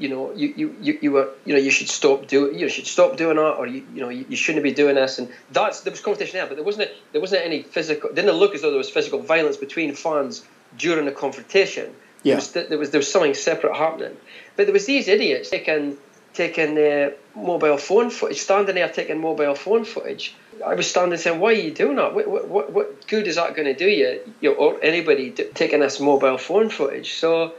You 0.00 0.08
know, 0.08 0.32
you, 0.32 0.54
you, 0.56 0.76
you, 0.80 0.98
you 1.02 1.10
were 1.10 1.30
you 1.44 1.54
know 1.54 1.58
you 1.58 1.72
should 1.72 1.88
stop 1.88 2.28
do 2.28 2.52
you 2.54 2.68
should 2.68 2.86
stop 2.86 3.16
doing 3.16 3.34
that, 3.34 3.54
or 3.54 3.66
you, 3.66 3.84
you 3.92 4.00
know 4.00 4.10
you, 4.10 4.24
you 4.28 4.36
shouldn't 4.36 4.62
be 4.62 4.72
doing 4.72 4.94
this, 4.94 5.18
and 5.18 5.28
that's 5.50 5.80
there 5.80 5.90
was 5.90 6.00
confrontation 6.00 6.38
there, 6.38 6.46
but 6.46 6.54
there 6.54 6.64
wasn't 6.64 6.92
there 7.10 7.20
wasn't 7.20 7.44
any 7.44 7.64
physical. 7.64 8.10
It 8.10 8.14
didn't 8.14 8.36
look 8.36 8.54
as 8.54 8.62
though 8.62 8.70
there 8.70 8.78
was 8.78 8.88
physical 8.88 9.18
violence 9.18 9.56
between 9.56 9.92
fans 9.96 10.46
during 10.76 11.04
the 11.06 11.10
confrontation. 11.10 11.92
Yeah. 12.22 12.34
There 12.34 12.36
was 12.36 12.52
there 12.52 12.78
was 12.78 12.90
there 12.92 13.00
was 13.00 13.10
something 13.10 13.34
separate 13.34 13.74
happening, 13.74 14.16
but 14.54 14.66
there 14.66 14.72
was 14.72 14.86
these 14.86 15.08
idiots 15.08 15.50
taking 15.50 15.96
taking 16.32 16.78
uh, 16.78 17.10
mobile 17.34 17.78
phone 17.78 18.10
footage, 18.10 18.38
standing 18.38 18.76
there 18.76 18.88
taking 18.88 19.20
mobile 19.20 19.56
phone 19.56 19.84
footage. 19.84 20.32
I 20.64 20.74
was 20.74 20.88
standing 20.88 21.18
saying, 21.18 21.40
"Why 21.40 21.50
are 21.50 21.52
you 21.52 21.70
doing 21.70 21.96
that? 21.96 22.14
What 22.14 22.26
what 22.28 22.70
what, 22.72 23.06
good 23.06 23.26
is 23.26 23.36
that 23.36 23.54
going 23.54 23.66
to 23.66 23.74
do 23.74 23.88
you, 23.88 24.20
you 24.40 24.52
or 24.52 24.78
anybody 24.82 25.30
d- 25.30 25.44
taking 25.54 25.80
this 25.80 26.00
mobile 26.00 26.38
phone 26.38 26.70
footage?" 26.70 27.14
So 27.14 27.54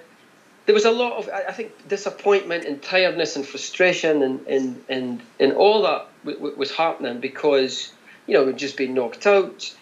there 0.65 0.73
was 0.73 0.85
a 0.85 0.91
lot 0.91 1.17
of 1.17 1.29
I 1.29 1.45
I 1.49 1.51
think 1.51 1.71
disappointment 1.88 2.65
and 2.65 2.81
tiredness 2.81 3.35
and 3.35 3.45
frustration 3.45 4.21
and 4.21 4.47
and 4.47 4.83
and, 4.89 5.21
and 5.39 5.53
all 5.53 5.83
that 5.83 6.07
w- 6.23 6.38
w- 6.38 6.57
was 6.57 6.71
happening 6.71 7.19
because 7.19 7.91
you 8.27 8.33
know 8.33 8.43
we'd 8.43 8.57
just 8.57 8.77
been 8.77 8.93
knocked 8.93 9.25
out. 9.25 9.73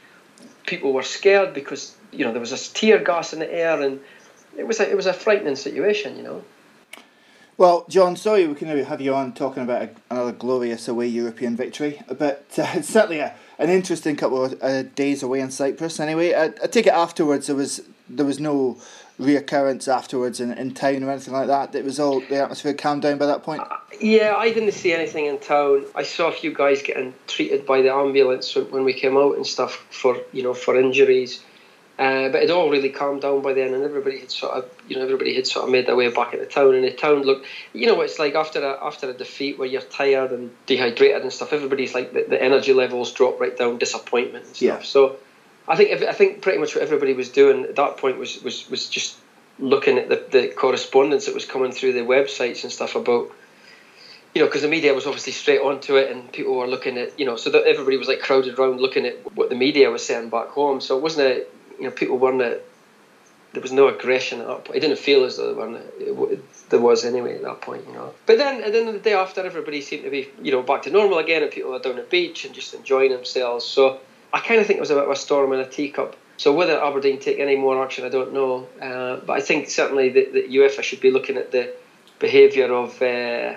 People 0.66 0.94
were 0.94 1.04
scared 1.04 1.54
because 1.54 1.96
you 2.12 2.26
know 2.26 2.32
there 2.32 2.42
was 2.42 2.52
this 2.52 2.68
tear 2.70 3.00
gas 3.00 3.34
in 3.34 3.40
the 3.40 3.54
air 3.54 3.82
and 3.82 4.00
it 4.58 4.66
was 4.66 4.80
a, 4.80 4.90
it 4.90 4.96
was 4.96 5.06
a 5.06 5.14
frightening 5.14 5.56
situation. 5.56 6.18
You 6.18 6.24
know. 6.24 6.44
Well, 7.58 7.86
Jon, 7.90 8.16
sorry 8.16 8.46
we 8.46 8.54
can 8.54 8.68
have 8.68 9.02
you 9.02 9.16
on 9.16 9.34
talking 9.34 9.64
about 9.64 9.82
a, 9.82 9.90
another 10.12 10.32
glorious 10.32 10.88
away 10.88 11.08
European 11.08 11.56
victory, 11.56 12.00
but 12.08 12.46
uh, 12.60 12.84
certainly 12.84 13.20
a, 13.20 13.34
an 13.58 13.72
interesting 13.72 14.16
couple 14.16 14.46
of 14.46 14.62
uh, 14.62 14.84
days 14.84 15.24
away 15.24 15.40
in 15.40 15.50
Cyprus. 15.50 16.00
Anyway, 16.00 16.36
I, 16.36 16.46
I 16.46 16.68
take 16.68 16.86
it 16.86 16.94
afterwards 16.94 17.48
there 17.48 17.56
was 17.56 17.82
there 18.10 18.28
was 18.28 18.40
no 18.40 18.78
reoccurrence 19.20 19.88
afterwards 19.88 20.40
in, 20.40 20.52
in 20.52 20.74
town 20.76 21.04
or 21.04 21.10
anything 21.10 21.34
like 21.34 21.48
that. 21.48 21.74
It 21.74 21.84
was 21.84 22.00
all 22.00 22.20
the 22.20 22.42
atmosphere 22.42 22.76
calmed 22.76 23.02
down 23.02 23.18
by 23.18 23.26
that 23.26 23.42
point. 23.42 23.64
Yeah, 24.00 24.36
I 24.38 24.54
didn't 24.54 24.74
see 24.74 24.94
anything 24.94 25.26
in 25.26 25.40
town. 25.40 25.84
I 25.96 26.04
saw 26.04 26.28
a 26.28 26.32
few 26.32 26.54
guys 26.54 26.84
getting 26.84 27.16
treated 27.26 27.66
by 27.66 27.82
the 27.82 27.92
ambulance 27.92 28.56
when 28.56 28.84
we 28.84 28.94
came 28.94 29.18
out 29.18 29.36
and 29.36 29.48
stuff 29.48 29.84
for 29.90 30.16
you 30.32 30.44
know 30.44 30.54
for 30.54 30.80
injuries. 30.80 31.44
Uh, 32.00 32.30
but 32.30 32.44
it 32.44 32.52
all 32.52 32.70
really 32.70 32.90
calmed 32.90 33.22
down 33.22 33.42
by 33.42 33.54
then, 33.54 33.74
and 33.74 33.84
everybody 33.84 34.20
had 34.20 34.30
sort 34.30 34.54
of, 34.54 34.70
you 34.88 34.96
know, 34.96 35.02
everybody 35.02 35.36
had 35.36 35.48
sort 35.48 35.66
of 35.66 35.72
made 35.72 35.88
their 35.88 35.96
way 35.96 36.10
back 36.10 36.32
into 36.32 36.46
town. 36.46 36.76
And 36.76 36.84
the 36.84 36.92
town 36.92 37.24
looked, 37.24 37.48
you 37.74 37.88
know, 37.88 37.96
what 37.96 38.06
it's 38.06 38.20
like 38.20 38.36
after 38.36 38.64
a 38.64 38.78
after 38.86 39.10
a 39.10 39.14
defeat 39.14 39.58
where 39.58 39.68
you're 39.68 39.82
tired 39.82 40.32
and 40.32 40.52
dehydrated 40.68 41.24
and 41.24 41.34
stuff. 41.34 41.54
Everybody's 41.54 41.96
like 41.96 42.14
the, 42.14 42.26
the 42.30 42.42
energy 42.42 42.74
levels 42.74 43.12
drop 43.14 43.40
right 43.40 43.58
down, 43.58 43.80
disappointment 43.80 44.46
and 44.46 44.56
stuff. 44.56 44.62
Yeah. 44.62 44.82
So, 44.84 45.18
I 45.68 45.76
think 45.76 46.04
I 46.04 46.14
think 46.14 46.44
pretty 46.44 46.60
much 46.60 46.76
what 46.76 46.84
everybody 46.84 47.14
was 47.14 47.30
doing 47.30 47.64
at 47.64 47.76
that 47.78 47.98
point 47.98 48.20
was 48.20 48.44
was, 48.44 48.70
was 48.70 48.88
just 48.90 49.18
looking 49.58 49.98
at 49.98 50.08
the, 50.08 50.24
the 50.30 50.48
correspondence 50.50 51.26
that 51.26 51.34
was 51.34 51.46
coming 51.46 51.72
through 51.72 51.94
the 51.94 52.02
websites 52.02 52.62
and 52.62 52.72
stuff 52.72 52.96
about 52.96 53.32
you 54.36 54.44
know, 54.44 54.48
because 54.48 54.62
the 54.62 54.68
media 54.68 54.94
was 54.94 55.08
obviously 55.08 55.34
straight 55.34 55.62
onto 55.62 55.96
it, 55.96 56.12
and 56.12 56.32
people 56.32 56.56
were 56.56 56.68
looking 56.68 56.96
at, 57.00 57.20
you 57.20 57.26
know, 57.26 57.38
so 57.38 57.50
that 57.50 57.64
everybody 57.64 57.98
was 57.98 58.08
like 58.08 58.20
crowded 58.20 58.60
around 58.60 58.80
looking 58.80 59.08
at 59.08 59.36
what 59.36 59.50
the 59.50 59.56
media 59.56 59.90
was 59.90 60.06
saying 60.06 60.30
back 60.30 60.50
home. 60.50 60.80
So 60.80 60.96
it 60.96 61.02
wasn't 61.02 61.28
a, 61.28 61.46
you 61.78 61.86
know, 61.86 61.92
people 61.92 62.18
weren't. 62.18 62.40
There 63.54 63.62
was 63.62 63.72
no 63.72 63.88
aggression 63.88 64.42
at 64.42 64.48
that 64.48 64.66
point. 64.66 64.78
It 64.78 64.82
didn't 64.82 65.00
feel 65.00 65.24
as 65.24 65.38
though 65.38 65.48
there 65.48 65.56
weren't. 65.56 65.84
It, 66.00 66.70
there 66.70 66.80
was 66.80 67.06
anyway 67.06 67.36
at 67.36 67.44
that 67.44 67.62
point, 67.62 67.88
you 67.88 67.94
know. 67.94 68.14
But 68.26 68.38
then, 68.38 68.62
and 68.64 68.74
then 68.74 68.86
the 68.92 69.00
day 69.00 69.14
after, 69.14 69.46
everybody 69.46 69.82
seemed 69.82 70.04
to 70.04 70.10
be, 70.10 70.30
you 70.42 70.52
know, 70.52 70.62
back 70.62 70.84
to 70.84 70.92
normal 70.92 71.18
again, 71.18 71.44
and 71.44 71.52
people 71.52 71.72
were 71.72 71.80
down 71.80 71.98
at 71.98 72.06
the 72.06 72.10
beach 72.10 72.46
and 72.46 72.54
just 72.54 72.74
enjoying 72.74 73.12
themselves. 73.12 73.66
So 73.66 74.00
I 74.34 74.40
kind 74.40 74.60
of 74.60 74.68
think 74.68 74.78
it 74.78 74.82
was 74.82 74.92
a 74.92 74.96
bit 74.96 75.06
of 75.06 75.10
a 75.10 75.16
storm 75.16 75.54
in 75.54 75.60
a 75.60 75.70
teacup. 75.70 76.16
So 76.38 76.54
whether 76.54 76.84
Aberdeen 76.84 77.20
take 77.20 77.40
any 77.40 77.56
more 77.56 77.84
action, 77.84 78.06
I 78.06 78.10
don't 78.10 78.34
know. 78.34 78.68
Uh, 78.80 79.18
but 79.26 79.34
I 79.34 79.42
think 79.42 79.70
certainly 79.70 80.10
that, 80.10 80.34
that 80.34 80.52
UEFA 80.52 80.84
should 80.84 81.02
be 81.02 81.10
looking 81.10 81.38
at 81.38 81.52
the 81.52 81.74
behaviour 82.20 82.72
of. 82.74 83.02
Uh, 83.02 83.56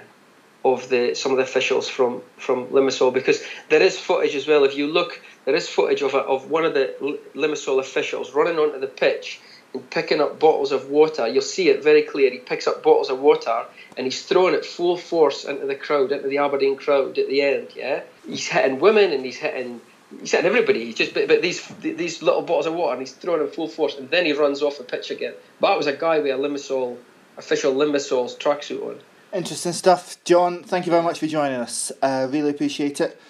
of 0.65 0.89
the 0.91 1.15
some 1.15 1.33
of 1.33 1.39
the 1.39 1.45
officials 1.45 1.89
from 1.89 2.23
from 2.37 2.67
Limassol 2.67 3.13
because 3.13 3.43
there 3.69 3.83
is 3.83 3.99
footage 3.99 4.35
as 4.35 4.47
well. 4.47 4.65
If 4.65 4.77
you 4.77 4.87
look, 4.89 5.21
there 5.51 5.57
is 5.57 5.69
footage 5.69 6.01
of 6.03 6.15
a, 6.15 6.19
of 6.19 6.49
one 6.49 6.65
of 6.65 6.75
the 6.75 7.19
Limassol 7.35 7.81
officials 7.81 8.33
running 8.33 8.57
onto 8.57 8.79
the 8.79 8.87
pitch 8.87 9.41
and 9.75 9.91
picking 9.91 10.21
up 10.21 10.39
bottles 10.39 10.71
of 10.71 10.91
water. 10.91 11.27
You'll 11.27 11.43
see 11.43 11.69
it 11.69 11.83
very 11.83 12.03
clear. 12.03 12.31
He 12.31 12.39
picks 12.39 12.69
up 12.69 12.85
bottles 12.85 13.11
of 13.11 13.19
water 13.19 13.65
and 13.97 14.07
he's 14.07 14.23
throwing 14.23 14.55
it 14.55 14.65
full 14.65 14.97
force 14.97 15.45
into 15.45 15.67
the 15.67 15.75
crowd, 15.75 16.13
into 16.13 16.29
the 16.29 16.39
Aberdeen 16.39 16.77
crowd 16.77 17.19
at 17.19 17.27
the 17.27 17.43
end. 17.43 17.71
Yeah, 17.75 18.03
he's 18.25 18.47
hitting 18.47 18.79
women 18.79 19.11
and 19.13 19.25
he's 19.25 19.39
hitting. 19.39 19.81
He's 20.21 20.31
hitting 20.31 20.47
everybody. 20.47 20.85
He's 20.85 20.95
just, 20.95 21.15
but, 21.15 21.27
but 21.27 21.43
these 21.43 21.67
these 21.81 22.23
little 22.23 22.43
bottles 22.43 22.67
of 22.67 22.75
water, 22.75 22.93
and 22.93 23.01
he's 23.01 23.13
throwing 23.13 23.41
them 23.41 23.51
full 23.51 23.67
force, 23.69 23.97
and 23.97 24.09
then 24.09 24.27
he 24.27 24.33
runs 24.33 24.63
off 24.63 24.79
the 24.79 24.85
pitch 24.85 25.11
again. 25.11 25.35
But 25.59 25.71
that 25.71 25.79
was 25.79 25.89
a 25.89 25.97
guy 25.97 26.21
with 26.21 26.33
a 26.33 26.39
Limassol 26.39 26.97
official 27.37 27.75
Limassol's 27.75 28.37
tracksuit 28.37 28.87
on. 28.87 29.01
Interesting 29.33 29.73
stuff, 29.73 30.17
Jon. 30.25 30.63
Thank 30.63 30.87
you 30.87 30.93
very 30.93 31.03
much 31.03 31.19
for 31.19 31.27
joining 31.27 31.61
us. 31.61 31.91
Uh, 32.03 32.29
really 32.31 32.51
appreciate 32.51 33.01
it. 33.01 33.21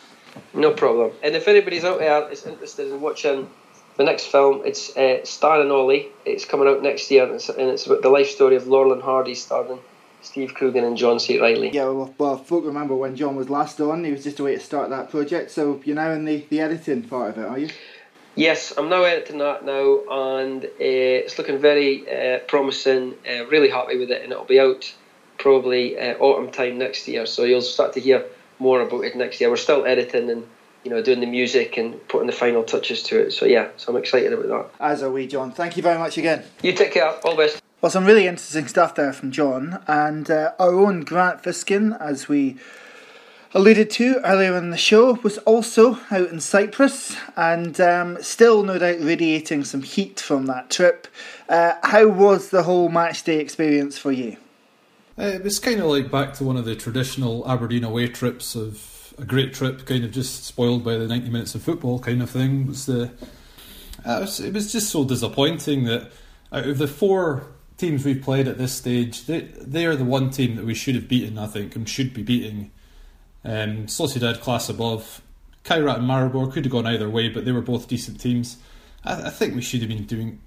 No 0.54 0.72
problem. 0.72 1.12
And 1.22 1.34
if 1.34 1.48
anybody's 1.48 1.84
out 1.84 1.98
there 1.98 2.28
is 2.30 2.46
interested 2.46 2.88
in 2.88 3.00
watching 3.00 3.48
the 3.96 4.04
next 4.04 4.26
film, 4.26 4.62
it's 4.64 4.96
uh, 4.96 5.24
Stan 5.24 5.60
and 5.60 5.72
Ollie. 5.72 6.08
It's 6.24 6.44
coming 6.44 6.68
out 6.68 6.82
next 6.82 7.10
year, 7.10 7.24
and 7.24 7.34
it's, 7.34 7.48
and 7.48 7.68
it's 7.68 7.86
about 7.86 8.02
the 8.02 8.08
life 8.08 8.30
story 8.30 8.56
of 8.56 8.66
Laurel 8.66 8.92
and 8.92 9.02
Hardy, 9.02 9.34
starring 9.34 9.78
Steve 10.22 10.54
Coogan 10.54 10.84
and 10.84 10.96
Jon 10.96 11.18
C. 11.18 11.40
Reilly. 11.40 11.70
Yeah, 11.70 11.84
well, 11.84 12.14
well, 12.18 12.36
folk 12.36 12.64
remember 12.64 12.94
when 12.94 13.16
John 13.16 13.36
was 13.36 13.48
last 13.48 13.80
on, 13.80 14.04
he 14.04 14.12
was 14.12 14.24
just 14.24 14.40
a 14.40 14.44
way 14.44 14.54
to 14.54 14.60
start 14.60 14.90
that 14.90 15.10
project. 15.10 15.50
So 15.50 15.80
you're 15.84 15.96
now 15.96 16.10
in 16.12 16.24
the, 16.24 16.46
the 16.50 16.60
editing 16.60 17.04
part 17.04 17.30
of 17.30 17.38
it, 17.38 17.46
are 17.46 17.58
you? 17.58 17.70
Yes, 18.36 18.72
I'm 18.76 18.88
now 18.88 19.02
editing 19.02 19.38
that 19.38 19.64
now, 19.64 20.00
and 20.08 20.64
uh, 20.64 20.68
it's 20.78 21.36
looking 21.36 21.58
very 21.58 22.06
uh, 22.08 22.38
promising. 22.40 23.14
Uh, 23.28 23.46
really 23.46 23.70
happy 23.70 23.98
with 23.98 24.10
it, 24.10 24.22
and 24.22 24.32
it'll 24.32 24.44
be 24.44 24.60
out 24.60 24.94
probably 25.38 25.98
uh, 25.98 26.16
autumn 26.18 26.52
time 26.52 26.78
next 26.78 27.08
year. 27.08 27.26
So 27.26 27.44
you'll 27.44 27.62
start 27.62 27.94
to 27.94 28.00
hear 28.00 28.24
more 28.60 28.80
about 28.80 29.04
it 29.04 29.16
next 29.16 29.40
year. 29.40 29.50
We're 29.50 29.56
still 29.56 29.84
editing 29.84 30.30
and 30.30 30.46
you 30.84 30.90
know 30.90 31.02
doing 31.02 31.20
the 31.20 31.26
music 31.26 31.76
and 31.76 32.06
putting 32.08 32.26
the 32.26 32.32
final 32.32 32.62
touches 32.62 33.02
to 33.04 33.18
it. 33.18 33.32
So 33.32 33.46
yeah, 33.46 33.68
so 33.76 33.92
I'm 33.92 33.98
excited 33.98 34.32
about 34.32 34.48
that. 34.48 34.84
As 34.84 35.02
are 35.02 35.10
we, 35.10 35.26
Jon. 35.26 35.52
Thank 35.52 35.76
you 35.76 35.82
very 35.82 35.98
much 35.98 36.18
again. 36.18 36.44
You 36.62 36.72
take 36.72 36.92
care. 36.92 37.08
All 37.24 37.36
the 37.36 37.44
best. 37.44 37.62
Well, 37.80 37.90
some 37.90 38.04
really 38.04 38.26
interesting 38.26 38.68
stuff 38.68 38.94
there 38.94 39.12
from 39.12 39.30
Jon 39.30 39.82
and 39.86 40.30
uh, 40.30 40.52
our 40.58 40.74
own 40.74 41.00
Grant 41.00 41.42
Fiskin, 41.42 41.98
as 41.98 42.28
we 42.28 42.58
alluded 43.54 43.88
to 43.92 44.20
earlier 44.22 44.54
in 44.54 44.68
the 44.68 44.76
show, 44.76 45.14
was 45.22 45.38
also 45.38 45.98
out 46.10 46.28
in 46.28 46.40
Cyprus 46.40 47.16
and 47.36 47.80
um, 47.80 48.22
still, 48.22 48.62
no 48.62 48.78
doubt, 48.78 48.98
radiating 49.00 49.64
some 49.64 49.80
heat 49.80 50.20
from 50.20 50.44
that 50.44 50.68
trip. 50.68 51.08
Uh, 51.48 51.72
how 51.82 52.06
was 52.06 52.50
the 52.50 52.64
whole 52.64 52.90
match 52.90 53.24
day 53.24 53.38
experience 53.38 53.96
for 53.96 54.12
you? 54.12 54.36
Uh, 55.20 55.24
it 55.24 55.42
was 55.42 55.59
kind 55.59 55.80
of 55.80 55.87
like 55.87 56.11
back 56.11 56.33
to 56.33 56.44
one 56.44 56.56
of 56.56 56.64
the 56.64 56.74
traditional 56.74 57.46
Aberdeen 57.46 57.85
away 57.85 58.09
trips 58.09 58.54
of 58.54 59.12
a 59.18 59.24
great 59.24 59.52
trip, 59.52 59.85
kind 59.85 60.02
of 60.02 60.12
just 60.12 60.44
spoiled 60.44 60.83
by 60.83 60.96
the 60.96 61.06
90 61.06 61.28
minutes 61.28 61.54
of 61.54 61.62
football 61.62 61.98
kind 61.98 62.22
of 62.22 62.30
thing. 62.30 62.62
It 62.62 62.68
was 62.68 62.87
the, 62.87 63.11
uh, 64.06 64.16
it, 64.16 64.20
was, 64.20 64.40
it 64.40 64.54
was 64.54 64.72
just 64.72 64.88
so 64.88 65.04
disappointing 65.04 65.85
that 65.85 66.11
out 66.50 66.66
of 66.66 66.78
the 66.78 66.87
four 66.87 67.52
teams 67.76 68.04
we've 68.04 68.22
played 68.22 68.48
at 68.48 68.56
this 68.56 68.72
stage, 68.72 69.26
they 69.26 69.40
they 69.40 69.85
are 69.85 69.94
the 69.96 70.04
one 70.04 70.30
team 70.30 70.56
that 70.56 70.64
we 70.64 70.74
should 70.74 70.94
have 70.94 71.09
beaten, 71.09 71.38
I 71.38 71.46
think, 71.48 71.76
and 71.76 71.88
should 71.88 72.14
be 72.14 72.22
beating. 72.22 72.70
Um, 73.44 73.87
Sociedad 73.87 74.40
class 74.40 74.68
above, 74.70 75.20
Kairat 75.64 75.98
and 75.98 76.09
Maribor 76.09 76.50
could 76.50 76.64
have 76.64 76.72
gone 76.72 76.87
either 76.87 77.11
way, 77.11 77.28
but 77.28 77.44
they 77.44 77.52
were 77.52 77.62
both 77.62 77.88
decent 77.88 78.20
teams. 78.20 78.56
I, 79.04 79.26
I 79.26 79.30
think 79.30 79.54
we 79.54 79.62
should 79.62 79.80
have 79.80 79.88
been 79.88 80.04
doing 80.04 80.40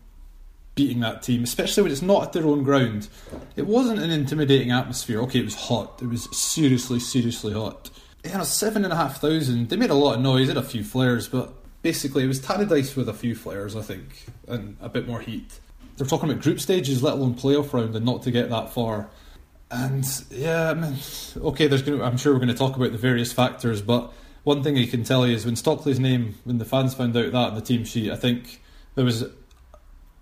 beating 0.76 1.02
that 1.02 1.22
team, 1.22 1.44
especially 1.44 1.84
when 1.84 1.92
it's 1.92 2.02
not 2.02 2.24
at 2.24 2.34
their 2.34 2.46
own 2.46 2.64
ground. 2.64 3.08
It 3.56 3.68
wasn't 3.68 4.00
an 4.00 4.10
intimidating 4.10 4.72
atmosphere. 4.72 5.22
Okay, 5.22 5.40
it 5.40 5.46
was 5.46 5.56
hot. 5.56 6.02
It 6.02 6.08
was 6.08 6.28
seriously, 6.36 7.00
seriously 7.00 7.54
hot. 7.54 7.90
You 8.24 8.34
know, 8.34 8.44
seven 8.44 8.84
and 8.84 8.94
a 8.94 8.96
half 8.96 9.20
thousand. 9.20 9.70
They 9.70 9.76
made 9.76 9.90
a 9.90 9.96
lot 9.96 10.16
of 10.16 10.22
noise, 10.22 10.48
had 10.48 10.58
a 10.58 10.64
few 10.64 10.84
flares, 10.84 11.28
but 11.28 11.54
basically 11.82 12.24
it 12.24 12.28
was 12.28 12.40
Tannadice 12.40 12.96
with 12.96 13.08
a 13.10 13.14
few 13.14 13.36
flares, 13.36 13.76
I 13.76 13.82
think, 13.82 14.26
and 14.48 14.78
a 14.82 14.90
bit 14.90 15.08
more 15.08 15.20
heat. 15.20 15.60
They're 15.98 16.08
talking 16.08 16.30
about 16.30 16.42
group 16.42 16.60
stages, 16.60 17.04
let 17.04 17.14
alone 17.14 17.36
playoff 17.36 17.72
round, 17.72 17.96
and 17.96 18.06
not 18.06 18.24
to 18.24 18.32
get 18.32 18.50
that 18.50 18.72
far. 18.72 19.10
And 19.70 20.06
yeah, 20.32 20.72
I 20.72 20.74
mean, 20.74 20.96
okay, 21.38 21.68
there's 21.68 21.84
going 21.84 22.00
to, 22.00 22.06
I'm 22.06 22.18
sure 22.18 22.34
we're 22.34 22.40
going 22.40 22.50
to 22.50 22.56
talk 22.56 22.76
about 22.76 22.92
the 22.92 22.98
various 22.98 23.32
factors, 23.32 23.82
but 23.82 24.12
one 24.44 24.64
thing 24.64 24.78
I 24.78 24.86
can 24.86 25.04
tell 25.04 25.28
you 25.28 25.36
is 25.36 25.46
when 25.46 25.56
Stockley's 25.56 26.00
name, 26.00 26.36
when 26.44 26.58
the 26.58 26.66
fans 26.66 26.94
found 26.96 27.16
out 27.16 27.32
that 27.32 27.36
on 27.36 27.56
the 27.56 27.62
team 27.62 27.84
sheet, 27.86 28.12
I 28.12 28.16
think 28.16 28.62
there 28.96 29.06
was 29.06 29.26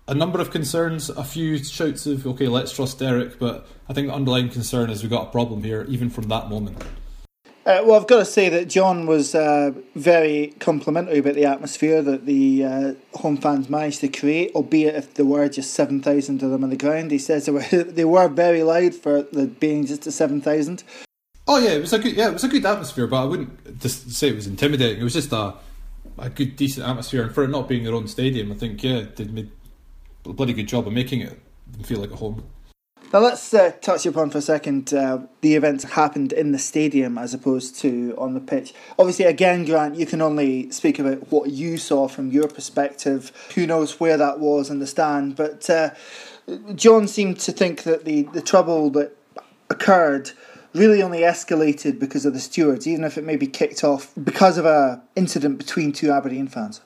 a 0.08 0.14
number 0.14 0.40
of 0.40 0.50
concerns, 0.50 1.08
a 1.10 1.24
few 1.24 1.62
shouts 1.62 2.06
of 2.06 2.26
okay, 2.26 2.48
let's 2.48 2.72
trust 2.72 2.98
Derek, 2.98 3.38
but 3.38 3.66
I 3.88 3.92
think 3.92 4.08
the 4.08 4.14
underlying 4.14 4.48
concern 4.48 4.90
is 4.90 5.02
we've 5.02 5.10
got 5.10 5.28
a 5.28 5.30
problem 5.30 5.62
here, 5.62 5.86
even 5.88 6.10
from 6.10 6.28
that 6.28 6.48
moment. 6.48 6.82
Uh, 7.64 7.80
well, 7.84 7.94
I've 7.94 8.08
got 8.08 8.18
to 8.18 8.24
say 8.24 8.48
that 8.48 8.68
Jon 8.68 9.06
was 9.06 9.36
uh, 9.36 9.70
very 9.94 10.52
complimentary 10.58 11.18
about 11.18 11.34
the 11.34 11.44
atmosphere 11.44 12.02
that 12.02 12.26
the 12.26 12.64
uh, 12.64 12.94
home 13.14 13.36
fans 13.36 13.70
managed 13.70 14.00
to 14.00 14.08
create, 14.08 14.50
albeit 14.56 14.96
if 14.96 15.14
there 15.14 15.24
were 15.24 15.48
just 15.48 15.72
7,000 15.74 16.42
of 16.42 16.50
them 16.50 16.64
on 16.64 16.70
the 16.70 16.76
ground. 16.76 17.12
He 17.12 17.18
says 17.18 17.46
they 17.46 17.52
were, 17.52 17.60
they 17.70 18.04
were 18.04 18.26
very 18.26 18.64
loud 18.64 18.96
for 18.96 19.22
the 19.22 19.46
being 19.46 19.86
just 19.86 20.08
a 20.08 20.12
7,000. 20.12 20.82
Oh 21.46 21.58
yeah, 21.58 21.70
it 21.70 21.80
was 21.80 21.92
a 21.92 21.98
good 21.98 22.16
yeah, 22.16 22.28
it 22.28 22.32
was 22.32 22.44
a 22.44 22.48
good 22.48 22.64
atmosphere, 22.64 23.06
but 23.06 23.22
I 23.22 23.24
wouldn't 23.24 23.80
just 23.80 24.12
say 24.12 24.28
it 24.28 24.36
was 24.36 24.46
intimidating. 24.46 25.00
It 25.00 25.04
was 25.04 25.12
just 25.12 25.32
a 25.32 25.54
a 26.18 26.30
good 26.30 26.54
decent 26.54 26.86
atmosphere, 26.86 27.24
and 27.24 27.34
for 27.34 27.42
it 27.42 27.48
not 27.48 27.68
being 27.68 27.82
their 27.82 27.94
own 27.94 28.06
stadium, 28.06 28.52
I 28.52 28.54
think 28.54 28.82
yeah, 28.82 29.06
they 29.16 29.24
made 29.24 29.50
a 30.26 30.32
bloody 30.32 30.52
good 30.52 30.68
job 30.68 30.86
of 30.86 30.92
making 30.92 31.20
it 31.20 31.38
feel 31.82 32.00
like 32.00 32.10
a 32.10 32.16
home. 32.16 32.42
Now 33.12 33.18
let's 33.18 33.52
uh, 33.52 33.72
touch 33.82 34.06
upon 34.06 34.30
for 34.30 34.38
a 34.38 34.42
second 34.42 34.94
uh, 34.94 35.18
the 35.42 35.54
events 35.54 35.84
happened 35.84 36.32
in 36.32 36.52
the 36.52 36.58
stadium 36.58 37.18
as 37.18 37.34
opposed 37.34 37.78
to 37.80 38.14
on 38.16 38.32
the 38.32 38.40
pitch. 38.40 38.72
Obviously, 38.98 39.26
again, 39.26 39.66
Grant, 39.66 39.96
you 39.96 40.06
can 40.06 40.22
only 40.22 40.70
speak 40.70 40.98
about 40.98 41.30
what 41.30 41.50
you 41.50 41.76
saw 41.76 42.08
from 42.08 42.30
your 42.30 42.48
perspective. 42.48 43.30
Who 43.54 43.66
knows 43.66 44.00
where 44.00 44.16
that 44.16 44.40
was 44.40 44.70
in 44.70 44.78
the 44.78 44.86
stand? 44.86 45.36
But 45.36 45.68
uh, 45.68 45.90
Jon 46.74 47.06
seemed 47.06 47.38
to 47.40 47.52
think 47.52 47.82
that 47.82 48.06
the, 48.06 48.22
the 48.22 48.40
trouble 48.40 48.88
that 48.90 49.14
occurred 49.68 50.30
really 50.72 51.02
only 51.02 51.20
escalated 51.20 51.98
because 51.98 52.24
of 52.24 52.32
the 52.32 52.40
stewards, 52.40 52.86
even 52.86 53.04
if 53.04 53.18
it 53.18 53.24
maybe 53.24 53.46
kicked 53.46 53.84
off 53.84 54.10
because 54.24 54.56
of 54.56 54.64
a 54.64 55.02
incident 55.16 55.58
between 55.58 55.92
two 55.92 56.10
Aberdeen 56.10 56.48
fans. 56.48 56.80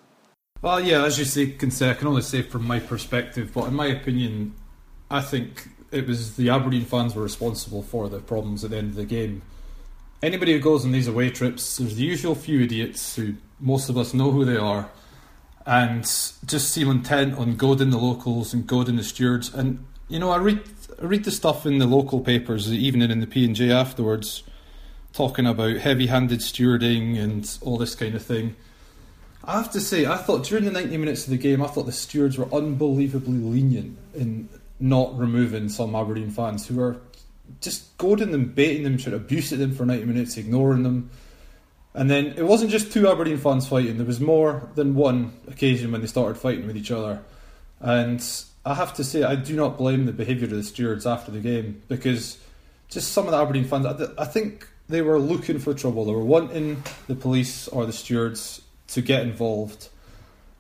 Well, 0.66 0.80
yeah, 0.80 1.04
as 1.04 1.16
you 1.16 1.24
say, 1.24 1.46
can 1.52 1.70
say, 1.70 1.90
I 1.90 1.94
can 1.94 2.08
only 2.08 2.22
say 2.22 2.42
from 2.42 2.66
my 2.66 2.80
perspective, 2.80 3.52
but 3.54 3.68
in 3.68 3.74
my 3.74 3.86
opinion, 3.86 4.52
I 5.08 5.20
think 5.20 5.68
it 5.92 6.08
was 6.08 6.34
the 6.34 6.50
Aberdeen 6.50 6.84
fans 6.84 7.14
were 7.14 7.22
responsible 7.22 7.82
for 7.82 8.08
the 8.08 8.18
problems 8.18 8.64
at 8.64 8.70
the 8.72 8.78
end 8.78 8.90
of 8.90 8.96
the 8.96 9.04
game. 9.04 9.42
Anybody 10.24 10.54
who 10.54 10.58
goes 10.58 10.84
on 10.84 10.90
these 10.90 11.06
away 11.06 11.30
trips, 11.30 11.76
there's 11.76 11.94
the 11.94 12.02
usual 12.02 12.34
few 12.34 12.62
idiots 12.62 13.14
who 13.14 13.34
most 13.60 13.88
of 13.88 13.96
us 13.96 14.12
know 14.12 14.32
who 14.32 14.44
they 14.44 14.56
are, 14.56 14.90
and 15.66 16.02
just 16.02 16.72
seem 16.72 16.90
intent 16.90 17.38
on 17.38 17.54
goading 17.54 17.90
the 17.90 17.98
locals 17.98 18.52
and 18.52 18.66
goading 18.66 18.96
the 18.96 19.04
stewards. 19.04 19.54
And 19.54 19.86
you 20.08 20.18
know, 20.18 20.30
I 20.30 20.38
read 20.38 20.64
I 21.00 21.04
read 21.04 21.22
the 21.22 21.30
stuff 21.30 21.64
in 21.64 21.78
the 21.78 21.86
local 21.86 22.18
papers, 22.18 22.72
even 22.72 23.02
in 23.02 23.20
the 23.20 23.28
P 23.28 23.44
and 23.44 23.54
J 23.54 23.70
afterwards, 23.70 24.42
talking 25.12 25.46
about 25.46 25.76
heavy-handed 25.76 26.40
stewarding 26.40 27.16
and 27.22 27.56
all 27.60 27.76
this 27.76 27.94
kind 27.94 28.16
of 28.16 28.26
thing. 28.26 28.56
I 29.46 29.52
have 29.52 29.70
to 29.72 29.80
say, 29.80 30.06
I 30.06 30.16
thought 30.16 30.44
during 30.44 30.64
the 30.64 30.72
90 30.72 30.96
minutes 30.96 31.24
of 31.24 31.30
the 31.30 31.38
game, 31.38 31.62
I 31.62 31.68
thought 31.68 31.86
the 31.86 31.92
stewards 31.92 32.36
were 32.36 32.52
unbelievably 32.52 33.38
lenient 33.38 33.96
in 34.12 34.48
not 34.80 35.16
removing 35.16 35.68
some 35.68 35.94
Aberdeen 35.94 36.30
fans 36.30 36.66
who 36.66 36.74
were 36.74 36.96
just 37.60 37.96
goading 37.96 38.32
them, 38.32 38.46
baiting 38.46 38.82
them, 38.82 38.98
to 38.98 39.14
abuse 39.14 39.52
at 39.52 39.60
them 39.60 39.72
for 39.72 39.86
90 39.86 40.04
minutes, 40.04 40.36
ignoring 40.36 40.82
them. 40.82 41.10
And 41.94 42.10
then 42.10 42.34
it 42.36 42.42
wasn't 42.42 42.72
just 42.72 42.92
two 42.92 43.08
Aberdeen 43.08 43.38
fans 43.38 43.68
fighting, 43.68 43.98
there 43.98 44.06
was 44.06 44.20
more 44.20 44.68
than 44.74 44.96
one 44.96 45.32
occasion 45.46 45.92
when 45.92 46.00
they 46.00 46.08
started 46.08 46.36
fighting 46.36 46.66
with 46.66 46.76
each 46.76 46.90
other. 46.90 47.22
And 47.78 48.22
I 48.64 48.74
have 48.74 48.94
to 48.94 49.04
say, 49.04 49.22
I 49.22 49.36
do 49.36 49.54
not 49.54 49.78
blame 49.78 50.06
the 50.06 50.12
behaviour 50.12 50.46
of 50.46 50.50
the 50.50 50.64
stewards 50.64 51.06
after 51.06 51.30
the 51.30 51.40
game 51.40 51.82
because 51.86 52.38
just 52.88 53.12
some 53.12 53.26
of 53.26 53.30
the 53.30 53.38
Aberdeen 53.38 53.64
fans, 53.64 53.86
I 54.18 54.24
think 54.24 54.68
they 54.88 55.02
were 55.02 55.20
looking 55.20 55.60
for 55.60 55.72
trouble. 55.72 56.04
They 56.04 56.12
were 56.12 56.24
wanting 56.24 56.82
the 57.06 57.14
police 57.14 57.68
or 57.68 57.86
the 57.86 57.92
stewards 57.92 58.60
to 58.88 59.02
get 59.02 59.22
involved. 59.22 59.88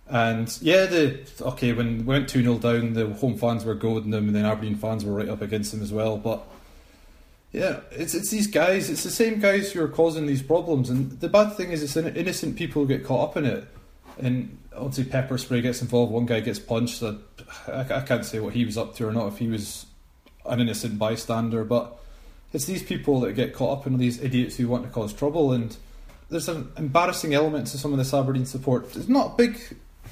And 0.08 0.56
yeah, 0.62 0.86
the 0.86 1.20
okay 1.40 1.72
when 1.72 1.98
we 1.98 2.04
went 2.04 2.28
two 2.28 2.42
0 2.42 2.58
down, 2.58 2.94
the 2.94 3.08
home 3.14 3.36
fans 3.36 3.64
were 3.64 3.74
goading 3.74 4.10
them, 4.10 4.28
and 4.28 4.36
then 4.36 4.44
Aberdeen 4.44 4.76
fans 4.76 5.04
were 5.04 5.12
right 5.12 5.28
up 5.28 5.42
against 5.42 5.72
them 5.72 5.82
as 5.82 5.92
well. 5.92 6.16
But 6.16 6.44
yeah, 7.52 7.80
it's 7.90 8.14
it's 8.14 8.30
these 8.30 8.46
guys, 8.46 8.88
it's 8.88 9.02
the 9.02 9.10
same 9.10 9.40
guys 9.40 9.72
who 9.72 9.82
are 9.82 9.88
causing 9.88 10.26
these 10.26 10.42
problems. 10.42 10.90
And 10.90 11.18
the 11.20 11.28
bad 11.28 11.56
thing 11.56 11.72
is, 11.72 11.82
it's 11.82 11.96
innocent 11.96 12.56
people 12.56 12.82
who 12.82 12.88
get 12.88 13.04
caught 13.04 13.30
up 13.30 13.36
in 13.36 13.46
it. 13.46 13.66
And 14.18 14.58
obviously, 14.74 15.04
pepper 15.04 15.38
spray 15.38 15.60
gets 15.60 15.82
involved. 15.82 16.12
One 16.12 16.26
guy 16.26 16.40
gets 16.40 16.58
punched. 16.58 17.02
I, 17.02 17.16
I 17.68 18.00
can't 18.00 18.24
say 18.24 18.38
what 18.38 18.54
he 18.54 18.64
was 18.64 18.78
up 18.78 18.94
to 18.96 19.08
or 19.08 19.12
not 19.12 19.28
if 19.28 19.38
he 19.38 19.48
was 19.48 19.86
an 20.44 20.60
innocent 20.60 20.98
bystander, 20.98 21.64
but 21.64 21.98
it's 22.52 22.66
these 22.66 22.82
people 22.82 23.20
that 23.20 23.32
get 23.32 23.52
caught 23.52 23.80
up 23.80 23.86
in 23.86 23.98
these 23.98 24.22
idiots 24.22 24.56
who 24.56 24.68
want 24.68 24.84
to 24.84 24.90
cause 24.90 25.12
trouble 25.12 25.52
and 25.52 25.76
there's 26.28 26.48
an 26.48 26.72
embarrassing 26.76 27.34
element 27.34 27.68
to 27.68 27.78
some 27.78 27.92
of 27.92 27.98
this 27.98 28.12
Aberdeen 28.12 28.46
support. 28.46 28.96
It's 28.96 29.08
not 29.08 29.32
a 29.32 29.36
big 29.36 29.60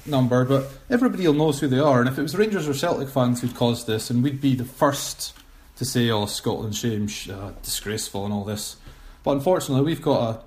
number, 0.05 0.45
but 0.45 0.69
everybody 0.89 1.27
will 1.27 1.33
knows 1.33 1.59
who 1.59 1.67
they 1.67 1.79
are. 1.79 1.99
And 1.99 2.09
if 2.09 2.17
it 2.17 2.21
was 2.21 2.35
Rangers 2.35 2.67
or 2.67 2.73
Celtic 2.73 3.09
fans 3.09 3.41
who'd 3.41 3.55
caused 3.55 3.87
this, 3.87 4.09
and 4.09 4.23
we'd 4.23 4.41
be 4.41 4.55
the 4.55 4.65
first 4.65 5.33
to 5.77 5.85
say, 5.85 6.09
"Oh, 6.09 6.25
Scotland 6.25 6.75
shame, 6.75 7.09
uh, 7.29 7.51
disgraceful," 7.61 8.23
and 8.25 8.33
all 8.33 8.45
this, 8.45 8.77
But 9.23 9.31
unfortunately, 9.31 9.83
we've 9.83 10.03
got 10.03 10.45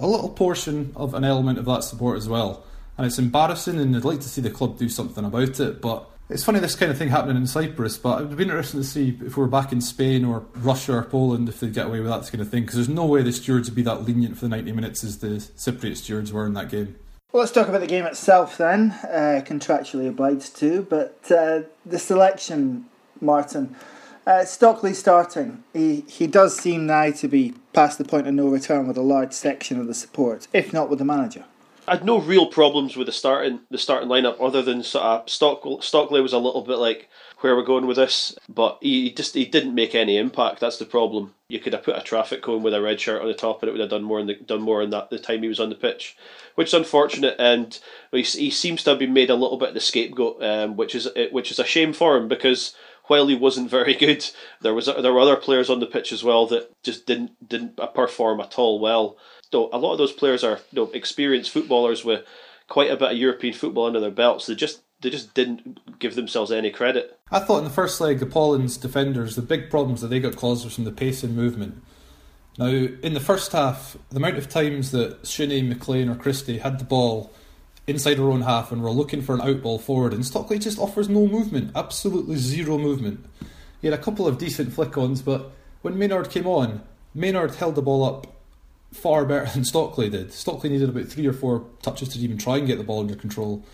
a, 0.00 0.04
a 0.04 0.06
little 0.06 0.28
portion 0.28 0.92
of 0.96 1.14
an 1.14 1.22
element 1.22 1.58
of 1.58 1.66
that 1.66 1.84
support 1.84 2.18
as 2.18 2.28
well. 2.28 2.64
And 2.98 3.06
it's 3.06 3.18
embarrassing, 3.18 3.78
and 3.78 3.96
I'd 3.96 4.04
like 4.04 4.20
to 4.20 4.28
see 4.28 4.40
the 4.40 4.50
club 4.50 4.76
do 4.76 4.88
something 4.88 5.24
about 5.24 5.60
it. 5.60 5.80
But 5.80 6.10
it's 6.32 6.44
funny 6.44 6.58
this 6.58 6.74
kind 6.74 6.90
of 6.90 6.98
thing 6.98 7.08
happening 7.08 7.36
in 7.36 7.46
Cyprus, 7.46 7.98
but 7.98 8.22
it 8.22 8.28
would 8.28 8.36
be 8.36 8.44
interesting 8.44 8.80
to 8.80 8.86
see 8.86 9.18
if 9.24 9.36
we're 9.36 9.46
back 9.46 9.72
in 9.72 9.80
Spain 9.80 10.24
or 10.24 10.46
Russia 10.54 10.94
or 10.94 11.02
Poland 11.04 11.48
if 11.48 11.60
they 11.60 11.68
get 11.68 11.86
away 11.86 12.00
with 12.00 12.08
that 12.08 12.30
kind 12.30 12.40
of 12.40 12.48
thing. 12.48 12.62
Because 12.62 12.76
there's 12.76 12.88
no 12.88 13.04
way 13.04 13.22
the 13.22 13.32
stewards 13.32 13.68
would 13.68 13.76
be 13.76 13.82
that 13.82 14.04
lenient 14.04 14.36
for 14.36 14.46
the 14.46 14.48
90 14.48 14.72
minutes 14.72 15.04
as 15.04 15.18
the 15.18 15.26
Cypriot 15.28 15.96
stewards 15.96 16.32
were 16.32 16.46
in 16.46 16.54
that 16.54 16.70
game. 16.70 16.96
Well, 17.32 17.42
let's 17.42 17.52
talk 17.52 17.68
about 17.68 17.80
the 17.80 17.86
game 17.86 18.04
itself 18.04 18.58
then, 18.58 18.92
uh, 19.04 19.42
contractually 19.44 20.08
obliged 20.08 20.56
to. 20.56 20.82
But 20.82 21.18
uh, 21.30 21.62
the 21.84 21.98
selection, 21.98 22.86
Martin. 23.20 23.76
Uh, 24.26 24.44
Stockley 24.44 24.94
starting. 24.94 25.64
He 25.72 26.04
he 26.06 26.28
does 26.28 26.56
seem 26.56 26.86
now 26.86 27.10
to 27.10 27.26
be 27.26 27.54
past 27.72 27.98
the 27.98 28.04
point 28.04 28.28
of 28.28 28.34
no 28.34 28.46
return 28.46 28.86
with 28.86 28.96
a 28.96 29.02
large 29.02 29.32
section 29.32 29.80
of 29.80 29.88
the 29.88 29.94
support, 29.94 30.46
if 30.52 30.72
not 30.72 30.88
with 30.88 31.00
the 31.00 31.04
manager. 31.04 31.44
I 31.86 31.96
had 31.96 32.04
no 32.04 32.18
real 32.18 32.46
problems 32.46 32.96
with 32.96 33.06
the 33.06 33.12
starting 33.12 33.60
the 33.70 33.78
starting 33.78 34.08
lineup 34.08 34.36
other 34.40 34.62
than 34.62 34.82
sort 34.82 35.04
of 35.04 35.30
Stock, 35.30 35.64
Stockley 35.82 36.20
was 36.20 36.32
a 36.32 36.38
little 36.38 36.62
bit 36.62 36.78
like 36.78 37.08
where 37.40 37.56
we're 37.56 37.64
going 37.64 37.86
with 37.88 37.96
this, 37.96 38.36
but 38.48 38.78
he 38.80 39.10
just 39.10 39.34
he 39.34 39.44
didn't 39.44 39.74
make 39.74 39.94
any 39.94 40.16
impact. 40.16 40.60
That's 40.60 40.78
the 40.78 40.84
problem. 40.84 41.34
You 41.48 41.58
could 41.58 41.72
have 41.72 41.82
put 41.82 41.98
a 41.98 42.02
traffic 42.02 42.40
cone 42.40 42.62
with 42.62 42.72
a 42.72 42.80
red 42.80 43.00
shirt 43.00 43.20
on 43.20 43.26
the 43.26 43.34
top, 43.34 43.62
and 43.62 43.68
it 43.68 43.72
would 43.72 43.80
have 43.80 43.90
done 43.90 44.04
more 44.04 44.20
in 44.20 44.28
the 44.28 44.34
done 44.34 44.62
more 44.62 44.80
in 44.80 44.90
that 44.90 45.10
the 45.10 45.18
time 45.18 45.42
he 45.42 45.48
was 45.48 45.58
on 45.58 45.70
the 45.70 45.74
pitch, 45.74 46.16
which 46.54 46.68
is 46.68 46.74
unfortunate. 46.74 47.34
And 47.38 47.78
he, 48.12 48.22
he 48.22 48.50
seems 48.50 48.84
to 48.84 48.90
have 48.90 48.98
been 49.00 49.12
made 49.12 49.30
a 49.30 49.34
little 49.34 49.58
bit 49.58 49.74
the 49.74 49.80
scapegoat, 49.80 50.42
um, 50.42 50.76
which 50.76 50.94
is 50.94 51.08
which 51.32 51.50
is 51.50 51.58
a 51.58 51.64
shame 51.64 51.92
for 51.92 52.16
him 52.16 52.28
because 52.28 52.76
while 53.06 53.26
he 53.26 53.34
wasn't 53.34 53.70
very 53.70 53.94
good, 54.06 54.24
there 54.60 54.74
was 54.74 54.86
there 54.86 55.12
were 55.12 55.20
other 55.20 55.36
players 55.36 55.68
on 55.68 55.80
the 55.80 55.86
pitch 55.86 56.12
as 56.12 56.22
well 56.22 56.46
that 56.46 56.70
just 56.84 57.06
didn't 57.06 57.48
didn't 57.48 57.78
perform 57.92 58.40
at 58.40 58.56
all 58.56 58.78
well. 58.78 59.16
So 59.52 59.68
a 59.72 59.78
lot 59.78 59.92
of 59.92 59.98
those 59.98 60.12
players 60.12 60.42
are 60.42 60.60
you 60.72 60.84
know, 60.84 60.90
experienced 60.92 61.50
footballers 61.50 62.04
with 62.04 62.24
quite 62.68 62.90
a 62.90 62.96
bit 62.96 63.12
of 63.12 63.18
European 63.18 63.52
football 63.52 63.86
under 63.86 64.00
their 64.00 64.10
belts. 64.10 64.46
They 64.46 64.54
just 64.54 64.80
they 65.02 65.10
just 65.10 65.34
didn't 65.34 65.98
give 65.98 66.14
themselves 66.14 66.50
any 66.50 66.70
credit. 66.70 67.18
I 67.30 67.40
thought 67.40 67.58
in 67.58 67.64
the 67.64 67.70
first 67.70 68.00
leg, 68.00 68.20
the 68.20 68.26
Apollon's 68.26 68.76
defenders, 68.76 69.36
the 69.36 69.42
big 69.42 69.68
problems 69.68 70.00
that 70.00 70.08
they 70.08 70.20
got 70.20 70.36
caused 70.36 70.64
was 70.64 70.74
from 70.74 70.84
the 70.84 70.92
pace 70.92 71.22
and 71.22 71.36
movement. 71.36 71.82
Now, 72.56 72.66
in 72.66 73.14
the 73.14 73.20
first 73.20 73.52
half, 73.52 73.96
the 74.10 74.18
amount 74.18 74.36
of 74.36 74.48
times 74.48 74.90
that 74.92 75.26
Shinnie, 75.26 75.62
McLean, 75.62 76.08
or 76.08 76.14
Christie 76.14 76.58
had 76.58 76.78
the 76.78 76.84
ball 76.84 77.32
inside 77.86 78.20
our 78.20 78.30
own 78.30 78.42
half 78.42 78.70
and 78.70 78.82
we're 78.82 78.90
looking 78.90 79.22
for 79.22 79.34
an 79.34 79.40
outball 79.40 79.80
forward, 79.80 80.14
and 80.14 80.24
Stockley 80.24 80.58
just 80.58 80.78
offers 80.78 81.08
no 81.08 81.26
movement, 81.26 81.72
absolutely 81.74 82.36
zero 82.36 82.78
movement. 82.78 83.24
He 83.80 83.88
had 83.88 83.98
a 83.98 84.02
couple 84.02 84.28
of 84.28 84.38
decent 84.38 84.72
flick 84.72 84.96
ons, 84.96 85.20
but 85.20 85.50
when 85.80 85.98
Maynard 85.98 86.30
came 86.30 86.46
on, 86.46 86.82
Maynard 87.14 87.56
held 87.56 87.74
the 87.74 87.82
ball 87.82 88.04
up 88.04 88.31
far 88.92 89.24
better 89.24 89.50
than 89.50 89.64
Stockley 89.64 90.08
did. 90.08 90.32
Stockley 90.32 90.70
needed 90.70 90.88
about 90.88 91.06
three 91.06 91.26
or 91.26 91.32
four 91.32 91.66
touches 91.82 92.10
to 92.10 92.18
even 92.18 92.38
try 92.38 92.58
and 92.58 92.66
get 92.66 92.78
the 92.78 92.84
ball 92.84 93.00
under 93.00 93.16
control. 93.16 93.64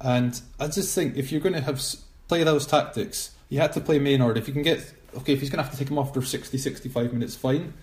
And 0.00 0.40
I 0.58 0.66
just 0.66 0.94
think 0.94 1.16
if 1.16 1.30
you're 1.30 1.40
going 1.40 1.54
to 1.54 1.60
have 1.60 1.80
play 2.28 2.42
those 2.42 2.66
tactics, 2.66 3.30
you 3.48 3.60
had 3.60 3.72
to 3.74 3.80
play 3.80 3.98
Maynard. 3.98 4.36
If 4.36 4.48
you 4.48 4.54
can 4.54 4.62
get 4.62 4.92
okay, 5.16 5.34
if 5.34 5.40
he's 5.40 5.50
going 5.50 5.58
to 5.58 5.62
have 5.62 5.72
to 5.72 5.78
take 5.78 5.90
him 5.90 5.98
off 5.98 6.08
after 6.08 6.22
60, 6.22 6.56
65 6.56 7.12
minutes, 7.12 7.36
fine. 7.36 7.74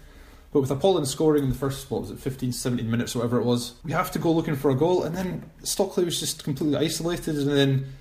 But 0.52 0.62
with 0.62 0.72
Apollon 0.72 1.06
scoring 1.06 1.44
in 1.44 1.50
the 1.50 1.56
first, 1.56 1.90
what 1.92 2.02
was 2.02 2.12
it, 2.12 2.20
15, 2.20 2.52
17 2.54 2.90
minutes, 2.90 3.16
or 3.16 3.20
whatever 3.20 3.40
it 3.40 3.44
was, 3.44 3.76
we 3.84 3.92
have 3.92 4.12
to 4.12 4.20
go 4.20 4.32
looking 4.32 4.56
for 4.56 4.72
a 4.72 4.76
goal. 4.76 5.04
And 5.04 5.16
then 5.16 5.50
Stockley 5.62 6.06
was 6.06 6.20
just 6.20 6.44
completely 6.44 6.76
isolated. 6.76 7.38
And 7.38 7.52
then 7.52 7.94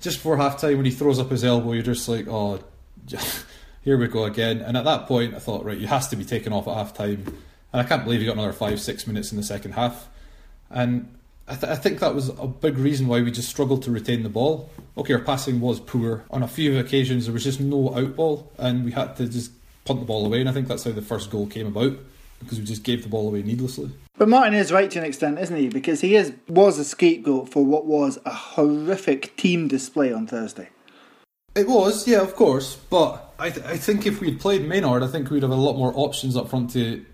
just 0.00 0.18
before 0.18 0.36
half 0.36 0.60
time, 0.60 0.76
when 0.76 0.84
he 0.84 0.90
throws 0.90 1.18
up 1.18 1.30
his 1.30 1.44
elbow, 1.44 1.72
you're 1.72 1.82
just 1.82 2.06
like, 2.08 2.26
oh, 2.28 2.60
here 3.82 3.96
we 3.96 4.06
go 4.06 4.24
again. 4.24 4.60
And 4.60 4.76
at 4.76 4.84
that 4.84 5.06
point, 5.06 5.34
I 5.34 5.38
thought, 5.38 5.64
right, 5.64 5.78
you 5.78 5.86
has 5.86 6.08
to 6.08 6.16
be 6.16 6.24
taken 6.24 6.52
off 6.52 6.68
at 6.68 6.74
half 6.74 6.92
time. 6.92 7.24
And 7.74 7.80
I 7.80 7.84
can't 7.88 8.04
believe 8.04 8.20
he 8.20 8.26
got 8.26 8.34
another 8.34 8.52
five, 8.52 8.80
six 8.80 9.04
minutes 9.04 9.32
in 9.32 9.36
the 9.36 9.42
second 9.42 9.72
half. 9.72 10.08
And 10.70 11.12
I, 11.48 11.56
th- 11.56 11.72
I, 11.72 11.74
think 11.74 11.98
that 11.98 12.14
was 12.14 12.28
a 12.28 12.46
big 12.46 12.78
reason 12.78 13.08
why 13.08 13.20
we 13.20 13.32
just 13.32 13.48
struggled 13.48 13.82
to 13.82 13.90
retain 13.90 14.22
the 14.22 14.28
ball. 14.28 14.70
Okay, 14.96 15.12
our 15.14 15.18
passing 15.18 15.60
was 15.60 15.80
poor. 15.80 16.22
On 16.30 16.44
a 16.44 16.46
few 16.46 16.78
occasions, 16.78 17.24
there 17.24 17.32
was 17.32 17.42
just 17.42 17.58
no 17.58 17.88
outball, 17.88 18.46
and 18.58 18.84
we 18.84 18.92
had 18.92 19.16
to 19.16 19.26
just 19.26 19.50
punt 19.84 19.98
the 19.98 20.06
ball 20.06 20.24
away. 20.24 20.38
And 20.38 20.48
I 20.48 20.52
think 20.52 20.68
that's 20.68 20.84
how 20.84 20.92
the 20.92 21.02
first 21.02 21.32
goal 21.32 21.48
came 21.48 21.66
about 21.66 21.98
because 22.38 22.60
we 22.60 22.64
just 22.64 22.84
gave 22.84 23.02
the 23.02 23.08
ball 23.08 23.26
away 23.26 23.42
needlessly. 23.42 23.90
But 24.18 24.28
Martin 24.28 24.54
is 24.54 24.70
right 24.70 24.88
to 24.92 25.00
an 25.00 25.04
extent, 25.04 25.40
isn't 25.40 25.56
he? 25.56 25.68
Because 25.68 26.00
he 26.00 26.14
is 26.14 26.32
was 26.48 26.78
a 26.78 26.84
scapegoat 26.84 27.48
for 27.48 27.64
what 27.64 27.86
was 27.86 28.20
a 28.24 28.32
horrific 28.32 29.34
team 29.36 29.66
display 29.66 30.12
on 30.12 30.28
Thursday. 30.28 30.68
It 31.56 31.66
was, 31.66 32.06
yeah, 32.06 32.20
of 32.20 32.36
course. 32.36 32.76
But 32.76 33.34
I, 33.36 33.50
th- 33.50 33.66
I 33.66 33.76
think 33.78 34.06
if 34.06 34.20
we'd 34.20 34.38
played 34.38 34.64
Maynard, 34.68 35.02
I 35.02 35.08
think 35.08 35.28
we'd 35.28 35.42
have 35.42 35.50
a 35.50 35.56
lot 35.56 35.76
more 35.76 35.92
options 35.96 36.36
up 36.36 36.48
front 36.48 36.70
to 36.70 37.04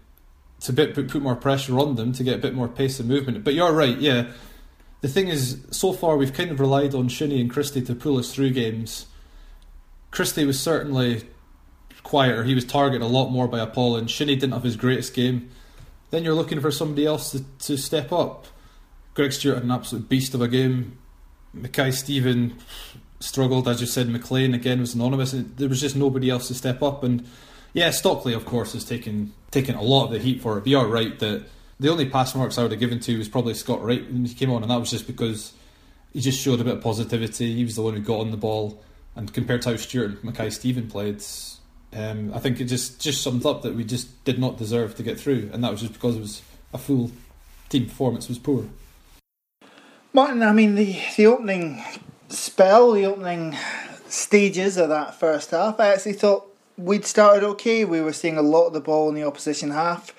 to 0.61 0.73
bit, 0.73 0.95
put 0.95 1.23
more 1.23 1.37
pressure 1.37 1.79
on 1.79 1.97
them 1.97 2.13
to 2.13 2.25
get 2.25 2.37
a 2.37 2.39
bit 2.39 2.55
more 2.55 2.69
pace 2.69 3.01
and 3.01 3.09
movement. 3.09 3.43
But 3.45 3.55
you're 3.55 3.73
right, 3.73 3.99
yeah. 3.99 4.31
The 5.01 5.09
thing 5.09 5.29
is, 5.29 5.65
so 5.71 5.93
far 5.93 6.17
we've 6.17 6.35
kind 6.35 6.51
of 6.51 6.61
relied 6.61 6.95
on 6.95 7.09
Shinnie 7.09 7.41
and 7.41 7.51
Christie 7.51 7.83
to 7.83 7.95
pull 7.95 8.19
us 8.19 8.33
through 8.33 8.51
games. 8.51 9.07
Christie 10.11 10.45
was 10.45 10.61
certainly 10.61 11.23
quieter. 12.03 12.45
He 12.45 12.55
was 12.55 12.65
targeted 12.65 13.03
a 13.03 13.07
lot 13.07 13.31
more 13.31 13.49
by 13.49 13.61
Apollon, 13.61 14.01
and 14.01 14.11
Shinnie 14.11 14.37
didn't 14.37 14.53
have 14.53 14.65
his 14.65 14.77
greatest 14.77 15.15
game. 15.15 15.51
Then 16.11 16.25
you're 16.25 16.35
looking 16.35 16.61
for 16.61 16.71
somebody 16.71 17.07
else 17.07 17.31
to, 17.33 17.45
to 17.61 17.77
step 17.77 18.13
up. 18.13 18.47
Greg 19.15 19.33
Stewart 19.33 19.57
had 19.57 19.65
an 19.65 19.71
absolute 19.71 20.09
beast 20.09 20.35
of 20.35 20.43
a 20.43 20.49
game. 20.49 20.99
Mackay 21.53 21.93
Steven 21.93 22.59
struggled, 23.21 23.69
as 23.69 23.81
you 23.81 23.87
said. 23.87 24.09
McLean 24.09 24.55
again 24.55 24.81
was 24.81 24.95
anonymous. 24.95 25.33
There 25.33 25.69
was 25.69 25.81
just 25.81 25.97
nobody 25.97 26.29
else 26.31 26.49
to 26.49 26.55
step 26.55 26.83
up, 26.83 27.03
and 27.03 27.27
yeah, 27.73 27.91
Stockley, 27.91 28.35
of 28.35 28.45
course, 28.45 28.73
has 28.73 28.85
taken 28.85 29.33
taken 29.51 29.75
a 29.75 29.83
lot 29.83 30.07
of 30.07 30.11
the 30.13 30.19
heat 30.19 30.41
for 30.41 30.59
it. 30.59 30.63
But 30.63 30.69
you're 30.69 30.87
right 30.87 31.19
that 31.19 31.45
the 31.79 31.89
only 31.89 32.09
pass 32.09 32.35
marks 32.35 32.59
I 32.59 32.63
would 32.63 32.71
have 32.73 32.81
given 32.81 33.01
to 33.01 33.19
was 33.19 33.29
probably 33.29 33.55
Scott 33.55 33.83
Wright 33.83 34.05
when 34.05 34.25
he 34.25 34.35
came 34.35 34.51
on, 34.51 34.63
and 34.63 34.71
that 34.71 34.79
was 34.79 34.91
just 34.91 35.07
because 35.07 35.53
he 36.13 36.21
just 36.21 36.41
showed 36.41 36.61
a 36.61 36.65
bit 36.65 36.75
of 36.77 36.83
positivity. 36.83 37.55
He 37.55 37.65
was 37.65 37.77
the 37.77 37.83
one 37.83 37.95
who 37.95 38.01
got 38.01 38.21
on 38.21 38.31
the 38.31 38.37
ball, 38.37 38.83
and 39.17 39.33
compared 39.33 39.63
to 39.63 39.71
how 39.71 39.77
Stewart 39.77 40.11
and 40.11 40.25
Mackay 40.25 40.51
Steven 40.51 40.89
played, 40.89 41.23
um, 41.93 42.33
I 42.35 42.39
think 42.39 42.61
it 42.61 42.65
just 42.65 43.01
just 43.01 43.23
sums 43.23 43.47
up 43.47 43.63
that 43.63 43.75
we 43.75 43.85
just 43.85 44.25
did 44.25 44.39
not 44.39 44.59
deserve 44.59 44.95
to 44.97 45.03
get 45.03 45.19
through, 45.19 45.51
and 45.53 45.65
that 45.65 45.71
was 45.71 45.81
just 45.81 45.95
because 45.95 46.17
it 46.17 46.21
was 46.21 46.43
a 46.73 46.79
full 46.79 47.11
team 47.69 47.87
performance 47.87 48.29
was 48.29 48.39
poor. 48.39 48.67
Martin, 50.13 50.43
I 50.43 50.53
mean 50.53 50.75
the 50.75 50.99
the 51.17 51.27
opening 51.27 51.83
spell, 52.29 52.93
the 52.93 53.07
opening 53.07 53.57
stages 54.09 54.77
of 54.77 54.89
that 54.89 55.19
first 55.19 55.53
half, 55.53 55.81
I 55.81 55.95
actually 55.95 56.15
thought 56.15 56.50
we'd 56.81 57.05
started 57.05 57.45
okay. 57.51 57.85
We 57.85 58.01
were 58.01 58.13
seeing 58.13 58.37
a 58.37 58.43
lot 58.43 58.67
of 58.67 58.73
the 58.73 58.81
ball 58.81 59.09
in 59.09 59.15
the 59.15 59.25
opposition 59.25 59.71
half. 59.71 60.15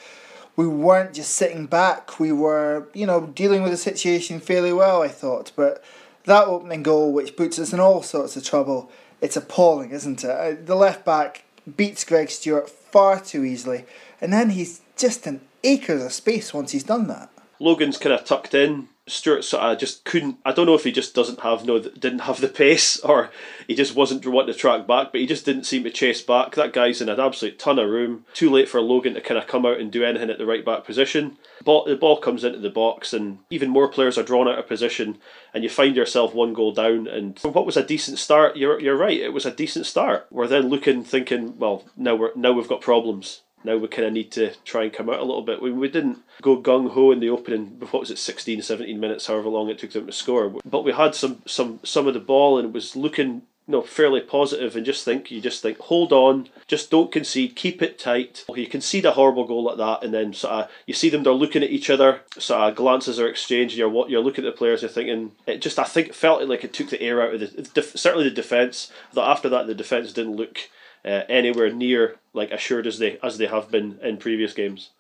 We 0.55 0.67
weren't 0.67 1.13
just 1.13 1.33
sitting 1.33 1.65
back. 1.65 2.19
We 2.19 2.31
were, 2.31 2.87
you 2.93 3.05
know, 3.05 3.27
dealing 3.27 3.63
with 3.63 3.71
the 3.71 3.77
situation 3.77 4.39
fairly 4.39 4.73
well, 4.73 5.01
I 5.01 5.07
thought. 5.07 5.51
But 5.55 5.83
that 6.25 6.47
opening 6.47 6.83
goal, 6.83 7.11
which 7.11 7.35
puts 7.35 7.57
us 7.57 7.73
in 7.73 7.79
all 7.79 8.03
sorts 8.03 8.35
of 8.35 8.43
trouble, 8.43 8.91
it's 9.21 9.37
appalling, 9.37 9.91
isn't 9.91 10.23
it? 10.23 10.29
Uh, 10.29 10.55
the 10.63 10.75
left 10.75 11.05
back 11.05 11.45
beats 11.77 12.03
Greg 12.03 12.29
Stewart 12.29 12.69
far 12.69 13.19
too 13.19 13.45
easily, 13.45 13.85
and 14.19 14.33
then 14.33 14.51
he's 14.51 14.81
just 14.97 15.25
an 15.25 15.41
acres 15.63 16.03
of 16.03 16.11
space 16.11 16.53
once 16.53 16.71
he's 16.71 16.83
done 16.83 17.07
that. 17.07 17.29
Logan's 17.59 17.97
kind 17.97 18.13
of 18.13 18.25
tucked 18.25 18.53
in 18.53 18.89
Stewart 19.07 19.43
sort 19.43 19.63
of 19.63 19.71
uh, 19.71 19.75
just 19.75 20.05
couldn't. 20.05 20.37
I 20.45 20.51
don't 20.51 20.67
know 20.67 20.75
if 20.75 20.83
he 20.83 20.91
just 20.91 21.15
doesn't 21.15 21.39
have 21.41 21.65
no 21.65 21.79
didn't 21.79 22.19
have 22.19 22.39
the 22.39 22.47
pace 22.47 22.99
or 23.03 23.31
he 23.67 23.75
just 23.75 23.95
wasn't 23.95 24.25
wanting 24.25 24.53
to 24.53 24.59
track 24.59 24.85
back, 24.85 25.11
but 25.11 25.21
he 25.21 25.27
just 25.27 25.43
didn't 25.43 25.63
seem 25.63 25.83
to 25.83 25.89
chase 25.89 26.21
back. 26.21 26.55
That 26.55 26.73
guy's 26.73 27.01
in 27.01 27.09
an 27.09 27.19
absolute 27.19 27.57
ton 27.57 27.79
of 27.79 27.89
room. 27.89 28.25
Too 28.33 28.49
late 28.49 28.69
for 28.69 28.79
Logan 28.79 29.15
to 29.15 29.21
kind 29.21 29.39
of 29.39 29.47
come 29.47 29.65
out 29.65 29.79
and 29.79 29.91
do 29.91 30.03
anything 30.03 30.29
at 30.29 30.37
the 30.37 30.45
right 30.45 30.63
back 30.63 30.85
position. 30.85 31.37
Ball, 31.63 31.85
the 31.85 31.95
ball 31.95 32.17
comes 32.17 32.43
into 32.43 32.59
the 32.59 32.69
box, 32.69 33.11
and 33.11 33.39
even 33.49 33.69
more 33.69 33.87
players 33.87 34.17
are 34.17 34.23
drawn 34.23 34.47
out 34.47 34.59
of 34.59 34.67
position, 34.67 35.17
and 35.53 35.63
you 35.63 35.69
find 35.69 35.95
yourself 35.95 36.33
one 36.33 36.53
goal 36.53 36.71
down. 36.71 37.07
And 37.07 37.39
what 37.39 37.65
was 37.65 37.77
a 37.77 37.83
decent 37.83 38.19
start? 38.19 38.55
You're 38.55 38.79
you're 38.79 38.97
right. 38.97 39.19
It 39.19 39.33
was 39.33 39.45
a 39.45 39.51
decent 39.51 39.87
start. 39.87 40.27
We're 40.29 40.47
then 40.47 40.69
looking, 40.69 41.03
thinking, 41.03 41.57
well, 41.57 41.85
now 41.97 42.15
we're 42.15 42.35
now 42.35 42.51
we've 42.51 42.69
got 42.69 42.81
problems 42.81 43.41
now 43.63 43.77
we 43.77 43.87
kind 43.87 44.07
of 44.07 44.13
need 44.13 44.31
to 44.33 44.53
try 44.65 44.83
and 44.83 44.93
come 44.93 45.09
out 45.09 45.19
a 45.19 45.23
little 45.23 45.41
bit. 45.41 45.61
We, 45.61 45.71
we 45.71 45.89
didn't 45.89 46.19
go 46.41 46.61
gung 46.61 46.91
ho 46.91 47.11
in 47.11 47.19
the 47.19 47.29
opening. 47.29 47.77
What 47.91 48.01
was 48.01 48.11
it, 48.11 48.17
16, 48.17 48.61
17 48.61 48.99
minutes, 48.99 49.27
however 49.27 49.49
long 49.49 49.69
it 49.69 49.79
took 49.79 49.91
them 49.91 50.07
to 50.07 50.11
score. 50.11 50.49
But 50.65 50.83
we 50.83 50.93
had 50.93 51.15
some 51.15 51.41
some 51.45 51.79
some 51.83 52.07
of 52.07 52.13
the 52.13 52.19
ball 52.19 52.57
and 52.57 52.69
it 52.69 52.73
was 52.73 52.95
looking 52.95 53.43
you 53.67 53.73
know, 53.73 53.81
fairly 53.83 54.19
positive 54.19 54.75
and 54.75 54.85
just 54.85 55.05
think 55.05 55.29
you 55.29 55.39
just 55.39 55.61
think 55.61 55.77
hold 55.77 56.11
on 56.11 56.49
just 56.67 56.89
don't 56.89 57.11
concede 57.11 57.55
keep 57.55 57.81
it 57.81 57.99
tight 57.99 58.43
you 58.55 58.65
concede 58.65 59.05
a 59.05 59.11
horrible 59.11 59.45
goal 59.45 59.63
like 59.63 59.77
that 59.77 60.03
and 60.03 60.13
then 60.13 60.33
sort 60.33 60.53
of 60.53 60.71
you 60.87 60.93
see 60.93 61.09
them 61.09 61.21
they're 61.21 61.31
looking 61.31 61.61
at 61.63 61.69
each 61.69 61.89
other 61.89 62.21
sort 62.39 62.59
of 62.59 62.75
glances 62.75 63.19
are 63.19 63.29
exchanged 63.29 63.77
you're 63.77 63.87
what 63.87 64.09
you're 64.09 64.23
looking 64.23 64.43
at 64.43 64.51
the 64.51 64.57
players 64.57 64.81
you're 64.81 64.89
thinking 64.89 65.31
it 65.45 65.61
just 65.61 65.77
I 65.77 65.83
think 65.83 66.13
felt 66.13 66.43
like 66.49 66.63
it 66.63 66.73
took 66.73 66.89
the 66.89 67.01
air 67.01 67.21
out 67.21 67.35
of 67.35 67.39
the 67.73 67.81
certainly 67.83 68.27
the 68.27 68.35
defence 68.35 68.91
that 69.13 69.23
after 69.23 69.47
that 69.49 69.67
the 69.67 69.75
defence 69.75 70.11
didn't 70.11 70.35
look 70.35 70.69
uh, 71.05 71.23
anywhere 71.29 71.71
near 71.73 72.17
like 72.33 72.51
assured 72.51 72.87
as 72.87 72.99
they 72.99 73.17
as 73.23 73.37
they 73.37 73.47
have 73.47 73.69
been 73.69 73.99
in 74.01 74.17
previous 74.17 74.53
games. 74.53 74.91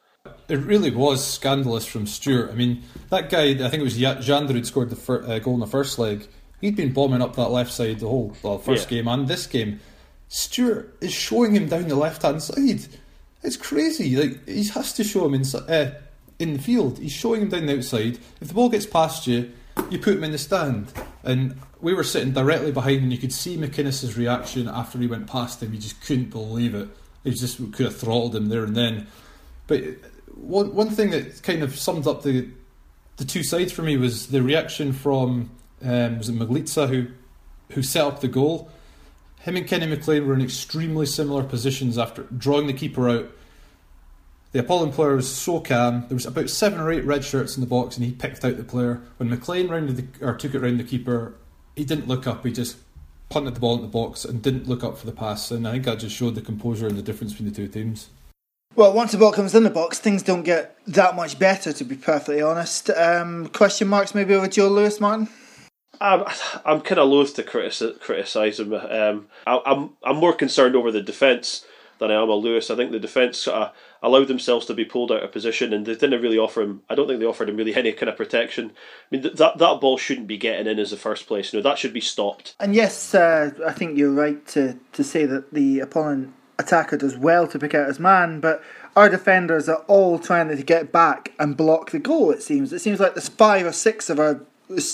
It 0.47 0.59
really 0.59 0.91
was 0.91 1.25
scandalous 1.25 1.85
from 1.85 2.05
Stewart. 2.05 2.51
I 2.51 2.53
mean, 2.53 2.83
that 3.09 3.29
guy, 3.29 3.51
I 3.51 3.69
think 3.69 3.75
it 3.75 3.83
was 3.83 3.97
Jander 3.97 4.51
who'd 4.51 4.67
scored 4.67 4.91
the 4.91 4.95
fir- 4.95 5.23
uh, 5.23 5.39
goal 5.39 5.55
in 5.55 5.59
the 5.59 5.67
first 5.67 5.97
leg. 5.97 6.27
He'd 6.59 6.75
been 6.75 6.93
bombing 6.93 7.23
up 7.23 7.35
that 7.37 7.49
left 7.49 7.71
side 7.71 7.99
the 7.99 8.07
whole 8.07 8.35
well, 8.43 8.59
first 8.59 8.91
yeah. 8.91 8.97
game 8.97 9.07
and 9.07 9.27
this 9.27 9.47
game. 9.47 9.79
Stewart 10.27 10.95
is 11.01 11.11
showing 11.11 11.55
him 11.55 11.67
down 11.67 11.87
the 11.87 11.95
left 11.95 12.21
hand 12.21 12.43
side. 12.43 12.85
It's 13.43 13.57
crazy. 13.57 14.15
Like 14.15 14.47
he 14.47 14.63
has 14.67 14.93
to 14.93 15.03
show 15.03 15.25
him 15.25 15.33
in 15.33 15.43
uh, 15.55 15.99
in 16.37 16.53
the 16.53 16.59
field. 16.59 16.99
He's 16.99 17.11
showing 17.11 17.41
him 17.41 17.49
down 17.49 17.65
the 17.65 17.77
outside. 17.77 18.19
If 18.39 18.49
the 18.49 18.53
ball 18.53 18.69
gets 18.69 18.85
past 18.85 19.25
you, 19.25 19.51
you 19.89 19.97
put 19.97 20.17
him 20.17 20.23
in 20.23 20.31
the 20.31 20.37
stand. 20.37 20.91
And 21.23 21.57
we 21.81 21.93
were 21.93 22.03
sitting 22.03 22.31
directly 22.33 22.71
behind, 22.71 23.01
and 23.01 23.11
you 23.11 23.17
could 23.17 23.33
see 23.33 23.57
McInnes's 23.57 24.17
reaction 24.17 24.67
after 24.67 24.99
he 24.99 25.07
went 25.07 25.27
past 25.27 25.61
him. 25.61 25.71
He 25.71 25.79
just 25.79 26.01
couldn't 26.01 26.29
believe 26.29 26.75
it. 26.75 26.89
He 27.23 27.31
just 27.31 27.57
could 27.73 27.85
have 27.85 27.95
throttled 27.95 28.35
him 28.35 28.49
there 28.49 28.63
and 28.63 28.75
then. 28.75 29.07
But 29.67 29.83
one 30.35 30.73
one 30.73 30.89
thing 30.89 31.11
that 31.11 31.43
kind 31.43 31.63
of 31.63 31.77
summed 31.77 32.07
up 32.07 32.23
the 32.23 32.49
the 33.17 33.25
two 33.25 33.43
sides 33.43 33.71
for 33.71 33.83
me 33.83 33.97
was 33.97 34.27
the 34.27 34.41
reaction 34.41 34.93
from 34.93 35.51
um, 35.83 36.17
was 36.17 36.29
it 36.29 36.35
Maglica 36.35 36.87
who 36.87 37.07
who 37.71 37.83
set 37.83 38.05
up 38.05 38.21
the 38.21 38.27
goal. 38.27 38.69
Him 39.39 39.55
and 39.55 39.67
Kenny 39.67 39.87
McLean 39.87 40.27
were 40.27 40.35
in 40.35 40.41
extremely 40.41 41.05
similar 41.05 41.43
positions 41.43 41.97
after 41.97 42.23
drawing 42.37 42.67
the 42.67 42.73
keeper 42.73 43.09
out. 43.09 43.29
The 44.51 44.59
Apollon 44.59 44.91
player 44.91 45.15
was 45.15 45.33
so 45.33 45.61
calm. 45.61 46.05
There 46.07 46.15
was 46.15 46.25
about 46.25 46.49
seven 46.49 46.79
or 46.79 46.91
eight 46.91 47.05
red 47.05 47.23
shirts 47.23 47.55
in 47.55 47.61
the 47.61 47.67
box, 47.67 47.95
and 47.95 48.05
he 48.05 48.11
picked 48.11 48.43
out 48.43 48.57
the 48.57 48.63
player. 48.63 49.01
When 49.17 49.29
McLean 49.29 49.69
rounded 49.69 49.97
the, 49.97 50.25
or 50.25 50.35
took 50.35 50.53
it 50.53 50.59
round 50.59 50.79
the 50.79 50.83
keeper, 50.83 51.35
he 51.81 51.85
didn't 51.85 52.07
look 52.07 52.27
up. 52.27 52.45
He 52.45 52.51
just 52.51 52.77
punted 53.29 53.55
the 53.55 53.59
ball 53.59 53.73
into 53.73 53.87
the 53.87 53.91
box 53.91 54.23
and 54.23 54.39
didn't 54.39 54.69
look 54.69 54.83
up 54.83 54.99
for 54.99 55.07
the 55.07 55.11
pass. 55.11 55.49
And 55.49 55.67
I 55.67 55.71
think 55.71 55.85
that 55.85 55.97
just 55.97 56.15
showed 56.15 56.35
the 56.35 56.41
composure 56.41 56.85
and 56.85 56.95
the 56.95 57.01
difference 57.01 57.33
between 57.33 57.49
the 57.49 57.55
two 57.55 57.67
teams. 57.67 58.09
Well, 58.75 58.93
once 58.93 59.13
the 59.13 59.17
ball 59.17 59.31
comes 59.31 59.55
in 59.55 59.63
the 59.63 59.71
box, 59.71 59.97
things 59.97 60.21
don't 60.21 60.43
get 60.43 60.77
that 60.85 61.15
much 61.15 61.39
better, 61.39 61.73
to 61.73 61.83
be 61.83 61.95
perfectly 61.95 62.39
honest. 62.39 62.91
Um, 62.91 63.47
question 63.47 63.87
marks 63.87 64.13
maybe 64.13 64.35
over 64.35 64.47
Joe 64.47 64.67
Lewis, 64.67 64.99
Martin? 64.99 65.27
I'm, 65.99 66.23
I'm 66.65 66.81
kind 66.81 66.99
of 66.99 67.09
loath 67.09 67.33
to 67.37 67.43
criticise 67.43 68.59
him. 68.59 68.73
Um, 68.73 69.27
I, 69.47 69.59
I'm 69.65 69.89
I'm 70.03 70.17
more 70.17 70.33
concerned 70.33 70.75
over 70.75 70.91
the 70.91 71.01
defence 71.01 71.65
than 72.01 72.11
I 72.11 72.21
am 72.21 72.29
a 72.29 72.33
Lewis. 72.33 72.69
I 72.69 72.75
think 72.75 72.91
the 72.91 72.99
defence 72.99 73.37
sort 73.37 73.57
of 73.57 73.71
allowed 74.01 74.27
themselves 74.27 74.65
to 74.65 74.73
be 74.73 74.83
pulled 74.83 75.11
out 75.11 75.23
of 75.23 75.31
position, 75.31 75.71
and 75.71 75.85
they 75.85 75.93
didn't 75.93 76.21
really 76.21 76.37
offer 76.37 76.61
him. 76.61 76.81
I 76.89 76.95
don't 76.95 77.07
think 77.07 77.19
they 77.19 77.25
offered 77.25 77.47
him 77.47 77.55
really 77.55 77.75
any 77.75 77.93
kind 77.93 78.09
of 78.09 78.17
protection. 78.17 78.71
I 78.71 79.15
mean, 79.15 79.21
that 79.35 79.57
that 79.57 79.79
ball 79.79 79.97
shouldn't 79.97 80.27
be 80.27 80.37
getting 80.37 80.67
in 80.67 80.79
as 80.79 80.91
the 80.91 80.97
first 80.97 81.27
place. 81.27 81.53
You 81.53 81.59
know, 81.59 81.69
that 81.69 81.77
should 81.77 81.93
be 81.93 82.01
stopped. 82.01 82.55
And 82.59 82.75
yes, 82.75 83.15
uh, 83.15 83.51
I 83.65 83.71
think 83.71 83.97
you're 83.97 84.11
right 84.11 84.45
to 84.47 84.77
to 84.91 85.03
say 85.03 85.25
that 85.25 85.53
the 85.53 85.79
opponent 85.79 86.33
attacker 86.59 86.97
does 86.97 87.17
well 87.17 87.47
to 87.47 87.59
pick 87.59 87.73
out 87.73 87.87
his 87.87 87.99
man, 87.99 88.39
but 88.39 88.61
our 88.95 89.09
defenders 89.09 89.69
are 89.69 89.83
all 89.87 90.19
trying 90.19 90.49
to 90.49 90.61
get 90.61 90.91
back 90.91 91.33
and 91.39 91.55
block 91.55 91.91
the 91.91 91.99
goal. 91.99 92.31
It 92.31 92.41
seems. 92.41 92.73
It 92.73 92.79
seems 92.79 92.99
like 92.99 93.13
there's 93.13 93.29
five 93.29 93.65
or 93.65 93.71
six 93.71 94.09
of 94.09 94.19
our 94.19 94.41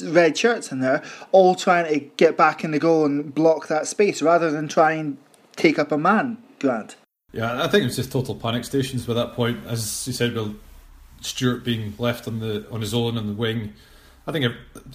red 0.03 0.37
shirts 0.37 0.71
in 0.71 0.79
there, 0.79 1.03
all 1.31 1.55
trying 1.55 1.91
to 1.93 1.99
get 2.17 2.35
back 2.35 2.63
in 2.65 2.71
the 2.71 2.79
goal 2.79 3.05
and 3.05 3.33
block 3.33 3.67
that 3.67 3.87
space 3.87 4.21
rather 4.21 4.51
than 4.51 4.67
try 4.67 4.93
and 4.93 5.17
take 5.55 5.79
up 5.79 5.91
a 5.91 5.97
man. 5.97 6.37
Grant. 6.59 6.95
Yeah, 7.33 7.63
I 7.63 7.67
think 7.67 7.83
it 7.83 7.87
was 7.87 7.95
just 7.97 8.11
total 8.11 8.35
panic 8.35 8.63
stations 8.65 9.05
by 9.05 9.13
that 9.13 9.33
point. 9.33 9.59
As 9.67 10.07
you 10.07 10.13
said, 10.13 10.33
Bill 10.33 10.55
Stewart 11.21 11.63
being 11.63 11.93
left 11.97 12.27
on 12.27 12.39
the 12.39 12.69
on 12.71 12.81
his 12.81 12.93
own 12.93 13.17
on 13.17 13.27
the 13.27 13.33
wing. 13.33 13.73
I 14.25 14.31
think 14.31 14.45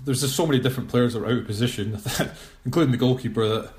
there's 0.05 0.21
just 0.21 0.37
so 0.37 0.47
many 0.47 0.61
different 0.61 0.91
players 0.91 1.15
that 1.15 1.21
were 1.21 1.27
out 1.27 1.39
of 1.39 1.47
position, 1.47 1.99
including 2.65 2.93
the 2.93 2.99
goalkeeper. 2.99 3.47
That 3.47 3.73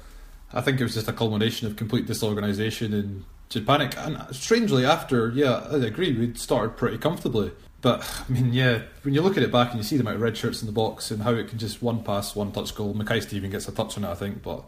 I 0.53 0.61
think 0.61 0.79
it 0.79 0.83
was 0.83 0.93
just 0.93 1.07
a 1.07 1.13
culmination 1.13 1.67
of 1.67 1.75
complete 1.75 2.05
disorganisation 2.05 2.93
and 2.93 3.25
panic. 3.65 3.95
And 3.97 4.23
strangely, 4.35 4.85
after 4.85 5.29
yeah, 5.29 5.67
I 5.71 5.77
agree, 5.77 6.13
we 6.13 6.33
started 6.35 6.77
pretty 6.77 6.97
comfortably. 6.97 7.51
But 7.81 8.01
I 8.27 8.31
mean, 8.31 8.53
yeah, 8.53 8.83
when 9.01 9.13
you 9.13 9.21
look 9.21 9.35
at 9.35 9.43
it 9.43 9.51
back 9.51 9.71
and 9.71 9.77
you 9.77 9.83
see 9.83 9.97
the 9.97 10.01
amount 10.01 10.15
of 10.15 10.21
red 10.21 10.37
shirts 10.37 10.61
in 10.61 10.67
the 10.67 10.71
box 10.71 11.11
and 11.11 11.21
how 11.21 11.33
it 11.33 11.49
can 11.49 11.59
just 11.59 11.81
one 11.81 12.03
pass, 12.03 12.35
one 12.35 12.51
touch 12.51 12.73
goal. 12.73 12.93
Mackay 12.93 13.19
Steven 13.21 13.49
gets 13.49 13.67
a 13.67 13.71
touch 13.71 13.97
on 13.97 14.05
it, 14.05 14.09
I 14.09 14.15
think, 14.15 14.41
but 14.41 14.63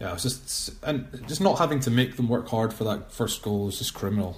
yeah, 0.00 0.12
it's 0.12 0.22
just 0.22 0.74
and 0.82 1.06
just 1.26 1.40
not 1.40 1.58
having 1.58 1.80
to 1.80 1.90
make 1.90 2.16
them 2.16 2.28
work 2.28 2.48
hard 2.48 2.72
for 2.72 2.84
that 2.84 3.12
first 3.12 3.42
goal 3.42 3.68
is 3.68 3.78
just 3.78 3.94
criminal. 3.94 4.36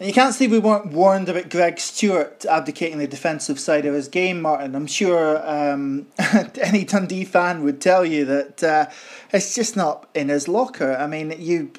And 0.00 0.08
you 0.08 0.14
can't 0.14 0.34
say 0.34 0.46
we 0.46 0.58
weren't 0.58 0.92
warned 0.92 1.28
about 1.28 1.50
Greg 1.50 1.78
Stewart 1.78 2.46
abdicating 2.46 2.96
the 2.96 3.06
defensive 3.06 3.60
side 3.60 3.84
of 3.84 3.92
his 3.92 4.08
game, 4.08 4.40
Martin. 4.40 4.74
I'm 4.74 4.86
sure 4.86 5.46
um, 5.46 6.06
any 6.62 6.84
Dundee 6.84 7.26
fan 7.26 7.62
would 7.64 7.82
tell 7.82 8.02
you 8.02 8.24
that 8.24 8.62
uh, 8.62 8.86
it's 9.30 9.54
just 9.54 9.76
not 9.76 10.08
in 10.14 10.30
his 10.30 10.48
locker. 10.48 10.94
I 10.94 11.06
mean, 11.06 11.34
you, 11.38 11.70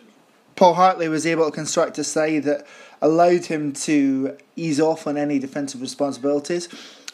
Paul 0.56 0.76
Hartley 0.76 1.10
was 1.10 1.26
able 1.26 1.46
to 1.46 1.52
construct 1.52 1.98
a 1.98 2.04
side 2.04 2.44
that 2.44 2.68
allowed 3.02 3.46
him 3.46 3.74
to 3.74 4.38
ease 4.56 4.80
off 4.80 5.08
on 5.08 5.18
any 5.18 5.40
defensive 5.40 5.82
responsibilities, 5.82 6.70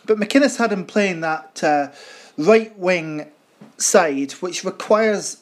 but 0.05 0.17
McInnes 0.17 0.57
had 0.57 0.73
him 0.73 0.85
playing 0.85 1.21
that 1.21 1.63
uh, 1.63 1.87
right 2.37 2.77
wing 2.77 3.31
side, 3.77 4.33
which 4.33 4.65
requires 4.65 5.37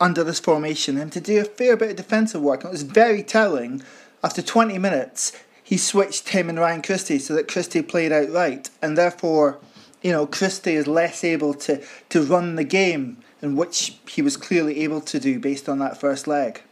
under 0.00 0.24
this 0.24 0.40
formation 0.40 0.96
and 0.96 1.12
to 1.12 1.20
do 1.20 1.40
a 1.40 1.44
fair 1.44 1.76
bit 1.76 1.90
of 1.90 1.96
defensive 1.96 2.42
work. 2.42 2.62
And 2.62 2.70
it 2.70 2.72
was 2.72 2.82
very 2.82 3.22
telling. 3.22 3.82
After 4.22 4.42
20 4.42 4.78
minutes, 4.78 5.32
he 5.62 5.76
switched 5.76 6.30
him 6.30 6.48
and 6.48 6.58
Ryan 6.58 6.82
Christie 6.82 7.18
so 7.18 7.34
that 7.34 7.48
Christie 7.48 7.82
played 7.82 8.12
out 8.12 8.30
right, 8.30 8.68
and 8.80 8.96
therefore, 8.96 9.58
you 10.02 10.12
know, 10.12 10.26
Christie 10.26 10.74
is 10.74 10.86
less 10.86 11.24
able 11.24 11.54
to, 11.54 11.82
to 12.08 12.22
run 12.22 12.56
the 12.56 12.64
game, 12.64 13.18
in 13.42 13.56
which 13.56 13.96
he 14.08 14.22
was 14.22 14.36
clearly 14.36 14.82
able 14.84 15.00
to 15.00 15.18
do 15.18 15.38
based 15.38 15.68
on 15.68 15.78
that 15.80 16.00
first 16.00 16.26
leg. 16.26 16.62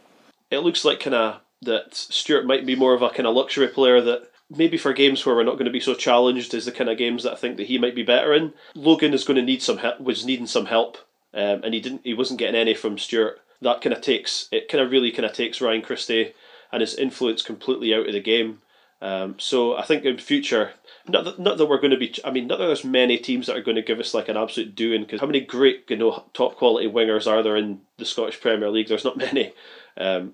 It 0.49 0.59
looks 0.59 0.85
like 0.85 1.01
kind 1.01 1.15
of 1.15 1.41
that 1.61 1.93
Stewart 1.93 2.45
might 2.45 2.65
be 2.65 2.75
more 2.75 2.93
of 2.93 3.01
a 3.01 3.09
kind 3.09 3.27
of 3.27 3.35
luxury 3.35 3.67
player 3.67 4.01
that 4.01 4.31
maybe 4.49 4.77
for 4.77 4.93
games 4.93 5.25
where 5.25 5.35
we're 5.35 5.43
not 5.43 5.53
going 5.53 5.65
to 5.65 5.71
be 5.71 5.79
so 5.79 5.93
challenged 5.93 6.53
as 6.53 6.65
the 6.65 6.71
kind 6.71 6.89
of 6.89 6.97
games 6.97 7.23
that 7.23 7.33
I 7.33 7.35
think 7.35 7.57
that 7.57 7.67
he 7.67 7.77
might 7.77 7.95
be 7.95 8.03
better 8.03 8.33
in. 8.33 8.53
Logan 8.75 9.13
is 9.13 9.23
going 9.23 9.37
to 9.37 9.43
need 9.43 9.61
some 9.61 9.77
help. 9.77 9.99
Was 9.99 10.25
needing 10.25 10.47
some 10.47 10.67
help 10.67 10.97
um, 11.35 11.61
and 11.63 11.73
he 11.73 11.81
didn't. 11.81 12.01
He 12.03 12.13
wasn't 12.13 12.39
getting 12.39 12.59
any 12.59 12.73
from 12.73 12.97
Stewart. 12.97 13.39
That 13.61 13.81
kind 13.81 13.93
of 13.93 14.01
takes 14.01 14.47
it. 14.51 14.69
Kind 14.69 14.83
of 14.83 14.91
really 14.91 15.11
kind 15.11 15.25
of 15.25 15.33
takes 15.33 15.61
Ryan 15.61 15.81
Christie 15.81 16.33
and 16.71 16.81
his 16.81 16.95
influence 16.95 17.41
completely 17.41 17.93
out 17.93 18.07
of 18.07 18.13
the 18.13 18.21
game. 18.21 18.61
Um, 19.01 19.35
so 19.37 19.75
I 19.75 19.83
think 19.83 20.05
in 20.05 20.17
future, 20.17 20.71
not 21.07 21.25
that, 21.25 21.39
not 21.39 21.57
that 21.57 21.65
we're 21.65 21.81
going 21.81 21.91
to 21.91 21.97
be. 21.97 22.15
I 22.23 22.31
mean, 22.31 22.47
not 22.47 22.59
that 22.59 22.65
there's 22.65 22.85
many 22.85 23.17
teams 23.17 23.47
that 23.47 23.57
are 23.57 23.61
going 23.61 23.75
to 23.75 23.81
give 23.81 23.99
us 23.99 24.13
like 24.13 24.29
an 24.29 24.37
absolute 24.37 24.75
doing. 24.75 25.01
Because 25.01 25.19
how 25.19 25.27
many 25.27 25.41
great, 25.41 25.83
you 25.89 25.97
know, 25.97 26.23
top 26.33 26.55
quality 26.55 26.87
wingers 26.87 27.29
are 27.29 27.43
there 27.43 27.57
in 27.57 27.81
the 27.97 28.05
Scottish 28.05 28.39
Premier 28.39 28.69
League? 28.69 28.87
There's 28.87 29.05
not 29.05 29.17
many. 29.17 29.53
Um, 29.97 30.33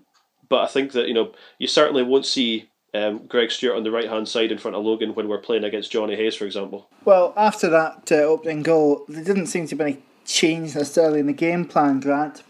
but 0.50 0.62
I 0.62 0.68
think 0.68 0.92
that 0.92 1.08
you 1.08 1.14
know 1.14 1.34
you 1.58 1.68
certainly 1.68 2.04
won't 2.04 2.26
see 2.26 2.70
um, 2.94 3.26
Greg 3.26 3.52
Stewart 3.52 3.78
on 3.78 3.84
the 3.84 3.92
right 3.92 4.10
hand 4.10 4.28
side 4.28 4.52
in 4.52 4.58
front 4.58 4.76
of 4.76 4.84
Logan 4.84 5.16
when 5.16 5.28
we're 5.28 5.40
playing 5.40 5.64
against 5.64 5.92
Johnny 5.92 6.16
Hayes, 6.16 6.36
for 6.36 6.46
example. 6.46 6.90
Well, 7.06 7.34
after 7.36 7.70
that 7.70 8.12
uh, 8.12 8.16
opening 8.16 8.62
goal, 8.62 9.06
there 9.08 9.24
didn't 9.24 9.48
seem 9.48 9.66
to 9.68 9.76
be 9.76 9.84
any 9.84 10.04
change 10.26 10.76
necessarily 10.76 11.20
in 11.20 11.28
the 11.28 11.34
game 11.34 11.66
plan, 11.66 12.00
Grant. 12.00 12.44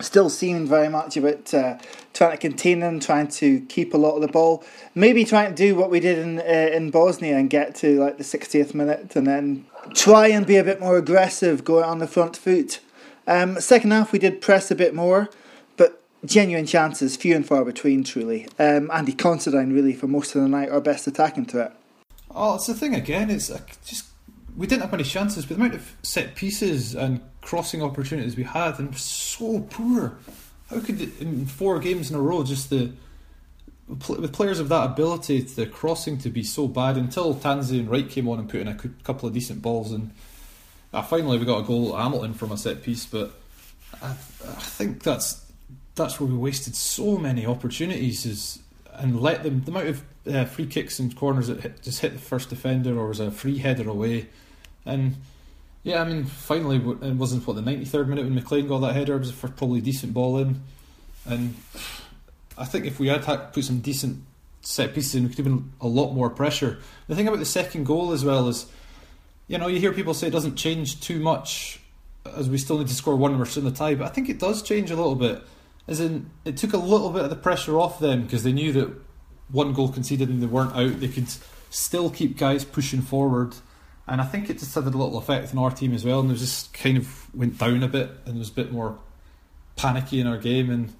Still 0.00 0.28
seemed 0.28 0.68
very 0.68 0.88
much 0.88 1.16
about 1.16 1.54
uh, 1.54 1.78
trying 2.12 2.32
to 2.32 2.36
contain 2.36 2.80
them, 2.80 2.98
trying 2.98 3.28
to 3.28 3.60
keep 3.62 3.94
a 3.94 3.96
lot 3.96 4.16
of 4.16 4.22
the 4.22 4.28
ball. 4.28 4.64
Maybe 4.94 5.24
trying 5.24 5.50
to 5.50 5.54
do 5.54 5.76
what 5.76 5.90
we 5.90 6.00
did 6.00 6.18
in 6.18 6.40
uh, 6.40 6.74
in 6.74 6.90
Bosnia 6.90 7.36
and 7.36 7.48
get 7.48 7.76
to 7.76 8.00
like 8.00 8.18
the 8.18 8.24
60th 8.24 8.74
minute 8.74 9.14
and 9.14 9.26
then 9.26 9.66
try 9.94 10.28
and 10.28 10.46
be 10.46 10.56
a 10.56 10.64
bit 10.64 10.80
more 10.80 10.96
aggressive, 10.96 11.64
going 11.64 11.84
on 11.84 11.98
the 11.98 12.08
front 12.08 12.36
foot. 12.36 12.80
Um, 13.26 13.60
second 13.60 13.92
half, 13.92 14.12
we 14.12 14.18
did 14.18 14.40
press 14.40 14.70
a 14.70 14.74
bit 14.74 14.94
more, 14.94 15.30
but 15.76 16.02
genuine 16.24 16.66
chances, 16.66 17.16
few 17.16 17.34
and 17.34 17.46
far 17.46 17.64
between, 17.64 18.04
truly. 18.04 18.48
Um, 18.58 18.90
Andy 18.92 19.12
Considine, 19.12 19.72
really, 19.72 19.94
for 19.94 20.06
most 20.06 20.34
of 20.34 20.42
the 20.42 20.48
night, 20.48 20.68
our 20.68 20.80
best 20.80 21.06
attacking 21.06 21.46
threat. 21.46 21.74
Oh, 22.30 22.56
it's 22.56 22.66
the 22.66 22.74
thing 22.74 22.94
again. 22.94 23.30
It's 23.30 23.48
just 23.86 24.06
we 24.56 24.66
didn't 24.66 24.82
have 24.82 24.92
many 24.92 25.04
chances, 25.04 25.44
but 25.44 25.56
the 25.56 25.62
amount 25.62 25.74
of 25.74 25.96
set 26.02 26.34
pieces 26.34 26.94
and 26.94 27.20
crossing 27.40 27.82
opportunities 27.82 28.36
we 28.36 28.44
had, 28.44 28.78
and 28.78 28.96
so 28.96 29.60
poor. 29.70 30.16
How 30.70 30.80
could 30.80 31.00
in 31.20 31.46
four 31.46 31.78
games 31.78 32.10
in 32.10 32.16
a 32.16 32.20
row 32.20 32.42
just 32.44 32.70
the 32.70 32.92
with 33.86 34.32
players 34.32 34.60
of 34.60 34.70
that 34.70 34.84
ability, 34.84 35.40
the 35.40 35.66
crossing 35.66 36.16
to 36.18 36.30
be 36.30 36.42
so 36.42 36.66
bad 36.66 36.96
until 36.96 37.34
Tansey 37.34 37.78
and 37.78 37.90
Wright 37.90 38.08
came 38.08 38.28
on 38.28 38.38
and 38.38 38.48
put 38.48 38.60
in 38.60 38.68
a 38.68 38.74
couple 38.74 39.28
of 39.28 39.34
decent 39.34 39.60
balls, 39.60 39.92
and 39.92 40.10
uh, 40.92 41.02
finally 41.02 41.38
we 41.38 41.44
got 41.44 41.58
a 41.58 41.64
goal 41.64 41.94
at 41.96 42.02
Hamilton 42.02 42.32
from 42.32 42.52
a 42.52 42.56
set 42.56 42.82
piece. 42.82 43.04
But 43.04 43.32
I, 44.02 44.10
I 44.10 44.62
think 44.62 45.02
that's 45.02 45.44
that's 45.94 46.18
where 46.18 46.28
we 46.28 46.36
wasted 46.36 46.74
so 46.74 47.18
many 47.18 47.46
opportunities 47.46 48.24
is 48.24 48.58
and 48.94 49.20
let 49.20 49.42
them 49.42 49.62
the 49.64 49.70
amount 49.70 49.88
of 49.88 50.02
uh, 50.26 50.44
free 50.44 50.66
kicks 50.66 50.98
and 50.98 51.14
corners 51.16 51.48
that 51.48 51.60
hit, 51.60 51.82
just 51.82 52.00
hit 52.00 52.12
the 52.12 52.18
first 52.18 52.48
defender 52.50 52.98
or 52.98 53.08
was 53.08 53.20
a 53.20 53.30
free 53.30 53.58
header 53.58 53.88
away 53.88 54.28
and 54.86 55.16
yeah, 55.84 56.00
I 56.00 56.04
mean, 56.06 56.24
finally, 56.24 56.76
it 56.76 57.14
wasn't 57.14 57.46
what 57.46 57.56
the 57.56 57.62
ninety 57.62 57.84
third 57.84 58.08
minute 58.08 58.24
when 58.24 58.34
McLean 58.34 58.66
got 58.66 58.80
that 58.80 58.94
header. 58.94 59.16
It 59.16 59.20
was 59.20 59.32
for 59.32 59.48
probably 59.48 59.82
decent 59.82 60.14
ball 60.14 60.38
in, 60.38 60.62
and 61.26 61.54
I 62.56 62.64
think 62.64 62.86
if 62.86 62.98
we 62.98 63.08
had 63.08 63.22
put 63.52 63.64
some 63.64 63.80
decent 63.80 64.24
set 64.62 64.94
pieces 64.94 65.14
in, 65.14 65.24
we 65.24 65.28
could 65.28 65.38
have 65.38 65.44
been 65.44 65.72
a 65.82 65.86
lot 65.86 66.12
more 66.12 66.30
pressure. 66.30 66.78
The 67.06 67.14
thing 67.14 67.28
about 67.28 67.38
the 67.38 67.44
second 67.44 67.84
goal 67.84 68.12
as 68.12 68.24
well 68.24 68.48
is, 68.48 68.64
you 69.46 69.58
know, 69.58 69.66
you 69.66 69.78
hear 69.78 69.92
people 69.92 70.14
say 70.14 70.28
it 70.28 70.30
doesn't 70.32 70.56
change 70.56 71.00
too 71.02 71.20
much, 71.20 71.80
as 72.34 72.48
we 72.48 72.56
still 72.56 72.78
need 72.78 72.88
to 72.88 72.94
score 72.94 73.14
one 73.14 73.38
we're 73.38 73.46
in 73.54 73.64
the 73.64 73.70
tie. 73.70 73.94
But 73.94 74.06
I 74.06 74.10
think 74.10 74.30
it 74.30 74.38
does 74.38 74.62
change 74.62 74.90
a 74.90 74.96
little 74.96 75.16
bit. 75.16 75.42
As 75.86 76.00
in, 76.00 76.30
it 76.46 76.56
took 76.56 76.72
a 76.72 76.78
little 76.78 77.10
bit 77.10 77.24
of 77.24 77.30
the 77.30 77.36
pressure 77.36 77.78
off 77.78 77.98
them 77.98 78.22
because 78.22 78.42
they 78.42 78.52
knew 78.52 78.72
that 78.72 78.90
one 79.54 79.72
goal 79.72 79.88
conceded 79.88 80.28
and 80.28 80.42
they 80.42 80.46
weren't 80.46 80.74
out. 80.74 81.00
They 81.00 81.08
could 81.08 81.28
still 81.70 82.10
keep 82.10 82.36
guys 82.36 82.64
pushing 82.64 83.00
forward 83.00 83.54
and 84.06 84.20
I 84.20 84.24
think 84.24 84.50
it 84.50 84.58
just 84.58 84.74
had 84.74 84.84
a 84.84 84.90
little 84.90 85.16
effect 85.16 85.52
on 85.52 85.58
our 85.58 85.70
team 85.70 85.94
as 85.94 86.04
well. 86.04 86.20
And 86.20 86.30
it 86.30 86.34
just 86.34 86.74
kind 86.74 86.98
of 86.98 87.34
went 87.34 87.58
down 87.58 87.82
a 87.82 87.88
bit 87.88 88.10
and 88.26 88.38
was 88.38 88.50
a 88.50 88.52
bit 88.52 88.70
more 88.70 88.98
panicky 89.76 90.20
in 90.20 90.26
our 90.26 90.36
game. 90.36 90.68
And 90.70 90.92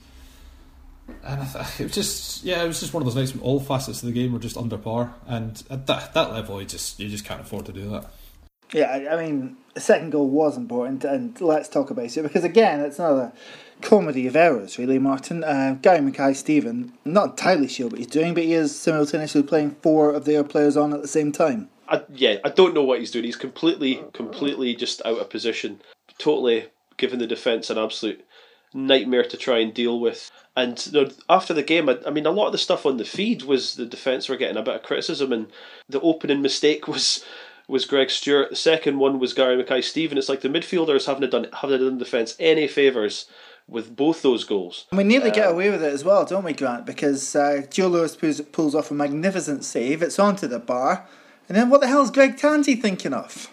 And 1.22 1.42
it 1.78 1.82
was 1.82 1.92
just, 1.92 2.44
yeah, 2.44 2.62
it 2.62 2.66
was 2.66 2.80
just 2.80 2.94
one 2.94 3.02
of 3.02 3.06
those 3.06 3.16
nights 3.16 3.34
when 3.34 3.42
all 3.42 3.60
facets 3.60 4.02
of 4.02 4.06
the 4.06 4.12
game 4.14 4.32
were 4.32 4.38
just 4.38 4.56
under 4.56 4.78
par, 4.78 5.14
and 5.26 5.62
at 5.68 5.86
that 5.86 6.14
that 6.14 6.32
level, 6.32 6.60
you 6.60 6.66
just 6.66 6.98
you 6.98 7.08
just 7.08 7.24
can't 7.24 7.40
afford 7.40 7.66
to 7.66 7.72
do 7.72 7.90
that. 7.90 8.06
Yeah, 8.72 9.08
I 9.12 9.22
mean, 9.22 9.56
the 9.74 9.80
second 9.80 10.10
goal 10.10 10.28
was 10.28 10.56
important, 10.56 11.04
and 11.04 11.38
let's 11.40 11.68
talk 11.68 11.90
about 11.90 12.16
it 12.16 12.22
because 12.22 12.44
again, 12.44 12.80
it's 12.80 12.98
another 12.98 13.32
comedy 13.84 14.26
of 14.26 14.34
errors, 14.34 14.78
really, 14.78 14.98
Martin. 14.98 15.44
Uh, 15.44 15.76
Gary 15.80 16.00
Mackay 16.00 16.32
Steven, 16.32 16.92
not 17.04 17.30
entirely 17.30 17.68
sure 17.68 17.88
what 17.88 17.98
he's 17.98 18.06
doing, 18.06 18.34
but 18.34 18.42
he 18.42 18.54
is 18.54 18.76
simultaneously 18.76 19.42
playing 19.42 19.76
four 19.82 20.10
of 20.10 20.24
their 20.24 20.42
players 20.42 20.76
on 20.76 20.92
at 20.92 21.02
the 21.02 21.08
same 21.08 21.30
time. 21.30 21.68
I, 21.86 22.02
yeah, 22.12 22.36
I 22.42 22.48
don't 22.48 22.74
know 22.74 22.82
what 22.82 22.98
he's 22.98 23.10
doing. 23.10 23.26
He's 23.26 23.36
completely, 23.36 24.02
completely 24.14 24.74
just 24.74 25.02
out 25.04 25.18
of 25.18 25.30
position. 25.30 25.82
Totally 26.18 26.66
giving 26.96 27.18
the 27.18 27.26
defence 27.26 27.70
an 27.70 27.78
absolute 27.78 28.24
nightmare 28.72 29.24
to 29.24 29.36
try 29.36 29.58
and 29.58 29.72
deal 29.74 30.00
with. 30.00 30.30
And 30.56 30.84
you 30.86 31.04
know, 31.04 31.10
after 31.28 31.52
the 31.52 31.62
game, 31.62 31.88
I, 31.88 31.98
I, 32.06 32.10
mean, 32.10 32.26
a 32.26 32.30
lot 32.30 32.46
of 32.46 32.52
the 32.52 32.58
stuff 32.58 32.86
on 32.86 32.96
the 32.96 33.04
feed 33.04 33.42
was 33.42 33.74
the 33.74 33.86
defence 33.86 34.28
were 34.28 34.36
getting 34.36 34.56
a 34.56 34.62
bit 34.62 34.76
of 34.76 34.82
criticism, 34.82 35.32
and 35.32 35.48
the 35.88 36.00
opening 36.00 36.42
mistake 36.42 36.88
was 36.88 37.24
was 37.68 37.84
Greg 37.84 38.10
Stewart. 38.10 38.50
The 38.50 38.56
second 38.56 38.98
one 38.98 39.18
was 39.18 39.34
Gary 39.34 39.56
Mackay 39.56 39.82
Steven. 39.82 40.18
It's 40.18 40.28
like 40.28 40.40
the 40.40 40.48
midfielders 40.48 41.06
haven't 41.06 41.30
done 41.30 41.48
haven't 41.52 41.80
done 41.80 41.98
the 41.98 42.04
defence 42.04 42.36
any 42.38 42.66
favours 42.66 43.26
with 43.68 43.96
both 43.96 44.22
those 44.22 44.44
goals. 44.44 44.86
And 44.90 44.98
we 44.98 45.04
nearly 45.04 45.30
uh, 45.30 45.34
get 45.34 45.50
away 45.50 45.70
with 45.70 45.82
it 45.82 45.92
as 45.92 46.04
well, 46.04 46.24
don't 46.24 46.44
we, 46.44 46.52
Grant? 46.52 46.86
Because 46.86 47.34
uh, 47.34 47.66
Joe 47.70 47.88
Lewis 47.88 48.16
pulls, 48.16 48.40
pulls 48.40 48.74
off 48.74 48.90
a 48.90 48.94
magnificent 48.94 49.64
save. 49.64 50.02
It's 50.02 50.18
onto 50.18 50.46
the 50.46 50.58
bar, 50.58 51.06
and 51.48 51.56
then 51.56 51.70
what 51.70 51.80
the 51.80 51.88
hell 51.88 52.02
is 52.02 52.10
Greg 52.10 52.36
Tansey 52.36 52.80
thinking 52.80 53.12
of? 53.12 53.50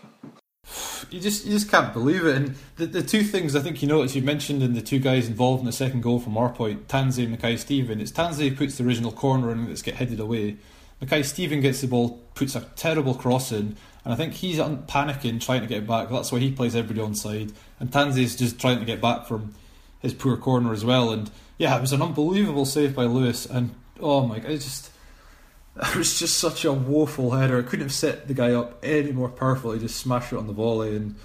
You 1.10 1.20
just 1.20 1.46
you 1.46 1.52
just 1.52 1.70
can't 1.70 1.92
believe 1.92 2.26
it. 2.26 2.36
And 2.36 2.56
the, 2.78 2.86
the 2.86 3.04
two 3.04 3.24
things 3.24 3.56
I 3.56 3.60
think 3.60 3.82
you 3.82 3.88
noticed 3.88 4.16
you 4.16 4.22
mentioned 4.22 4.64
in 4.64 4.74
the 4.74 4.82
two 4.82 5.00
guys 5.00 5.28
involved 5.28 5.60
in 5.60 5.66
the 5.66 5.74
second 5.74 6.02
goal 6.02 6.20
from 6.20 6.38
our 6.38 6.50
point, 6.50 6.88
Tansey 6.88 7.24
and 7.24 7.32
Mackay 7.32 7.58
Steven. 7.58 8.00
It's 8.00 8.12
Tansey 8.12 8.50
who 8.50 8.56
puts 8.56 8.78
the 8.78 8.86
original 8.86 9.12
corner 9.12 9.52
and 9.52 9.70
it's 9.70 9.82
get 9.82 9.96
headed 9.96 10.20
away. 10.22 10.58
Mackay 11.02 11.24
Steven 11.24 11.60
gets 11.60 11.82
the 11.82 11.88
ball, 11.88 12.22
puts 12.36 12.56
a 12.56 12.62
terrible 12.76 13.16
cross 13.16 13.52
in, 13.52 13.76
and 14.06 14.14
I 14.14 14.16
think 14.16 14.34
he's 14.34 14.60
panicking 14.60 15.42
trying 15.42 15.62
to 15.62 15.68
get 15.68 15.86
back. 15.86 16.10
That's 16.10 16.32
why 16.32 16.40
he 16.40 16.52
plays 16.52 16.76
everybody 16.76 17.02
on 17.02 17.16
side, 17.16 17.52
and 17.80 17.92
Tansey's 17.92 18.36
just 18.36 18.60
trying 18.60 18.80
to 18.80 18.86
get 18.86 19.02
back 19.02 19.26
from 19.26 19.56
his 20.02 20.14
poor 20.14 20.38
corner 20.38 20.74
as 20.74 20.84
well. 20.84 21.12
And 21.12 21.30
yeah, 21.58 21.78
it 21.78 21.82
was 21.82 21.94
an 21.94 22.02
unbelievable 22.02 22.66
save 22.66 22.96
by 22.96 23.04
Lewis. 23.04 23.46
And 23.46 23.76
oh 24.00 24.26
my 24.26 24.40
god, 24.40 24.52
it 24.52 24.60
just 24.60 24.92
it 25.76 25.96
was 25.96 26.20
just 26.20 26.38
such 26.38 26.66
a 26.66 26.74
woeful 26.74 27.32
header. 27.32 27.60
I 27.60 27.64
couldn't 27.64 27.86
have 27.86 27.94
set 27.94 28.28
the 28.28 28.34
guy 28.34 28.54
up 28.54 28.80
any 28.84 29.12
more 29.12 29.30
perfectly. 29.30 29.80
Just 29.80 29.98
smash 29.98 30.34
it 30.34 30.38
on 30.38 30.48
the 30.48 30.54
volley 30.54 30.96
and. 30.96 31.16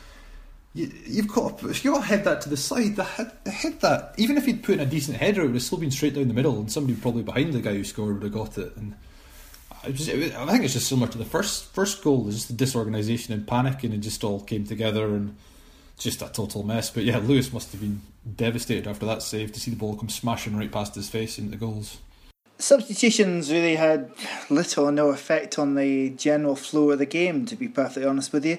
You, 0.75 1.23
have 1.23 1.29
got 1.29 1.63
if 1.63 1.87
you 1.87 1.99
head 2.03 2.25
that 2.25 2.43
to 2.43 2.51
the 2.51 2.57
side, 2.59 2.97
the 2.97 3.05
head, 3.05 3.33
the 3.45 3.51
head 3.51 3.81
that 3.81 4.13
even 4.19 4.37
if 4.37 4.45
he'd 4.45 4.63
put 4.63 4.75
in 4.75 4.81
a 4.81 4.85
decent 4.85 5.17
header, 5.17 5.41
it 5.41 5.47
would 5.47 5.55
have 5.55 5.63
still 5.63 5.79
been 5.79 5.91
straight 5.91 6.13
down 6.13 6.29
the 6.29 6.35
middle, 6.35 6.59
and 6.59 6.71
somebody 6.71 7.01
probably 7.01 7.23
behind 7.23 7.55
the 7.55 7.63
guy 7.63 7.73
who 7.73 7.83
scored 7.83 8.13
would 8.13 8.25
have 8.25 8.33
got 8.35 8.59
it. 8.59 8.77
And 8.77 8.95
I, 9.83 9.93
just, 9.93 10.11
I 10.11 10.47
think 10.47 10.65
it's 10.65 10.75
just 10.75 10.87
similar 10.87 11.09
to 11.09 11.17
the 11.17 11.25
first 11.25 11.73
first 11.73 12.05
goal. 12.05 12.25
There's 12.25 12.35
just 12.35 12.49
the 12.49 12.53
disorganisation 12.53 13.33
and 13.33 13.49
panic, 13.49 13.85
and 13.85 13.95
it 13.95 14.01
just 14.01 14.23
all 14.23 14.41
came 14.41 14.67
together, 14.67 15.07
and 15.07 15.39
just 15.99 16.23
a 16.23 16.29
total 16.29 16.63
mess. 16.63 16.91
But 16.91 17.05
yeah, 17.05 17.19
Lewis 17.19 17.53
must 17.53 17.73
have 17.73 17.81
been 17.81 18.01
devastated 18.37 18.87
after 18.87 19.07
that 19.07 19.23
save 19.23 19.53
to 19.53 19.61
see 19.61 19.71
the 19.71 19.77
ball 19.77 19.97
come 19.97 20.09
smashing 20.09 20.57
right 20.57 20.71
past 20.71 20.95
his 20.95 21.09
face 21.09 21.39
into 21.39 21.53
the 21.53 21.57
goals. 21.57 21.99
Substitutions 22.59 23.53
really 23.53 23.77
had 23.77 24.11
little 24.49 24.87
or 24.87 24.93
no 24.93 25.11
effect 25.11 25.59
on 25.59 25.75
the 25.75 26.11
general 26.11 26.57
flow 26.57 26.91
of 26.91 26.99
the 26.99 27.07
game, 27.07 27.45
to 27.47 27.55
be 27.55 27.69
perfectly 27.69 28.07
honest 28.09 28.33
with 28.33 28.47
you. 28.47 28.59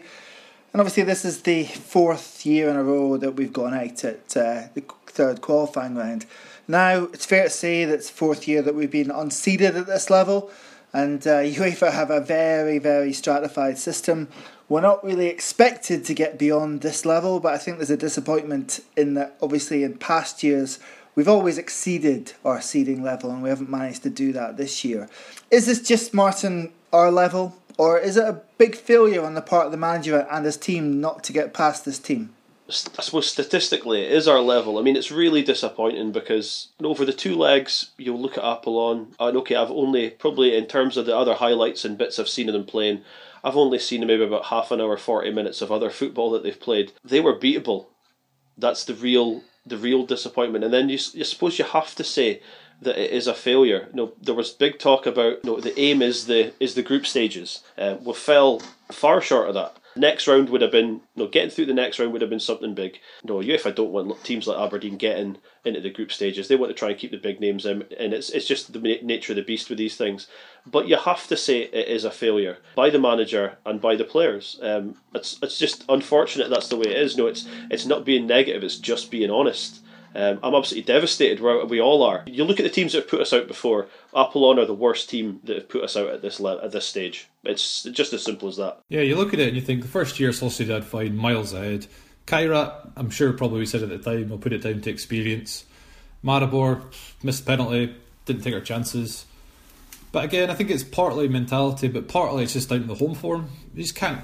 And 0.71 0.81
obviously, 0.81 1.03
this 1.03 1.25
is 1.25 1.41
the 1.41 1.63
fourth 1.63 2.45
year 2.45 2.69
in 2.69 2.75
a 2.75 2.83
row 2.83 3.17
that 3.17 3.31
we've 3.31 3.53
gone 3.53 3.73
out 3.73 4.03
at 4.03 4.37
uh, 4.37 4.67
the 4.75 4.83
third 5.07 5.41
qualifying 5.41 5.95
round. 5.95 6.27
Now, 6.67 7.05
it's 7.05 7.25
fair 7.25 7.45
to 7.45 7.49
say 7.49 7.85
that 7.85 7.93
it's 7.93 8.09
fourth 8.09 8.47
year 8.47 8.61
that 8.61 8.75
we've 8.75 8.91
been 8.91 9.07
unseeded 9.07 9.75
at 9.75 9.87
this 9.87 10.09
level, 10.11 10.51
and 10.93 11.25
uh, 11.25 11.39
UEFA 11.41 11.91
have 11.91 12.11
a 12.11 12.21
very, 12.21 12.77
very 12.77 13.13
stratified 13.13 13.79
system 13.79 14.27
we're 14.69 14.81
not 14.81 15.03
really 15.03 15.27
expected 15.27 16.03
to 16.05 16.13
get 16.13 16.37
beyond 16.37 16.81
this 16.81 17.05
level, 17.05 17.39
but 17.39 17.53
I 17.53 17.57
think 17.57 17.77
there's 17.77 17.89
a 17.89 17.97
disappointment 17.97 18.81
in 18.95 19.13
that 19.13 19.37
obviously 19.41 19.83
in 19.83 19.97
past 19.97 20.43
years 20.43 20.79
we've 21.15 21.27
always 21.27 21.57
exceeded 21.57 22.33
our 22.45 22.61
seeding 22.61 23.01
level 23.01 23.31
and 23.31 23.41
we 23.41 23.49
haven't 23.49 23.69
managed 23.69 24.03
to 24.03 24.09
do 24.09 24.31
that 24.33 24.57
this 24.57 24.83
year. 24.83 25.09
Is 25.49 25.65
this 25.65 25.81
just 25.81 26.13
Martin 26.13 26.71
our 26.91 27.11
level 27.11 27.55
or 27.77 27.97
is 27.97 28.17
it 28.17 28.23
a 28.23 28.41
big 28.57 28.75
failure 28.75 29.23
on 29.23 29.35
the 29.35 29.41
part 29.41 29.65
of 29.65 29.71
the 29.71 29.77
manager 29.77 30.27
and 30.29 30.45
his 30.45 30.57
team 30.57 30.99
not 30.99 31.23
to 31.25 31.33
get 31.33 31.53
past 31.53 31.85
this 31.85 31.99
team? 31.99 32.33
I 32.69 33.01
suppose 33.01 33.27
statistically 33.27 34.01
it 34.01 34.11
is 34.11 34.27
our 34.27 34.41
level. 34.41 34.77
I 34.77 34.81
mean, 34.81 34.97
it's 34.97 35.09
really 35.09 35.41
disappointing 35.41 36.11
because 36.11 36.67
you 36.77 36.83
know, 36.83 36.89
over 36.89 37.05
the 37.05 37.13
two 37.13 37.35
legs, 37.35 37.91
you'll 37.97 38.21
look 38.21 38.37
at 38.37 38.43
Apollon, 38.43 39.15
and 39.19 39.37
okay, 39.37 39.55
I've 39.55 39.71
only 39.71 40.09
probably 40.09 40.53
in 40.53 40.65
terms 40.65 40.97
of 40.97 41.05
the 41.05 41.15
other 41.15 41.35
highlights 41.35 41.85
and 41.85 41.97
bits 41.97 42.19
I've 42.19 42.27
seen 42.27 42.49
of 42.49 42.53
them 42.53 42.65
playing, 42.65 43.03
I've 43.43 43.57
only 43.57 43.79
seen 43.79 44.05
maybe 44.05 44.23
about 44.23 44.45
half 44.45 44.71
an 44.71 44.81
hour, 44.81 44.97
forty 44.97 45.31
minutes 45.31 45.61
of 45.61 45.71
other 45.71 45.89
football 45.89 46.31
that 46.31 46.43
they've 46.43 46.59
played. 46.59 46.91
They 47.03 47.21
were 47.21 47.37
beatable. 47.37 47.87
That's 48.57 48.83
the 48.85 48.93
real 48.93 49.43
the 49.65 49.77
real 49.77 50.05
disappointment. 50.05 50.63
And 50.63 50.73
then 50.73 50.89
you, 50.89 50.97
you 51.13 51.23
suppose 51.23 51.59
you 51.59 51.65
have 51.65 51.93
to 51.95 52.03
say 52.03 52.41
that 52.81 52.97
it 52.97 53.11
is 53.11 53.27
a 53.27 53.33
failure. 53.33 53.87
You 53.91 53.95
know, 53.95 54.13
there 54.21 54.35
was 54.35 54.51
big 54.51 54.79
talk 54.79 55.05
about 55.05 55.43
you 55.43 55.51
know, 55.51 55.59
the 55.59 55.77
aim 55.79 56.01
is 56.01 56.27
the 56.27 56.53
is 56.59 56.75
the 56.75 56.83
group 56.83 57.05
stages. 57.05 57.63
Uh, 57.77 57.97
we 58.01 58.13
fell 58.13 58.61
far 58.91 59.21
short 59.21 59.49
of 59.49 59.55
that. 59.55 59.77
Next 59.97 60.27
round 60.27 60.49
would 60.49 60.61
have 60.61 60.71
been 60.71 61.01
no 61.15 61.27
getting 61.27 61.49
through 61.49 61.65
the 61.65 61.73
next 61.73 61.99
round 61.99 62.11
would 62.11 62.21
have 62.21 62.29
been 62.29 62.39
something 62.39 62.73
big. 62.73 62.99
No, 63.23 63.35
UEFA 63.35 63.73
don't 63.73 63.91
want 63.91 64.23
teams 64.23 64.47
like 64.47 64.59
Aberdeen 64.59 64.97
getting 64.97 65.37
into 65.65 65.81
the 65.81 65.89
group 65.89 66.11
stages. 66.11 66.47
They 66.47 66.55
want 66.55 66.69
to 66.69 66.77
try 66.77 66.89
and 66.89 66.97
keep 66.97 67.11
the 67.11 67.17
big 67.17 67.39
names 67.39 67.65
in, 67.65 67.83
and 67.99 68.13
it's 68.13 68.29
it's 68.29 68.47
just 68.47 68.73
the 68.73 68.79
nature 68.79 69.33
of 69.33 69.37
the 69.37 69.43
beast 69.43 69.69
with 69.69 69.77
these 69.77 69.97
things. 69.97 70.27
But 70.65 70.87
you 70.87 70.97
have 70.97 71.27
to 71.27 71.37
say 71.37 71.61
it 71.61 71.87
is 71.87 72.03
a 72.03 72.11
failure 72.11 72.57
by 72.75 72.89
the 72.89 72.99
manager 72.99 73.57
and 73.65 73.81
by 73.81 73.95
the 73.95 74.03
players. 74.03 74.59
Um, 74.61 74.95
it's 75.13 75.39
it's 75.41 75.57
just 75.57 75.83
unfortunate 75.89 76.49
that's 76.49 76.69
the 76.69 76.77
way 76.77 76.87
it 76.87 76.97
is. 76.97 77.17
No, 77.17 77.27
it's 77.27 77.47
it's 77.69 77.85
not 77.85 78.05
being 78.05 78.27
negative. 78.27 78.63
It's 78.63 78.77
just 78.77 79.11
being 79.11 79.31
honest. 79.31 79.81
Um, 80.15 80.39
I'm 80.43 80.55
absolutely 80.55 80.91
devastated. 80.91 81.39
Where 81.39 81.65
we 81.65 81.79
all 81.81 82.03
are. 82.03 82.23
You 82.25 82.43
look 82.43 82.59
at 82.59 82.63
the 82.63 82.69
teams 82.69 82.93
that 82.93 83.03
have 83.03 83.09
put 83.09 83.21
us 83.21 83.33
out 83.33 83.47
before. 83.47 83.87
Apollon 84.13 84.59
are 84.59 84.65
the 84.65 84.73
worst 84.73 85.09
team 85.09 85.39
that 85.43 85.55
have 85.55 85.69
put 85.69 85.83
us 85.83 85.95
out 85.95 86.09
at 86.09 86.21
this 86.21 86.39
le- 86.39 86.63
at 86.63 86.71
this 86.71 86.85
stage. 86.85 87.27
It's 87.43 87.83
just 87.83 88.13
as 88.13 88.23
simple 88.23 88.47
as 88.47 88.57
that. 88.57 88.79
Yeah, 88.89 89.01
you 89.01 89.15
look 89.15 89.33
at 89.33 89.39
it 89.39 89.49
and 89.49 89.55
you 89.55 89.61
think 89.61 89.81
the 89.81 89.87
first 89.87 90.19
year 90.19 90.31
Sociedad 90.31 90.83
fine, 90.83 91.15
miles 91.15 91.53
ahead. 91.53 91.87
Kairat, 92.25 92.91
I'm 92.95 93.09
sure 93.09 93.31
probably 93.33 93.59
we 93.59 93.65
said 93.65 93.83
at 93.83 93.89
the 93.89 93.97
time, 93.97 94.29
we'll 94.29 94.37
put 94.37 94.53
it 94.53 94.63
down 94.63 94.81
to 94.81 94.89
experience. 94.89 95.65
Maribor 96.23 96.83
missed 97.23 97.45
penalty, 97.45 97.95
didn't 98.25 98.43
take 98.43 98.53
our 98.53 98.61
chances. 98.61 99.25
But 100.11 100.25
again, 100.25 100.49
I 100.49 100.55
think 100.55 100.69
it's 100.69 100.83
partly 100.83 101.27
mentality, 101.27 101.87
but 101.87 102.07
partly 102.07 102.43
it's 102.43 102.53
just 102.53 102.69
down 102.69 102.81
to 102.81 102.87
the 102.87 102.95
home 102.95 103.15
form. 103.15 103.49
You 103.73 103.83
just 103.83 103.95
can't, 103.95 104.21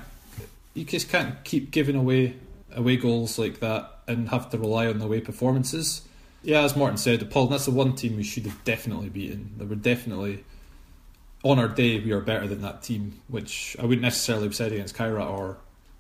you 0.74 0.86
just 0.86 1.10
can't 1.10 1.44
keep 1.44 1.72
giving 1.72 1.96
away 1.96 2.36
away 2.76 2.98
goals 2.98 3.38
like 3.38 3.60
that 3.60 3.93
and 4.08 4.30
have 4.30 4.50
to 4.52 4.58
rely 4.58 4.88
on 4.88 5.00
the 5.00 5.06
away 5.06 5.22
performances. 5.22 6.02
Yeah, 6.42 6.64
as 6.64 6.76
Martin 6.76 6.98
said, 6.98 7.30
Paul, 7.32 7.48
that's 7.48 7.66
the 7.66 7.72
one 7.72 7.96
team 7.96 8.18
we 8.18 8.24
should 8.24 8.46
have 8.46 8.64
definitely 8.66 9.10
beaten. 9.10 9.54
They 9.58 9.66
were 9.66 9.76
definitely 9.76 10.44
on 11.44 11.60
our 11.60 11.68
day 11.68 12.00
we 12.00 12.12
are 12.12 12.22
better 12.22 12.48
than 12.48 12.62
that 12.62 12.82
team, 12.82 13.20
which 13.28 13.76
I 13.80 13.84
wouldn't 13.84 14.02
necessarily 14.02 14.46
have 14.46 14.56
said 14.56 14.72
against 14.72 14.96
Kairat 14.96 15.30
or 15.30 15.58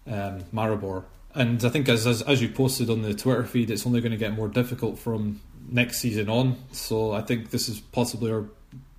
um, 0.07 0.43
Maribor. 0.53 1.03
And 1.35 1.63
I 1.63 1.69
think 1.69 1.89
as, 1.89 2.05
as 2.05 2.21
as 2.21 2.41
you 2.41 2.49
posted 2.49 2.89
on 2.89 3.01
the 3.01 3.13
Twitter 3.13 3.43
feed, 3.43 3.71
it's 3.71 3.85
only 3.85 4.01
going 4.01 4.11
to 4.11 4.17
get 4.17 4.33
more 4.33 4.47
difficult 4.47 4.99
from 4.99 5.41
next 5.69 5.99
season 5.99 6.29
on. 6.29 6.57
So 6.71 7.11
I 7.11 7.21
think 7.21 7.49
this 7.49 7.67
is 7.67 7.79
possibly 7.79 8.31
our, 8.31 8.45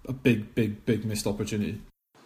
a 0.08 0.12
big, 0.12 0.54
big, 0.54 0.84
big 0.84 1.04
missed 1.04 1.26
opportunity. 1.26 1.80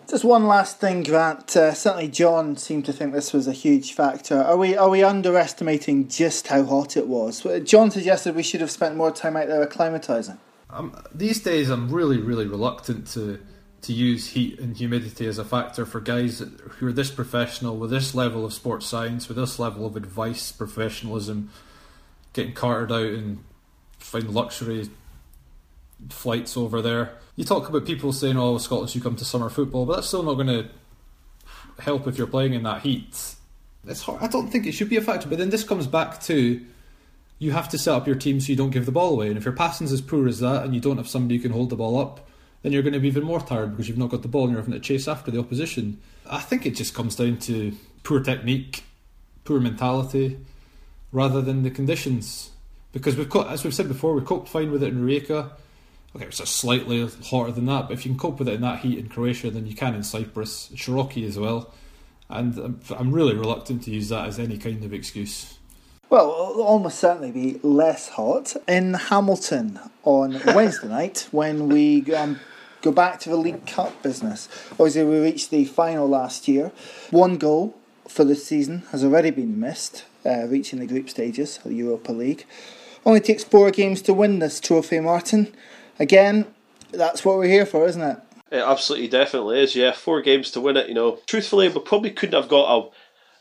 Just 0.09 0.24
one 0.24 0.46
last 0.46 0.80
thing, 0.80 1.02
Grant. 1.02 1.54
Uh, 1.54 1.74
certainly, 1.74 2.09
Jon 2.09 2.56
seemed 2.56 2.86
to 2.86 2.94
think 2.94 3.12
this 3.12 3.34
was 3.34 3.46
a 3.46 3.52
huge 3.52 3.92
factor. 3.92 4.40
Are 4.40 4.56
we 4.56 4.74
are 4.74 4.88
we 4.88 5.02
underestimating 5.02 6.09
just 6.09 6.46
how 6.46 6.64
hot 6.64 6.96
it 6.96 7.06
was? 7.06 7.46
Jon 7.64 7.90
suggested 7.90 8.34
we 8.34 8.42
should 8.42 8.62
have 8.62 8.70
spent 8.70 8.96
more 8.96 9.11
time 9.11 9.36
out 9.36 9.48
there 9.48 9.64
acclimatising. 9.64 10.38
Um, 10.70 10.98
these 11.14 11.40
days, 11.42 11.68
I'm 11.68 11.90
really, 11.90 12.16
really 12.16 12.46
reluctant 12.46 13.06
to 13.09 13.38
to 13.82 13.92
use 13.92 14.28
heat 14.28 14.59
and 14.59 14.76
humidity 14.76 15.26
as 15.26 15.36
a 15.36 15.44
factor 15.44 15.84
for 15.84 16.00
guys 16.00 16.42
who 16.78 16.86
are 16.86 16.92
this 16.92 17.11
professional 17.11 17.76
with 17.76 17.90
this 17.90 18.14
level 18.14 18.46
of 18.46 18.54
sports 18.54 18.86
science, 18.86 19.28
with 19.28 19.36
this 19.36 19.59
level 19.59 19.84
of 19.84 19.94
advice, 19.94 20.52
professionalism, 20.52 21.50
getting 22.32 22.54
carted 22.54 22.90
out 22.90 23.12
and 23.12 23.44
find 23.98 24.30
luxury 24.30 24.88
flights 26.11 26.57
over 26.57 26.80
there. 26.80 27.12
You 27.36 27.44
talk 27.44 27.68
about 27.68 27.86
people 27.86 28.12
saying, 28.12 28.36
"Oh, 28.36 28.59
Scotland 28.59 28.90
should 28.90 29.03
come 29.03 29.16
to 29.16 29.24
summer 29.24 29.49
football," 29.49 29.86
but 29.86 29.96
that's 29.96 30.09
still 30.09 30.22
not 30.22 30.34
going 30.34 30.49
to 30.49 30.68
help 31.80 32.07
if 32.07 32.18
you're 32.18 32.26
playing 32.26 32.55
in 32.55 32.62
that 32.64 32.82
heat. 32.82 33.34
It's 33.86 34.03
hard. 34.03 34.22
I 34.22 34.26
don't 34.26 34.51
think 34.51 34.66
it 34.66 34.72
should 34.72 34.88
be 34.88 34.96
a 34.96 35.01
factor. 35.01 35.28
But 35.28 35.38
then 35.38 35.51
this 35.51 35.64
comes 35.64 35.86
back 35.86 36.20
to 36.22 36.61
you 37.38 37.53
have 37.53 37.68
to 37.70 37.78
set 37.78 37.94
up 37.94 38.07
your 38.07 38.16
team 38.16 38.40
so 38.40 38.49
you 38.49 38.57
don't 38.57 38.70
give 38.70 38.86
the 38.86 38.92
ball 38.92 39.12
away. 39.12 39.28
And 39.28 39.36
if 39.36 39.44
your 39.44 39.55
passing's 39.55 39.92
as 39.92 40.01
poor 40.01 40.26
as 40.26 40.40
that, 40.40 40.64
and 40.64 40.74
you 40.74 40.80
don't 40.80 40.96
have 40.96 41.09
somebody 41.09 41.36
who 41.36 41.42
can 41.42 41.53
hold 41.53 41.70
the 41.70 41.76
ball 41.76 41.99
up, 41.99 42.28
then 42.62 42.72
you're 42.72 42.82
going 42.82 42.94
to 42.94 43.01
be 43.01 43.09
even 43.09 43.22
more 43.22 43.40
tired 43.40 43.70
because 43.70 43.88
you've 43.88 43.99
not 43.99 44.11
got 44.11 44.22
the 44.22 44.28
ball 44.28 44.44
and 44.44 44.53
you're 44.53 44.61
having 44.61 44.74
to 44.74 44.80
chase 44.80 45.07
after 45.07 45.30
the 45.30 45.38
opposition. 45.38 46.01
I 46.28 46.40
think 46.40 46.66
it 46.66 46.74
just 46.74 46.94
comes 46.94 47.14
down 47.14 47.38
to 47.38 47.72
poor 48.03 48.20
technique, 48.20 48.82
poor 49.44 49.61
mentality, 49.61 50.38
rather 51.12 51.40
than 51.40 51.62
the 51.62 51.70
conditions. 51.70 52.51
Because 52.92 53.16
we've 53.16 53.34
as 53.36 53.62
we've 53.62 53.74
said 53.74 53.86
before, 53.86 54.14
we 54.14 54.22
coped 54.22 54.49
fine 54.49 54.72
with 54.72 54.82
it 54.82 54.88
in 54.88 55.07
Rijeka 55.07 55.53
Okay, 56.16 56.24
it's 56.24 56.38
just 56.38 56.56
slightly 56.56 57.06
hotter 57.24 57.52
than 57.52 57.66
that, 57.66 57.88
but 57.88 57.92
if 57.92 58.06
you 58.06 58.12
can 58.12 58.18
cope 58.18 58.38
with 58.38 58.48
it 58.48 58.54
in 58.54 58.61
that 58.62 58.80
heat 58.80 58.98
in 58.98 59.09
Croatia, 59.09 59.50
then 59.50 59.66
you 59.66 59.74
can 59.74 59.94
in 59.94 60.02
Cyprus, 60.02 60.70
Siroki 60.74 61.26
as 61.26 61.38
well. 61.38 61.72
And 62.30 62.80
I'm 62.90 63.12
really 63.12 63.34
reluctant 63.34 63.82
to 63.84 63.90
use 63.90 64.09
that 64.11 64.26
as 64.26 64.38
any 64.38 64.59
kind 64.59 64.84
of 64.84 64.92
excuse. 64.92 65.59
Well, 66.11 66.30
it'll 66.30 66.62
almost 66.62 66.98
certainly 66.98 67.30
be 67.30 67.61
less 67.62 68.09
hot 68.09 68.56
in 68.66 68.94
Hamilton 68.94 69.78
on 70.04 70.40
Wednesday 70.46 70.88
night 70.88 71.28
when 71.30 71.68
we 71.68 72.14
um, 72.14 72.40
go 72.80 72.92
back 72.92 73.20
to 73.20 73.28
the 73.28 73.36
League 73.36 73.66
Cup 73.66 74.02
business. 74.02 74.48
Obviously, 74.72 75.04
we 75.04 75.20
reached 75.20 75.50
the 75.50 75.66
final 75.66 76.09
last 76.09 76.48
year. 76.48 76.72
One 77.11 77.36
goal 77.36 77.76
for 78.09 78.24
the 78.24 78.34
season 78.34 78.84
has 78.90 79.04
already 79.04 79.30
been 79.30 79.61
missed, 79.61 80.04
uh, 80.24 80.46
reaching 80.46 80.78
the 80.78 80.86
group 80.86 81.11
stages 81.11 81.59
of 81.59 81.64
the 81.64 81.74
Europa 81.74 82.12
League. 82.12 82.46
Only 83.04 83.20
takes 83.20 83.44
four 83.44 83.70
games 83.70 84.00
to 84.02 84.14
win 84.14 84.38
this 84.38 84.61
trophy, 84.61 85.00
Martin. 85.00 85.54
Again, 85.99 86.46
that's 86.90 87.24
what 87.24 87.38
we're 87.38 87.49
here 87.49 87.66
for, 87.66 87.86
isn't 87.86 88.03
it? 88.03 88.18
It 88.51 88.61
absolutely 88.61 89.09
definitely 89.09 89.61
is, 89.61 89.76
yeah. 89.76 89.92
Four 89.92 90.22
games 90.22 90.51
to 90.53 90.61
win 90.61 90.76
it, 90.76 90.88
you 90.88 90.94
know. 90.94 91.18
Truthfully, 91.26 91.68
we 91.68 91.80
probably 91.80 92.11
couldn't 92.11 92.40
have 92.40 92.49
got 92.49 92.74
a 92.74 92.90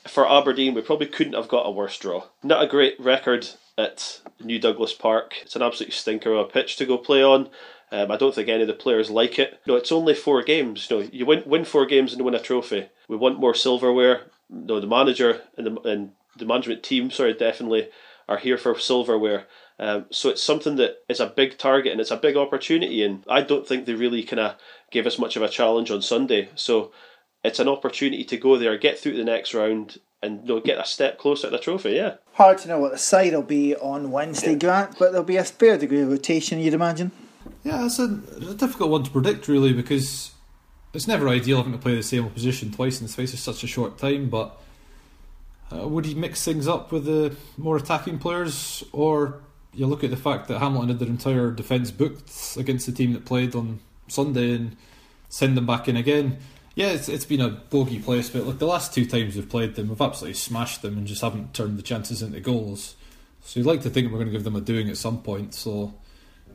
for 0.07 0.29
Aberdeen, 0.29 0.73
we 0.73 0.81
probably 0.81 1.07
couldn't 1.07 1.33
have 1.33 1.47
got 1.47 1.65
a 1.65 1.71
worse 1.71 1.97
draw. 1.97 2.23
Not 2.43 2.63
a 2.63 2.67
great 2.67 2.99
record 2.99 3.49
at 3.77 4.21
New 4.41 4.59
Douglas 4.59 4.93
Park. 4.93 5.35
It's 5.41 5.55
an 5.55 5.61
absolute 5.61 5.93
stinker 5.93 6.33
of 6.33 6.47
a 6.47 6.49
pitch 6.49 6.77
to 6.77 6.85
go 6.85 6.97
play 6.97 7.23
on. 7.23 7.49
Um, 7.91 8.11
I 8.11 8.17
don't 8.17 8.35
think 8.35 8.49
any 8.49 8.63
of 8.63 8.67
the 8.67 8.73
players 8.73 9.09
like 9.09 9.39
it. 9.39 9.59
No, 9.65 9.75
it's 9.75 9.91
only 9.91 10.13
four 10.13 10.43
games. 10.43 10.87
No, 10.89 10.99
you 10.99 11.25
win 11.25 11.43
win 11.45 11.63
four 11.63 11.85
games 11.85 12.13
and 12.13 12.23
win 12.23 12.35
a 12.35 12.39
trophy. 12.39 12.89
We 13.07 13.15
want 13.15 13.39
more 13.39 13.53
silverware. 13.53 14.23
No, 14.49 14.79
the 14.79 14.87
manager 14.87 15.41
and 15.57 15.67
the 15.67 15.81
and 15.81 16.11
the 16.35 16.45
management 16.45 16.83
team, 16.83 17.09
sorry, 17.11 17.33
definitely 17.33 17.89
are 18.27 18.37
here 18.37 18.57
for 18.57 18.77
silverware. 18.77 19.47
Um, 19.79 20.05
so 20.11 20.29
it's 20.29 20.43
something 20.43 20.75
that 20.77 21.03
is 21.07 21.19
a 21.19 21.27
big 21.27 21.57
target 21.57 21.91
and 21.91 22.01
it's 22.01 22.11
a 22.11 22.17
big 22.17 22.35
opportunity. 22.35 23.03
And 23.03 23.23
I 23.29 23.41
don't 23.41 23.67
think 23.67 23.85
they 23.85 23.93
really 23.93 24.23
kind 24.23 24.39
of 24.39 24.55
gave 24.91 25.05
us 25.05 25.19
much 25.19 25.35
of 25.35 25.43
a 25.43 25.49
challenge 25.49 25.91
on 25.91 26.01
Sunday. 26.01 26.49
So 26.55 26.91
it's 27.43 27.59
an 27.59 27.67
opportunity 27.67 28.23
to 28.23 28.37
go 28.37 28.57
there, 28.57 28.77
get 28.77 28.99
through 28.99 29.13
to 29.13 29.17
the 29.17 29.23
next 29.23 29.53
round, 29.53 29.99
and 30.21 30.41
you 30.47 30.55
know, 30.55 30.59
get 30.59 30.79
a 30.79 30.85
step 30.85 31.19
closer 31.19 31.47
to 31.47 31.51
the 31.51 31.59
trophy. 31.59 31.91
Yeah. 31.91 32.15
Hard 32.33 32.57
to 32.59 32.67
know 32.67 32.79
what 32.79 32.91
the 32.91 32.97
side 32.97 33.33
will 33.33 33.43
be 33.43 33.75
on 33.75 34.11
Wednesday, 34.11 34.53
yeah. 34.53 34.57
Grant, 34.57 34.99
but 34.99 35.11
there'll 35.11 35.23
be 35.23 35.37
a 35.37 35.43
fair 35.43 35.77
degree 35.77 36.01
of 36.01 36.09
rotation, 36.09 36.59
you'd 36.59 36.73
imagine. 36.73 37.11
Yeah, 37.63 37.85
it's 37.85 37.99
a, 37.99 38.05
a, 38.05 38.53
difficult 38.55 38.89
one 38.89 39.03
to 39.03 39.11
predict, 39.11 39.47
really, 39.47 39.73
because 39.73 40.31
it's 40.93 41.07
never 41.07 41.29
ideal 41.29 41.57
having 41.57 41.71
to 41.71 41.77
play 41.77 41.95
the 41.95 42.03
same 42.03 42.25
opposition 42.25 42.71
twice 42.71 42.99
in 42.99 43.07
the 43.07 43.11
space 43.11 43.33
of 43.33 43.39
such 43.39 43.63
a 43.63 43.67
short 43.67 43.97
time. 43.97 44.29
But 44.29 44.57
uh, 45.71 45.87
would 45.87 46.05
he 46.05 46.15
mix 46.15 46.43
things 46.43 46.67
up 46.67 46.91
with 46.91 47.05
the 47.05 47.35
more 47.57 47.77
attacking 47.77 48.19
players, 48.19 48.83
or 48.91 49.41
you 49.73 49.85
look 49.85 50.03
at 50.03 50.09
the 50.09 50.17
fact 50.17 50.47
that 50.47 50.59
Hamilton 50.59 50.89
had 50.89 50.99
their 50.99 51.07
entire 51.07 51.51
defence 51.51 51.91
booked 51.91 52.57
against 52.57 52.85
the 52.85 52.91
team 52.91 53.13
that 53.13 53.25
played 53.25 53.55
on 53.55 53.79
Sunday 54.07 54.55
and 54.55 54.75
send 55.29 55.55
them 55.57 55.65
back 55.65 55.87
in 55.87 55.95
again? 55.95 56.37
Yeah, 56.75 56.89
it's, 56.89 57.09
it's 57.09 57.25
been 57.25 57.41
a 57.41 57.49
bogey 57.49 57.99
place, 57.99 58.29
but 58.29 58.45
look, 58.45 58.59
the 58.59 58.67
last 58.67 58.93
two 58.93 59.05
times 59.05 59.35
we've 59.35 59.49
played 59.49 59.75
them, 59.75 59.89
we've 59.89 60.01
absolutely 60.01 60.35
smashed 60.35 60.83
them 60.83 60.97
and 60.97 61.07
just 61.07 61.21
haven't 61.21 61.53
turned 61.53 61.77
the 61.77 61.83
chances 61.83 62.21
into 62.21 62.39
goals. 62.39 62.95
So 63.41 63.59
you'd 63.59 63.65
like 63.65 63.81
to 63.81 63.89
think 63.89 64.11
we're 64.11 64.19
going 64.19 64.27
to 64.27 64.33
give 64.33 64.43
them 64.43 64.55
a 64.55 64.61
doing 64.61 64.89
at 64.89 64.97
some 64.97 65.21
point. 65.21 65.53
So 65.53 65.93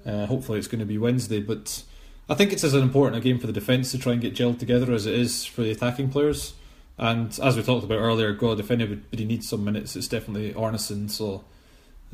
uh, 0.06 0.26
hopefully 0.26 0.58
it's 0.58 0.68
going 0.68 0.80
to 0.80 0.86
be 0.86 0.98
Wednesday. 0.98 1.40
But 1.40 1.82
I 2.28 2.34
think 2.34 2.52
it's 2.52 2.64
as 2.64 2.74
important 2.74 3.16
a 3.16 3.20
game 3.20 3.38
for 3.38 3.46
the 3.46 3.52
defence 3.52 3.90
to 3.92 3.98
try 3.98 4.12
and 4.12 4.20
get 4.20 4.34
gelled 4.34 4.58
together 4.58 4.92
as 4.92 5.06
it 5.06 5.14
is 5.14 5.44
for 5.44 5.62
the 5.62 5.70
attacking 5.70 6.10
players. 6.10 6.54
And 6.98 7.36
as 7.42 7.56
we 7.56 7.62
talked 7.62 7.84
about 7.84 7.98
earlier, 7.98 8.32
God, 8.32 8.60
if 8.60 8.70
anybody 8.70 9.24
needs 9.24 9.48
some 9.48 9.64
minutes, 9.64 9.96
it's 9.96 10.06
definitely 10.06 10.52
Arnason. 10.52 11.10
So 11.10 11.44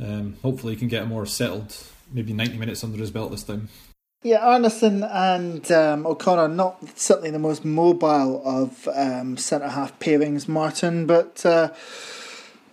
um, 0.03 0.36
hopefully 0.42 0.74
he 0.74 0.78
can 0.78 0.88
get 0.88 1.03
a 1.03 1.07
more 1.07 1.26
settled, 1.26 1.76
maybe 2.12 2.32
90 2.32 2.57
minutes 2.57 2.84
under 2.84 2.99
his 2.99 3.11
belt 3.11 3.30
this 3.30 3.42
time. 3.42 3.68
Yeah, 4.22 4.40
Arnason 4.40 5.09
and 5.12 5.70
um, 5.70 6.05
O'Connor 6.05 6.49
not 6.49 6.99
certainly 6.99 7.30
the 7.30 7.38
most 7.38 7.64
mobile 7.64 8.42
of 8.44 8.88
um, 8.92 9.36
centre 9.36 9.68
half 9.68 9.96
pairings, 10.01 10.49
Martin, 10.49 11.07
but 11.07 11.46
uh, 11.46 11.72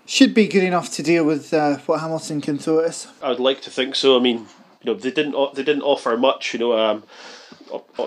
should 0.08 0.34
be 0.34 0.48
good 0.48 0.64
enough 0.64 0.92
to 0.94 1.04
deal 1.04 1.24
with 1.24 1.54
uh, 1.54 1.78
what 1.86 2.00
Hamilton 2.00 2.42
can 2.42 2.58
throw 2.58 2.80
at 2.80 2.86
us. 2.86 3.08
I 3.22 3.30
would 3.30 3.40
like 3.40 3.62
to 3.62 3.70
think 3.70 3.96
so. 3.96 4.18
I 4.18 4.22
mean, 4.22 4.48
you 4.82 4.92
know, 4.92 4.96
they 4.96 5.12
didn't 5.12 5.36
they 5.54 5.64
didn't 5.64 5.84
offer 5.84 6.18
much. 6.18 6.54
You 6.54 6.60
know, 6.60 6.78
um, 6.78 7.04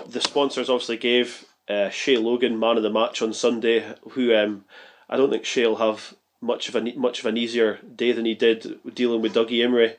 the 0.07 0.19
sponsors 0.19 0.69
obviously 0.69 0.97
gave 0.97 1.45
uh, 1.69 1.89
Shay 1.89 2.17
Logan 2.17 2.59
man 2.59 2.75
of 2.75 2.83
the 2.83 2.89
match 2.89 3.21
on 3.21 3.33
Sunday, 3.33 3.85
who 4.11 4.35
um, 4.35 4.65
I 5.09 5.15
don't 5.15 5.29
think 5.29 5.45
Shay 5.45 5.65
will 5.65 5.77
have 5.77 6.13
much 6.41 6.69
of 6.69 6.75
a 6.75 6.93
much 6.95 7.19
of 7.19 7.25
an 7.25 7.37
easier 7.37 7.79
day 7.95 8.11
than 8.11 8.25
he 8.25 8.35
did 8.35 8.79
dealing 8.93 9.21
with 9.21 9.33
Dougie 9.33 9.59
Imrie. 9.59 9.95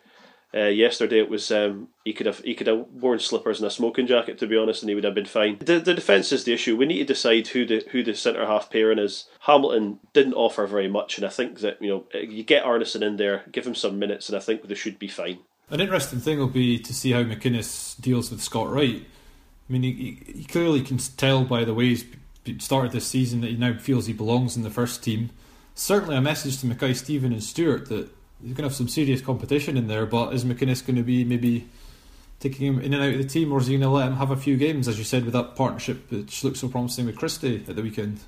Uh, 0.52 0.66
yesterday 0.66 1.20
it 1.20 1.30
was 1.30 1.52
um, 1.52 1.88
he 2.04 2.12
could 2.12 2.26
have 2.26 2.40
he 2.40 2.54
could 2.54 2.66
have 2.66 2.84
worn 2.92 3.20
slippers 3.20 3.60
and 3.60 3.66
a 3.68 3.70
smoking 3.70 4.06
jacket 4.06 4.36
to 4.38 4.48
be 4.48 4.56
honest, 4.56 4.82
and 4.82 4.88
he 4.88 4.94
would 4.94 5.04
have 5.04 5.14
been 5.14 5.24
fine. 5.24 5.58
The 5.60 5.78
the 5.78 5.94
defence 5.94 6.32
is 6.32 6.42
the 6.44 6.52
issue. 6.52 6.76
We 6.76 6.86
need 6.86 6.98
to 6.98 7.04
decide 7.04 7.48
who 7.48 7.64
the 7.64 7.84
who 7.92 8.02
the 8.02 8.14
centre 8.14 8.44
half 8.44 8.70
pairing 8.70 8.98
is. 8.98 9.26
Hamilton 9.40 10.00
didn't 10.12 10.34
offer 10.34 10.66
very 10.66 10.88
much, 10.88 11.18
and 11.18 11.26
I 11.26 11.30
think 11.30 11.60
that 11.60 11.80
you 11.80 11.88
know 11.88 12.04
you 12.20 12.42
get 12.42 12.64
Arnason 12.64 13.02
in 13.02 13.16
there, 13.16 13.44
give 13.52 13.66
him 13.66 13.76
some 13.76 13.98
minutes, 13.98 14.28
and 14.28 14.36
I 14.36 14.40
think 14.40 14.66
they 14.66 14.74
should 14.74 14.98
be 14.98 15.08
fine. 15.08 15.38
An 15.70 15.80
interesting 15.80 16.18
thing 16.18 16.38
will 16.38 16.48
be 16.48 16.80
to 16.80 16.92
see 16.92 17.12
how 17.12 17.22
McInnes 17.22 18.00
deals 18.00 18.32
with 18.32 18.42
Scott 18.42 18.70
Wright. 18.70 19.06
I 19.68 19.72
mean, 19.72 19.84
he, 19.84 20.20
he 20.26 20.44
clearly 20.44 20.82
can 20.82 20.98
tell 20.98 21.44
by 21.44 21.64
the 21.64 21.74
way 21.74 21.90
he's 21.90 22.04
started 22.58 22.90
this 22.90 23.06
season 23.06 23.40
that 23.42 23.50
he 23.50 23.56
now 23.56 23.74
feels 23.78 24.06
he 24.06 24.12
belongs 24.12 24.56
in 24.56 24.64
the 24.64 24.70
first 24.70 25.04
team. 25.04 25.30
Certainly, 25.74 26.16
a 26.16 26.20
message 26.20 26.58
to 26.60 26.66
Mackay, 26.66 26.94
Steven, 26.94 27.32
and 27.32 27.42
Stewart 27.42 27.88
that 27.88 28.10
he's 28.40 28.52
going 28.52 28.56
to 28.56 28.62
have 28.64 28.74
some 28.74 28.88
serious 28.88 29.20
competition 29.20 29.76
in 29.76 29.86
there. 29.86 30.06
But 30.06 30.34
is 30.34 30.44
McInnes 30.44 30.86
going 30.86 30.96
to 30.96 31.02
be 31.02 31.24
maybe 31.24 31.68
taking 32.38 32.66
him 32.66 32.80
in 32.80 32.94
and 32.94 33.02
out 33.02 33.12
of 33.12 33.18
the 33.18 33.28
team, 33.28 33.52
or 33.52 33.60
is 33.60 33.66
he 33.66 33.74
going 33.74 33.82
to 33.82 33.88
let 33.88 34.08
him 34.08 34.16
have 34.16 34.30
a 34.30 34.36
few 34.36 34.56
games, 34.56 34.88
as 34.88 34.98
you 34.98 35.04
said, 35.04 35.24
with 35.24 35.34
that 35.34 35.56
partnership 35.56 36.10
which 36.10 36.42
looks 36.42 36.60
so 36.60 36.68
promising 36.68 37.06
with 37.06 37.16
Christie 37.16 37.64
at 37.68 37.76
the 37.76 37.82
weekend? 37.82 38.20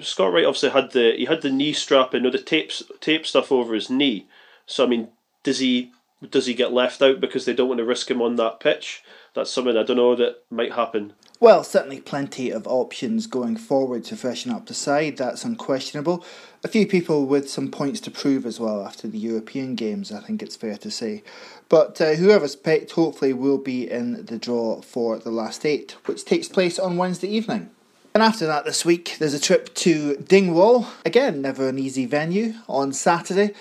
Scott 0.00 0.32
Wright 0.32 0.44
obviously 0.44 0.70
had 0.70 0.90
the 0.90 1.14
he 1.16 1.26
had 1.26 1.42
the 1.42 1.50
knee 1.50 1.72
strap 1.72 2.14
and 2.14 2.24
you 2.24 2.30
know, 2.30 2.36
the 2.36 2.42
tape 2.42 2.72
tape 3.00 3.26
stuff 3.26 3.52
over 3.52 3.74
his 3.74 3.90
knee. 3.90 4.26
So 4.66 4.84
I 4.84 4.88
mean, 4.88 5.08
does 5.44 5.60
he 5.60 5.92
does 6.30 6.46
he 6.46 6.54
get 6.54 6.72
left 6.72 7.00
out 7.02 7.20
because 7.20 7.44
they 7.44 7.52
don't 7.52 7.68
want 7.68 7.78
to 7.78 7.84
risk 7.84 8.10
him 8.10 8.20
on 8.20 8.36
that 8.36 8.60
pitch? 8.60 9.02
That's 9.34 9.50
something 9.50 9.76
I 9.76 9.82
don't 9.82 9.96
know 9.96 10.14
that 10.14 10.44
might 10.50 10.72
happen. 10.72 11.12
Well, 11.40 11.64
certainly 11.64 12.00
plenty 12.00 12.50
of 12.50 12.66
options 12.66 13.26
going 13.26 13.56
forward 13.56 14.04
to 14.04 14.16
freshen 14.16 14.52
up 14.52 14.66
the 14.66 14.74
side, 14.74 15.16
that's 15.16 15.44
unquestionable. 15.44 16.24
A 16.62 16.68
few 16.68 16.86
people 16.86 17.26
with 17.26 17.50
some 17.50 17.70
points 17.70 18.00
to 18.02 18.10
prove 18.10 18.46
as 18.46 18.60
well 18.60 18.86
after 18.86 19.08
the 19.08 19.18
European 19.18 19.74
Games, 19.74 20.12
I 20.12 20.20
think 20.20 20.42
it's 20.42 20.56
fair 20.56 20.76
to 20.78 20.90
say. 20.90 21.22
But 21.68 22.00
uh, 22.00 22.14
whoever's 22.14 22.56
picked 22.56 22.92
hopefully 22.92 23.32
will 23.32 23.58
be 23.58 23.90
in 23.90 24.24
the 24.24 24.38
draw 24.38 24.80
for 24.80 25.18
the 25.18 25.30
last 25.30 25.66
eight, 25.66 25.96
which 26.06 26.24
takes 26.24 26.48
place 26.48 26.78
on 26.78 26.96
Wednesday 26.96 27.28
evening. 27.28 27.70
And 28.14 28.22
after 28.22 28.46
that, 28.46 28.64
this 28.64 28.84
week, 28.84 29.16
there's 29.18 29.34
a 29.34 29.40
trip 29.40 29.74
to 29.74 30.16
Dingwall. 30.16 30.86
Again, 31.04 31.42
never 31.42 31.68
an 31.68 31.80
easy 31.80 32.06
venue 32.06 32.54
on 32.68 32.92
Saturday. 32.92 33.52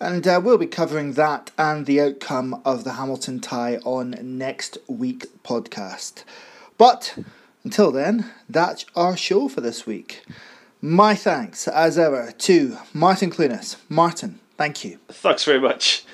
And 0.00 0.26
uh, 0.26 0.40
we'll 0.42 0.58
be 0.58 0.66
covering 0.66 1.14
that 1.14 1.50
and 1.58 1.86
the 1.86 2.00
outcome 2.00 2.60
of 2.64 2.84
the 2.84 2.92
Hamilton 2.92 3.40
tie 3.40 3.76
on 3.84 4.16
next 4.20 4.78
week's 4.86 5.26
podcast. 5.44 6.22
But 6.76 7.18
until 7.64 7.90
then, 7.90 8.30
that's 8.48 8.86
our 8.94 9.16
show 9.16 9.48
for 9.48 9.60
this 9.60 9.86
week. 9.86 10.24
My 10.80 11.16
thanks, 11.16 11.66
as 11.66 11.98
ever, 11.98 12.32
to 12.38 12.78
Martin 12.94 13.30
Clunas. 13.30 13.76
Martin, 13.88 14.38
thank 14.56 14.84
you. 14.84 14.98
Thanks 15.08 15.42
very 15.44 15.60
much. 15.60 16.04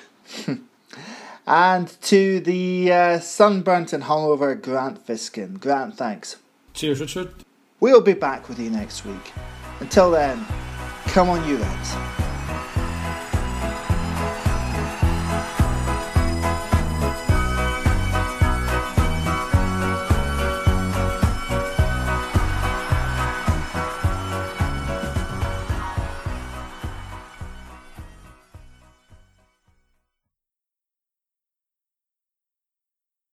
and 1.47 2.01
to 2.01 2.39
the 2.39 2.91
uh, 2.91 3.19
sunburnt 3.19 3.93
and 3.93 4.05
hungover 4.05 4.59
Grant 4.59 5.05
Fiskin. 5.05 5.59
Grant, 5.59 5.95
thanks. 5.95 6.37
Cheers, 6.73 6.99
Richard. 6.99 7.31
We'll 7.79 8.01
be 8.01 8.13
back 8.13 8.49
with 8.49 8.59
you 8.59 8.71
next 8.71 9.05
week. 9.05 9.31
Until 9.79 10.09
then, 10.09 10.43
come 11.05 11.29
on, 11.29 11.47
you 11.47 11.57
Reds. 11.57 12.24